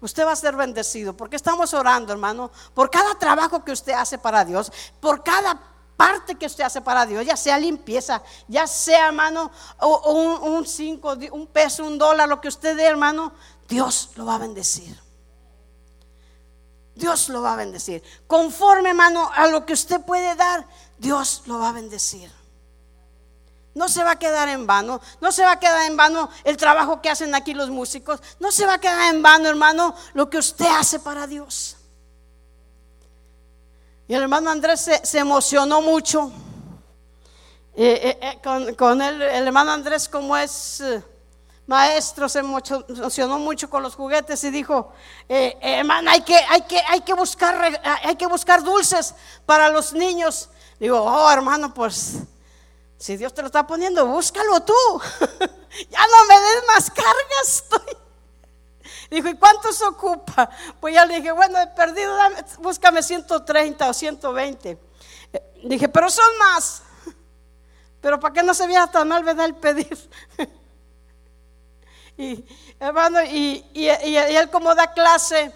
Usted 0.00 0.24
va 0.24 0.32
a 0.32 0.36
ser 0.36 0.54
bendecido 0.56 1.16
porque 1.16 1.36
estamos 1.36 1.74
orando, 1.74 2.12
hermano, 2.12 2.50
por 2.74 2.90
cada 2.90 3.14
trabajo 3.16 3.64
que 3.64 3.72
usted 3.72 3.92
hace 3.92 4.18
para 4.18 4.44
Dios, 4.44 4.72
por 5.00 5.22
cada 5.22 5.60
parte 5.96 6.36
que 6.36 6.46
usted 6.46 6.62
hace 6.62 6.80
para 6.80 7.04
Dios, 7.04 7.26
ya 7.26 7.36
sea 7.36 7.58
limpieza, 7.58 8.22
ya 8.46 8.68
sea, 8.68 9.08
hermano, 9.08 9.50
un, 9.80 10.64
cinco, 10.64 11.14
un 11.32 11.48
peso, 11.48 11.84
un 11.84 11.98
dólar, 11.98 12.28
lo 12.28 12.40
que 12.40 12.46
usted 12.46 12.76
dé, 12.76 12.84
hermano, 12.84 13.32
Dios 13.68 14.10
lo 14.14 14.24
va 14.24 14.36
a 14.36 14.38
bendecir. 14.38 14.96
Dios 16.94 17.28
lo 17.28 17.42
va 17.42 17.54
a 17.54 17.56
bendecir. 17.56 18.02
Conforme, 18.28 18.90
hermano, 18.90 19.30
a 19.34 19.48
lo 19.48 19.66
que 19.66 19.72
usted 19.72 20.00
puede 20.00 20.36
dar, 20.36 20.66
Dios 20.98 21.42
lo 21.46 21.58
va 21.58 21.70
a 21.70 21.72
bendecir. 21.72 22.32
No 23.78 23.88
se 23.88 24.02
va 24.02 24.10
a 24.10 24.18
quedar 24.18 24.48
en 24.48 24.66
vano, 24.66 25.00
no 25.20 25.30
se 25.30 25.44
va 25.44 25.52
a 25.52 25.60
quedar 25.60 25.88
en 25.88 25.96
vano 25.96 26.28
el 26.42 26.56
trabajo 26.56 27.00
que 27.00 27.10
hacen 27.10 27.32
aquí 27.36 27.54
los 27.54 27.70
músicos, 27.70 28.20
no 28.40 28.50
se 28.50 28.66
va 28.66 28.74
a 28.74 28.80
quedar 28.80 29.14
en 29.14 29.22
vano, 29.22 29.48
hermano, 29.48 29.94
lo 30.14 30.28
que 30.28 30.38
usted 30.38 30.66
hace 30.66 30.98
para 30.98 31.28
Dios. 31.28 31.76
Y 34.08 34.14
el 34.14 34.22
hermano 34.22 34.50
Andrés 34.50 34.90
se, 35.00 35.18
emocionó 35.20 35.80
mucho. 35.80 36.32
Eh, 37.76 38.18
eh, 38.20 38.40
eh, 38.42 38.74
con, 38.76 39.00
el, 39.00 39.22
hermano 39.22 39.70
Andrés, 39.70 40.08
como 40.08 40.36
es 40.36 40.82
maestro, 41.68 42.28
se 42.28 42.40
emocionó 42.40 43.38
mucho 43.38 43.70
con 43.70 43.84
los 43.84 43.94
juguetes 43.94 44.42
y 44.42 44.50
dijo, 44.50 44.92
hermano, 45.28 46.10
hay 46.10 46.22
que, 46.22 46.36
hay, 46.36 46.62
que, 46.62 46.80
hay, 46.80 47.02
que 47.02 47.14
buscar, 47.14 47.80
hay 48.02 48.16
que 48.16 48.26
buscar 48.26 48.64
dulces 48.64 49.14
para 49.46 49.68
los 49.68 49.92
niños. 49.92 50.48
Digo, 50.80 51.00
oh 51.00 51.30
hermano, 51.30 51.72
pues 51.72 52.24
si 52.98 53.16
Dios 53.16 53.32
te 53.32 53.42
lo 53.42 53.46
está 53.46 53.64
poniendo, 53.66 54.06
búscalo 54.06 54.60
tú. 54.60 54.74
ya 55.88 56.00
no 56.00 56.26
me 56.26 56.40
des 56.40 56.66
más 56.66 56.90
cargas. 56.90 57.64
Dijo, 59.08 59.28
¿y 59.28 59.36
cuánto 59.36 59.72
se 59.72 59.84
ocupa? 59.86 60.50
Pues 60.80 60.94
ya 60.94 61.06
le 61.06 61.16
dije, 61.16 61.30
bueno, 61.30 61.60
he 61.60 61.66
perdido, 61.68 62.16
búscame 62.58 63.02
130 63.02 63.88
o 63.88 63.94
120. 63.94 64.78
Dije, 65.62 65.88
pero 65.88 66.10
son 66.10 66.38
más. 66.38 66.82
Pero 68.00 68.18
para 68.18 68.34
que 68.34 68.42
no 68.42 68.52
se 68.52 68.66
vea 68.66 68.88
tan 68.88 69.06
mal, 69.06 69.22
¿verdad? 69.22 69.46
El 69.46 69.54
pedir. 69.54 70.10
y 72.16 72.44
hermano, 72.80 73.22
y, 73.22 73.64
él 73.74 74.50
como 74.50 74.74
da 74.74 74.92
clase 74.92 75.52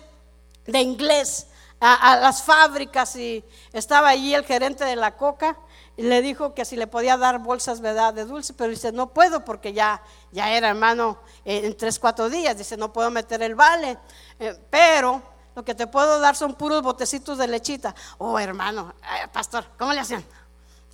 de 0.65 0.81
inglés 0.81 1.49
a, 1.81 2.13
a 2.13 2.21
las 2.21 2.45
fábricas 2.45 3.17
y 3.17 3.45
estaba 3.73 4.11
allí 4.11 4.33
el 4.33 4.45
gerente 4.45 4.85
de 4.85 4.95
la 4.95 5.17
coca 5.17 5.57
y 5.97 6.03
le 6.03 6.23
dijo 6.23 6.55
que 6.55 6.65
si 6.65 6.77
le 6.77 6.87
podía 6.87 7.17
dar 7.17 7.39
bolsas 7.39 7.81
¿verdad? 7.81 8.15
de 8.15 8.25
dulce, 8.25 8.55
pero 8.55 8.71
dice, 8.71 8.93
no 8.93 9.13
puedo 9.13 9.45
porque 9.45 9.73
ya, 9.73 10.03
ya 10.31 10.51
era 10.51 10.71
hermano 10.71 11.19
en 11.45 11.77
tres, 11.77 11.99
cuatro 11.99 12.31
días, 12.31 12.57
dice, 12.57 12.77
no 12.77 12.93
puedo 12.93 13.11
meter 13.11 13.43
el 13.43 13.55
vale, 13.55 13.99
eh, 14.39 14.59
pero 14.71 15.23
lo 15.55 15.65
que 15.65 15.75
te 15.75 15.87
puedo 15.87 16.19
dar 16.19 16.35
son 16.35 16.55
puros 16.55 16.83
botecitos 16.83 17.37
de 17.37 17.47
lechita. 17.47 17.95
Oh, 18.19 18.39
hermano, 18.39 18.95
eh, 19.03 19.29
pastor, 19.33 19.67
¿cómo 19.79 19.93
le 19.93 20.01
hacían? 20.01 20.25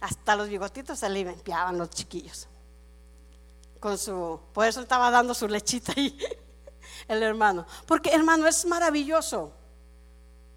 Hasta 0.00 0.34
los 0.34 0.48
bigotitos 0.48 0.98
se 0.98 1.08
le 1.08 1.24
limpiaban 1.24 1.78
los 1.78 1.90
chiquillos. 1.90 2.48
Con 3.78 3.96
su, 3.96 4.40
por 4.52 4.66
eso 4.66 4.80
estaba 4.80 5.10
dando 5.12 5.32
su 5.32 5.46
lechita 5.46 5.92
ahí, 5.96 6.18
el 7.08 7.22
hermano. 7.22 7.66
Porque 7.86 8.10
hermano, 8.10 8.48
es 8.48 8.64
maravilloso 8.64 9.52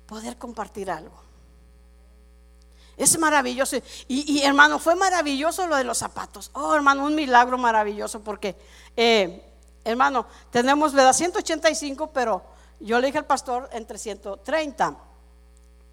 poder 0.08 0.38
compartir 0.38 0.89
algo. 0.89 1.30
Es 2.98 3.18
maravilloso. 3.18 3.78
Y, 4.08 4.42
hermano, 4.44 4.80
fue 4.80 4.96
maravilloso 4.96 5.68
lo 5.68 5.76
de 5.76 5.84
los 5.84 5.98
zapatos. 5.98 6.52
Oh, 6.54 6.76
hermano, 6.76 7.06
un 7.06 7.16
milagro 7.16 7.58
maravilloso 7.58 8.22
porque, 8.22 8.56
eh, 8.96 9.44
hermano, 9.84 10.26
tenemos, 10.52 10.94
¿verdad? 10.94 11.14
185, 11.14 12.12
pero 12.12 12.44
yo 12.80 13.00
le 13.00 13.08
dije 13.08 13.18
al 13.18 13.26
pastor 13.26 13.70
entre 13.74 13.98
130. 13.98 14.98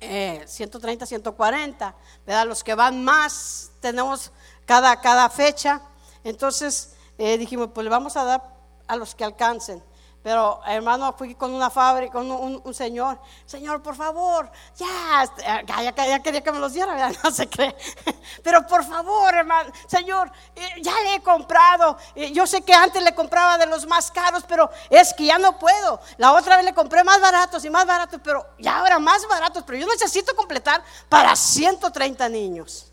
130, 0.01 1.07
140, 1.07 1.95
¿verdad? 2.25 2.47
Los 2.47 2.63
que 2.63 2.75
van 2.75 3.03
más, 3.03 3.73
tenemos 3.81 4.31
cada, 4.65 5.01
cada 5.01 5.29
fecha. 5.29 5.83
Entonces 6.25 6.95
eh, 7.17 7.37
dijimos, 7.37 7.71
pues 7.75 7.85
le 7.85 7.91
vamos 7.91 8.17
a 8.17 8.25
dar 8.25 8.43
a 8.87 8.97
los 8.97 9.15
que 9.15 9.25
alcancen. 9.25 9.83
Pero 10.23 10.61
hermano, 10.66 11.14
fui 11.16 11.37
con 11.37 11.55
una 11.55 11.71
fábrica, 11.71 12.14
con 12.14 12.31
un, 12.31 12.75
señor, 12.75 13.21
señor, 13.47 13.81
por 13.83 13.95
favor, 13.95 14.51
ya, 14.77 15.25
ya, 15.64 15.93
quería 16.21 16.43
que 16.43 16.53
me 16.53 16.59
los 16.59 16.73
diera, 16.73 17.11
no 17.25 17.31
se 17.31 17.49
cree. 17.49 17.75
Pero 18.43 18.66
por 18.66 18.85
favor, 18.85 19.33
hermano, 19.33 19.71
señor, 19.87 20.31
eh, 20.57 20.83
ya 20.83 20.93
le 21.03 21.14
he 21.14 21.23
comprado. 21.23 21.97
Eh, 22.16 22.33
yo 22.33 22.47
sé 22.49 22.62
que 22.62 22.75
antes 22.75 23.01
le 23.03 23.14
compraba 23.14 23.59
de 23.59 23.66
los 23.66 23.87
más 23.87 24.11
caros, 24.11 24.45
pero 24.47 24.71
es 24.91 25.14
que 25.14 25.25
ya 25.25 25.39
no 25.39 25.59
puedo. 25.59 26.01
La 26.16 26.33
otra 26.33 26.57
vez 26.57 26.64
le 26.64 26.75
compré 26.75 27.05
más 27.05 27.21
baratos 27.21 27.64
y 27.64 27.71
más 27.71 27.87
baratos, 27.87 28.21
pero 28.23 28.45
ya 28.59 28.79
ahora 28.79 28.99
más 28.99 29.27
baratos, 29.29 29.62
pero 29.64 29.79
yo 29.79 29.87
necesito 29.87 30.35
completar 30.35 30.83
para 31.09 31.35
130 31.37 32.29
niños. 32.29 32.93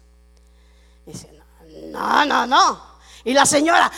dice, 1.05 1.31
no, 1.87 2.23
no, 2.25 2.45
no. 2.45 2.95
Y 3.23 3.33
la 3.33 3.45
señora, 3.45 3.91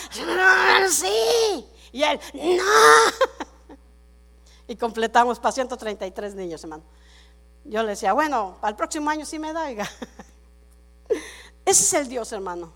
sí. 0.89 1.67
Y 1.97 2.03
él, 2.03 2.19
no. 2.57 2.63
Y 4.67 4.75
completamos 4.75 5.39
para 5.39 5.51
133 5.53 6.35
niños, 6.35 6.61
hermano. 6.63 6.83
Yo 7.63 7.81
le 7.81 7.89
decía, 7.89 8.13
bueno, 8.13 8.57
para 8.61 8.69
el 8.69 8.75
próximo 8.75 9.09
año 9.09 9.25
sí 9.25 9.39
me 9.39 9.51
da, 9.51 9.67
Ese 9.71 9.87
es 11.65 11.93
el 11.93 12.07
Dios, 12.07 12.31
hermano. 12.33 12.71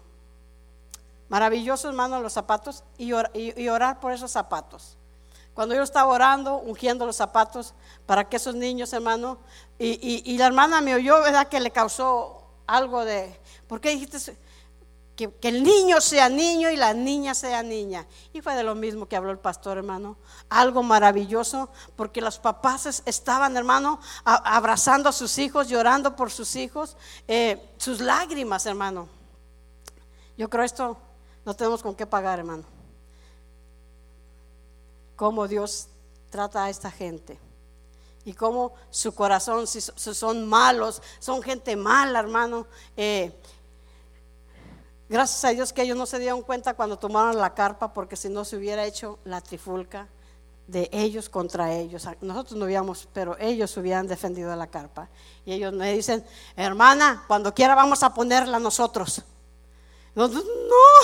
Maravilloso, 1.29 1.87
hermano, 1.87 2.19
los 2.19 2.33
zapatos 2.33 2.83
y, 2.97 3.11
orar 3.11 3.99
por 3.99 4.11
esos 4.11 4.31
zapatos. 4.31 4.97
Cuando 5.53 5.75
yo 5.75 5.83
estaba 5.83 6.11
orando, 6.11 6.55
ungiendo 6.55 7.05
los 7.05 7.17
zapatos 7.17 7.75
para 8.07 8.27
que 8.27 8.37
esos 8.37 8.55
niños, 8.55 8.91
hermano, 8.93 9.37
y, 9.77 10.23
y 10.25 10.37
la 10.39 10.47
hermana 10.47 10.81
me 10.81 10.95
oyó, 10.95 11.21
¿verdad? 11.21 11.47
Que 11.47 11.59
le 11.59 11.69
causó 11.69 12.41
algo 12.65 13.05
de, 13.05 13.39
¿por 13.67 13.81
qué 13.81 13.91
dijiste 13.91 14.35
que, 15.29 15.47
el 15.49 15.63
niño 15.63 16.01
sea 16.01 16.29
niño 16.29 16.69
y 16.69 16.75
la 16.75 16.93
niña 16.93 17.33
sea 17.33 17.63
niña. 17.63 18.07
Y 18.33 18.41
fue 18.41 18.55
de 18.55 18.63
lo 18.63 18.75
mismo 18.75 19.07
que 19.07 19.15
habló 19.15 19.31
el 19.31 19.39
pastor, 19.39 19.77
hermano. 19.77 20.17
Algo 20.49 20.83
maravilloso, 20.83 21.69
porque 21.95 22.21
los 22.21 22.39
papás 22.39 23.03
estaban, 23.05 23.57
hermano, 23.57 23.99
abrazando 24.23 25.09
a 25.09 25.11
sus 25.11 25.37
hijos, 25.37 25.67
llorando 25.67 26.15
por 26.15 26.31
sus 26.31 26.55
hijos, 26.55 26.97
eh, 27.27 27.73
sus 27.77 27.99
lágrimas, 27.99 28.65
hermano. 28.65 29.07
Yo 30.37 30.49
creo 30.49 30.63
esto 30.63 30.97
no 31.45 31.55
tenemos 31.55 31.81
con 31.81 31.95
qué 31.95 32.05
pagar, 32.05 32.39
hermano. 32.39 32.63
Cómo 35.15 35.47
Dios 35.47 35.87
trata 36.29 36.65
a 36.65 36.69
esta 36.69 36.89
gente 36.89 37.39
y 38.23 38.33
cómo 38.33 38.73
su 38.89 39.13
corazón, 39.13 39.67
si 39.67 39.81
son 39.81 40.47
malos, 40.47 41.01
son 41.19 41.41
gente 41.41 41.75
mala, 41.75 42.19
hermano. 42.19 42.67
Eh, 42.95 43.31
Gracias 45.11 45.43
a 45.43 45.49
Dios 45.49 45.73
que 45.73 45.81
ellos 45.81 45.97
no 45.97 46.05
se 46.05 46.19
dieron 46.19 46.41
cuenta 46.41 46.73
cuando 46.73 46.97
tomaron 46.97 47.37
la 47.37 47.53
carpa, 47.53 47.91
porque 47.91 48.15
si 48.15 48.29
no 48.29 48.45
se 48.45 48.55
hubiera 48.55 48.85
hecho 48.85 49.19
la 49.25 49.41
trifulca 49.41 50.07
de 50.67 50.89
ellos 50.93 51.27
contra 51.27 51.73
ellos. 51.73 52.07
Nosotros 52.21 52.57
no 52.57 52.63
habíamos, 52.63 53.09
pero 53.11 53.35
ellos 53.37 53.75
hubieran 53.75 54.07
defendido 54.07 54.55
la 54.55 54.67
carpa. 54.67 55.09
Y 55.43 55.51
ellos 55.51 55.73
me 55.73 55.91
dicen, 55.91 56.23
hermana, 56.55 57.25
cuando 57.27 57.53
quiera 57.53 57.75
vamos 57.75 58.03
a 58.03 58.13
ponerla 58.13 58.57
nosotros. 58.57 59.21
Nosotros, 60.15 60.45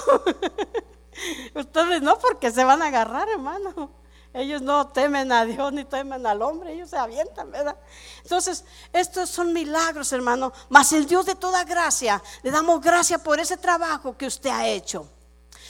no, 0.06 1.60
ustedes 1.60 2.02
no, 2.02 2.18
porque 2.18 2.50
se 2.50 2.64
van 2.64 2.82
a 2.84 2.88
agarrar, 2.88 3.28
hermano. 3.28 3.92
Ellos 4.34 4.62
no 4.62 4.88
temen 4.90 5.32
a 5.32 5.46
Dios 5.46 5.74
ni 5.74 5.84
temen 5.86 6.26
al 6.26 6.42
hombre, 6.42 6.74
ellos 6.74 6.90
se 6.90 6.98
avientan, 6.98 7.50
¿verdad? 7.52 7.76
Entonces, 8.22 8.64
estos 8.94 9.30
son 9.30 9.54
milagros, 9.54 10.12
hermano. 10.12 10.54
Mas 10.70 10.92
el 10.94 11.08
Dios 11.08 11.26
de 11.26 11.36
toda 11.36 11.64
gracia, 11.64 12.22
le 12.44 12.52
damos 12.52 12.82
gracias 12.82 13.22
por 13.22 13.40
ese 13.40 13.58
trabajo 13.58 14.16
que 14.18 14.28
usted 14.28 14.50
ha 14.50 14.68
hecho. 14.68 15.08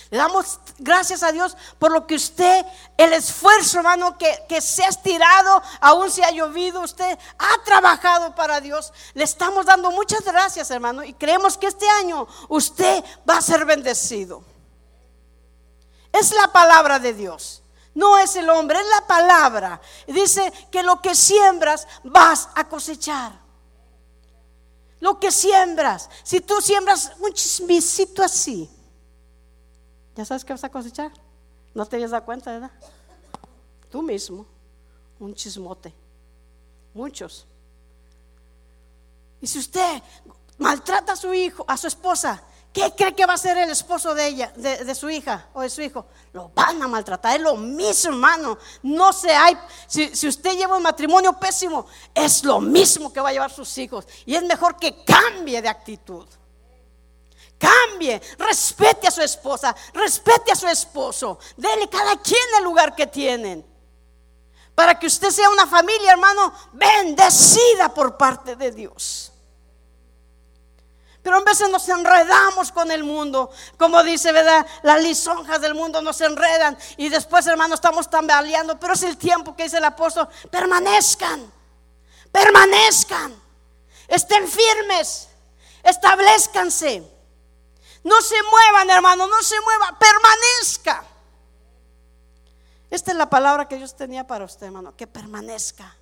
Le 0.10 0.18
damos 0.18 0.60
gracias 0.78 1.22
a 1.22 1.32
Dios 1.32 1.58
por 1.80 1.92
lo 1.92 2.08
que 2.08 2.16
usted, 2.16 2.66
el 2.96 3.12
esfuerzo, 3.14 3.78
hermano, 3.78 4.18
que, 4.18 4.46
que, 4.48 4.62
se 4.62 4.84
ha 4.84 4.88
estirado, 4.88 5.62
aún 5.82 6.10
si 6.10 6.24
ha 6.24 6.32
llovido, 6.32 6.82
usted 6.82 7.18
ha 7.38 7.64
trabajado 7.66 8.34
para 8.34 8.62
Dios. 8.62 8.94
Le 9.14 9.26
estamos 9.26 9.66
dando 9.66 9.92
muchas 9.92 10.24
gracias, 10.24 10.72
hermano, 10.72 11.04
y 11.04 11.14
creemos 11.14 11.58
que 11.58 11.68
este 11.68 11.88
año 11.90 12.26
usted 12.48 13.04
va 13.30 13.38
a 13.38 13.42
ser 13.42 13.66
bendecido. 13.66 14.44
Es 16.14 16.32
la 16.32 16.48
palabra 16.54 17.00
de 17.00 17.14
Dios. 17.14 17.62
No 17.98 18.16
es 18.20 18.36
el 18.36 18.48
hombre, 18.52 18.80
es 18.80 18.86
la 18.86 19.08
palabra. 19.08 19.82
Dice 20.06 20.54
que 20.70 20.84
lo 20.84 21.02
que 21.02 21.16
siembras 21.16 21.88
vas 22.04 22.48
a 22.54 22.70
cosechar. 22.70 23.32
Lo 25.00 25.20
que 25.20 25.32
siembras. 25.32 26.08
Si 26.22 26.42
tú 26.42 26.62
siembras 26.62 27.14
un 27.18 27.34
chismicito 27.34 28.22
así, 28.22 28.70
¿ya 30.16 30.26
sabes 30.26 30.46
que 30.46 30.54
vas 30.54 30.64
a 30.64 30.70
cosechar? 30.70 31.12
No 31.74 31.88
te 31.88 31.96
habías 31.96 32.12
dado 32.12 32.24
cuenta, 32.24 32.52
¿verdad? 32.52 32.72
Tú 33.90 34.04
mismo, 34.04 34.46
un 35.20 35.34
chismote. 35.34 35.92
Muchos. 36.94 37.48
Y 39.42 39.48
si 39.48 39.58
usted 39.58 40.04
maltrata 40.60 41.14
a 41.14 41.16
su 41.16 41.34
hijo, 41.34 41.66
a 41.68 41.76
su 41.76 41.88
esposa, 41.88 42.44
¿Qué 42.78 42.94
cree 42.96 43.16
que 43.16 43.26
va 43.26 43.34
a 43.34 43.38
ser 43.40 43.58
el 43.58 43.72
esposo 43.72 44.14
de 44.14 44.28
ella, 44.28 44.54
de, 44.56 44.94
su 44.94 45.10
hija 45.10 45.48
o 45.56 45.62
de 45.62 45.70
su 45.72 45.82
hijo? 45.82 46.06
Lo 46.32 46.50
van 46.50 46.80
a 46.84 46.88
maltratar, 46.88 47.36
es 47.36 47.42
lo 47.42 47.56
mismo, 47.56 48.12
hermano. 48.12 48.56
No 48.84 49.12
se 49.14 49.32
hay, 49.32 49.58
si, 49.88 50.16
si, 50.16 50.28
usted 50.28 50.56
lleva 50.56 50.78
un 50.78 50.84
matrimonio 50.84 51.34
pésimo, 51.34 51.88
es 52.14 52.44
lo 52.44 52.62
mismo 52.62 53.12
que 53.12 53.20
va 53.20 53.30
a 53.30 53.32
llevar 53.32 53.52
sus 53.52 53.76
hijos. 53.80 54.06
Y 54.28 54.36
es 54.36 54.44
mejor 54.44 54.78
que 54.78 55.04
cambie 55.04 55.60
de 55.60 55.68
actitud. 55.68 56.28
Cambie, 57.58 58.22
respete 58.38 59.08
a 59.08 59.12
su 59.12 59.24
esposa, 59.24 59.76
respete 59.96 60.52
a 60.52 60.56
su 60.56 60.68
esposo. 60.68 61.40
Dele 61.56 61.90
cada 61.90 62.16
quien 62.22 62.40
el 62.60 62.64
lugar 62.64 62.96
que 62.96 63.08
tienen. 63.08 63.66
Para 64.76 65.00
que 65.00 65.08
usted 65.08 65.32
sea 65.32 65.50
una 65.50 65.66
familia, 65.66 66.12
hermano, 66.12 66.54
bendecida 66.74 67.92
por 67.92 68.18
parte 68.18 68.56
de 68.56 68.72
Dios. 68.72 69.34
Pero 71.28 71.40
a 71.40 71.44
veces 71.44 71.70
nos 71.70 71.90
enredamos 71.90 72.72
con 72.72 72.90
el 72.90 73.04
mundo. 73.04 73.52
Como 73.78 74.02
dice, 74.02 74.32
¿verdad? 74.32 74.66
Las 74.82 75.04
lisonjas 75.04 75.60
del 75.60 75.74
mundo 75.74 76.02
nos 76.02 76.22
enredan. 76.22 76.78
Y 76.96 77.10
después, 77.10 77.46
hermano, 77.48 77.76
estamos 77.76 78.10
tambaleando. 78.10 78.80
Pero 78.80 78.94
es 78.94 79.04
el 79.04 79.18
tiempo 79.18 79.54
que 79.54 79.64
dice 79.64 79.80
el 79.80 79.84
apóstol. 79.84 80.30
Permanezcan. 80.50 81.52
Permanezcan. 82.32 83.36
Estén 84.08 84.48
firmes. 84.48 85.28
Establezcanse. 85.84 87.04
No 88.06 88.22
se 88.22 88.42
muevan, 88.44 88.90
hermano. 88.90 89.28
No 89.28 89.44
se 89.44 89.60
muevan. 89.60 89.98
Permanezca. 90.00 91.04
Esta 92.90 93.12
es 93.12 93.18
la 93.18 93.30
palabra 93.30 93.68
que 93.68 93.76
Dios 93.76 93.98
tenía 93.98 94.26
para 94.26 94.46
usted, 94.46 94.68
hermano. 94.68 94.96
Que 94.96 95.08
permanezca. 95.08 95.94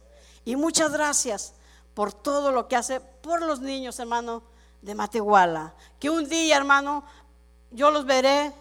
Y 0.43 0.55
muchas 0.55 0.91
gracias 0.91 1.53
por 1.95 2.13
todo 2.13 2.51
lo 2.51 2.67
que 2.67 2.75
hace 2.75 2.99
por 2.99 3.41
los 3.41 3.59
niños, 3.59 3.97
hermano 3.97 4.53
de 4.85 4.93
Matehuala. 4.93 5.73
Que 5.99 6.11
un 6.11 6.29
día, 6.29 6.57
hermano, 6.57 7.03
yo 7.71 7.89
los 7.89 8.05
veré, 8.05 8.53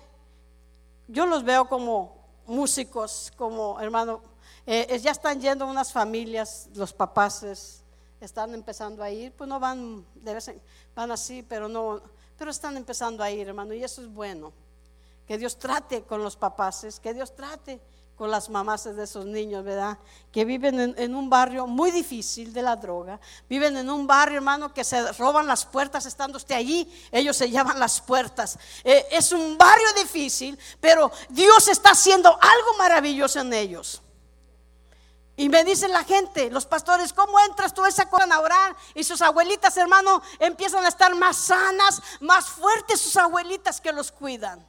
yo 1.07 1.27
los 1.27 1.45
veo 1.45 1.69
como 1.69 2.17
músicos, 2.47 3.31
como 3.37 3.79
hermano, 3.79 4.23
eh, 4.67 4.99
ya 4.99 5.11
están 5.11 5.39
yendo 5.39 5.67
unas 5.67 5.93
familias, 5.93 6.69
los 6.75 6.95
papás 6.95 7.45
están 8.21 8.55
empezando 8.55 9.03
a 9.03 9.11
ir, 9.11 9.33
pues 9.33 9.47
no 9.47 9.61
van, 9.61 10.07
de 10.15 10.61
van 10.95 11.11
así, 11.11 11.43
pero 11.43 11.69
no, 11.69 12.01
pero 12.39 12.51
están 12.51 12.79
empezando 12.79 13.23
a 13.23 13.31
ir, 13.31 13.47
hermano, 13.47 13.75
y 13.75 13.85
eso 13.85 14.01
es 14.01 14.09
bueno. 14.09 14.53
Que 15.27 15.37
Dios 15.37 15.59
trate 15.59 16.05
con 16.05 16.23
los 16.23 16.37
papás, 16.37 17.01
que 17.01 17.13
Dios 17.13 17.35
trate 17.35 17.81
con 18.17 18.31
las 18.31 18.49
mamás 18.49 18.85
de 18.85 19.03
esos 19.03 19.27
niños, 19.27 19.65
¿verdad? 19.65 19.99
Que 20.31 20.45
viven 20.45 20.95
en, 20.97 21.15
un 21.15 21.29
barrio 21.29 21.67
muy 21.67 21.91
difícil 21.91 22.53
de 22.53 22.63
la 22.63 22.77
droga. 22.77 23.19
Viven 23.49 23.77
en 23.77 23.91
un 23.91 24.07
barrio, 24.07 24.37
hermano, 24.37 24.73
que 24.73 24.85
se 24.85 25.13
roban 25.13 25.47
las 25.47 25.65
puertas 25.67 26.07
estando 26.07 26.37
usted 26.37 26.55
allí. 26.55 26.89
Ellos 27.11 27.37
se 27.37 27.51
llevan 27.51 27.79
las 27.79 28.01
puertas. 28.01 28.57
Eh, 28.85 29.07
es 29.11 29.33
un 29.33 29.59
barrio 29.59 29.93
difícil, 29.95 30.59
pero 30.81 31.11
Dios 31.29 31.67
está 31.69 31.91
haciendo 31.91 32.29
algo 32.31 32.79
maravilloso 32.79 33.41
en 33.41 33.53
ellos. 33.53 34.01
Y 35.37 35.49
me 35.49 35.65
dicen 35.65 35.91
la 35.91 36.05
gente, 36.05 36.49
los 36.51 36.65
pastores, 36.65 37.13
¿cómo 37.13 37.41
entras 37.41 37.75
tú 37.75 37.85
esa 37.85 38.09
cosa 38.09 38.33
a 38.33 38.41
orar? 38.41 38.77
Y 38.95 39.03
sus 39.03 39.21
abuelitas, 39.21 39.77
hermano, 39.77 40.23
empiezan 40.39 40.85
a 40.85 40.89
estar 40.89 41.13
más 41.17 41.37
sanas, 41.37 42.01
más 42.21 42.47
fuertes 42.47 43.01
sus 43.01 43.17
abuelitas 43.17 43.81
que 43.81 43.93
los 43.93 44.13
cuidan. 44.13 44.65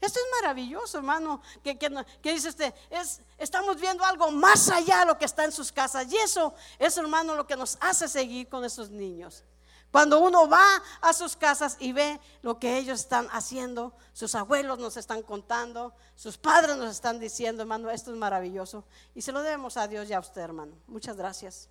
Esto 0.00 0.18
es 0.18 0.26
maravilloso, 0.40 0.98
hermano. 0.98 1.42
Que, 1.62 2.32
dice 2.32 2.48
usted, 2.48 2.74
es, 2.88 3.20
estamos 3.36 3.78
viendo 3.78 4.04
algo 4.04 4.30
más 4.30 4.70
allá 4.70 5.00
de 5.00 5.06
lo 5.06 5.18
que 5.18 5.26
está 5.26 5.44
en 5.44 5.52
sus 5.52 5.70
casas. 5.70 6.10
Y 6.10 6.16
eso 6.16 6.54
es, 6.78 6.96
hermano, 6.96 7.34
lo 7.34 7.46
que 7.46 7.56
nos 7.56 7.76
hace 7.80 8.08
seguir 8.08 8.48
con 8.48 8.64
esos 8.64 8.90
niños. 8.90 9.44
Cuando 9.90 10.20
uno 10.20 10.48
va 10.48 10.64
a 11.00 11.12
sus 11.12 11.36
casas 11.36 11.76
y 11.80 11.92
ve 11.92 12.20
lo 12.42 12.58
que 12.58 12.78
ellos 12.78 13.00
están 13.00 13.28
haciendo, 13.32 13.92
sus 14.12 14.34
abuelos 14.36 14.78
nos 14.78 14.96
están 14.96 15.22
contando, 15.22 15.92
sus 16.14 16.38
padres 16.38 16.76
nos 16.76 16.90
están 16.90 17.18
diciendo, 17.18 17.62
hermano, 17.62 17.90
esto 17.90 18.12
es 18.12 18.16
maravilloso. 18.16 18.84
Y 19.14 19.22
se 19.22 19.32
lo 19.32 19.42
debemos 19.42 19.76
a 19.76 19.88
Dios 19.88 20.08
y 20.08 20.12
a 20.12 20.20
usted, 20.20 20.42
hermano. 20.42 20.72
Muchas 20.86 21.16
gracias 21.16 21.68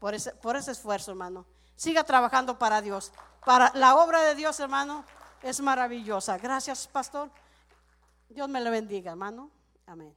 por 0.00 0.14
ese, 0.14 0.32
por 0.32 0.56
ese 0.56 0.72
esfuerzo, 0.72 1.10
hermano. 1.10 1.44
Siga 1.76 2.02
trabajando 2.04 2.58
para 2.58 2.80
Dios. 2.80 3.12
Para 3.44 3.70
la 3.74 3.96
obra 3.96 4.22
de 4.22 4.34
Dios, 4.34 4.58
hermano, 4.60 5.04
es 5.42 5.60
maravillosa. 5.60 6.38
Gracias, 6.38 6.88
pastor. 6.88 7.30
Dios 8.28 8.48
me 8.48 8.60
lo 8.60 8.70
bendiga, 8.70 9.10
hermano. 9.10 9.50
Amén. 9.86 10.14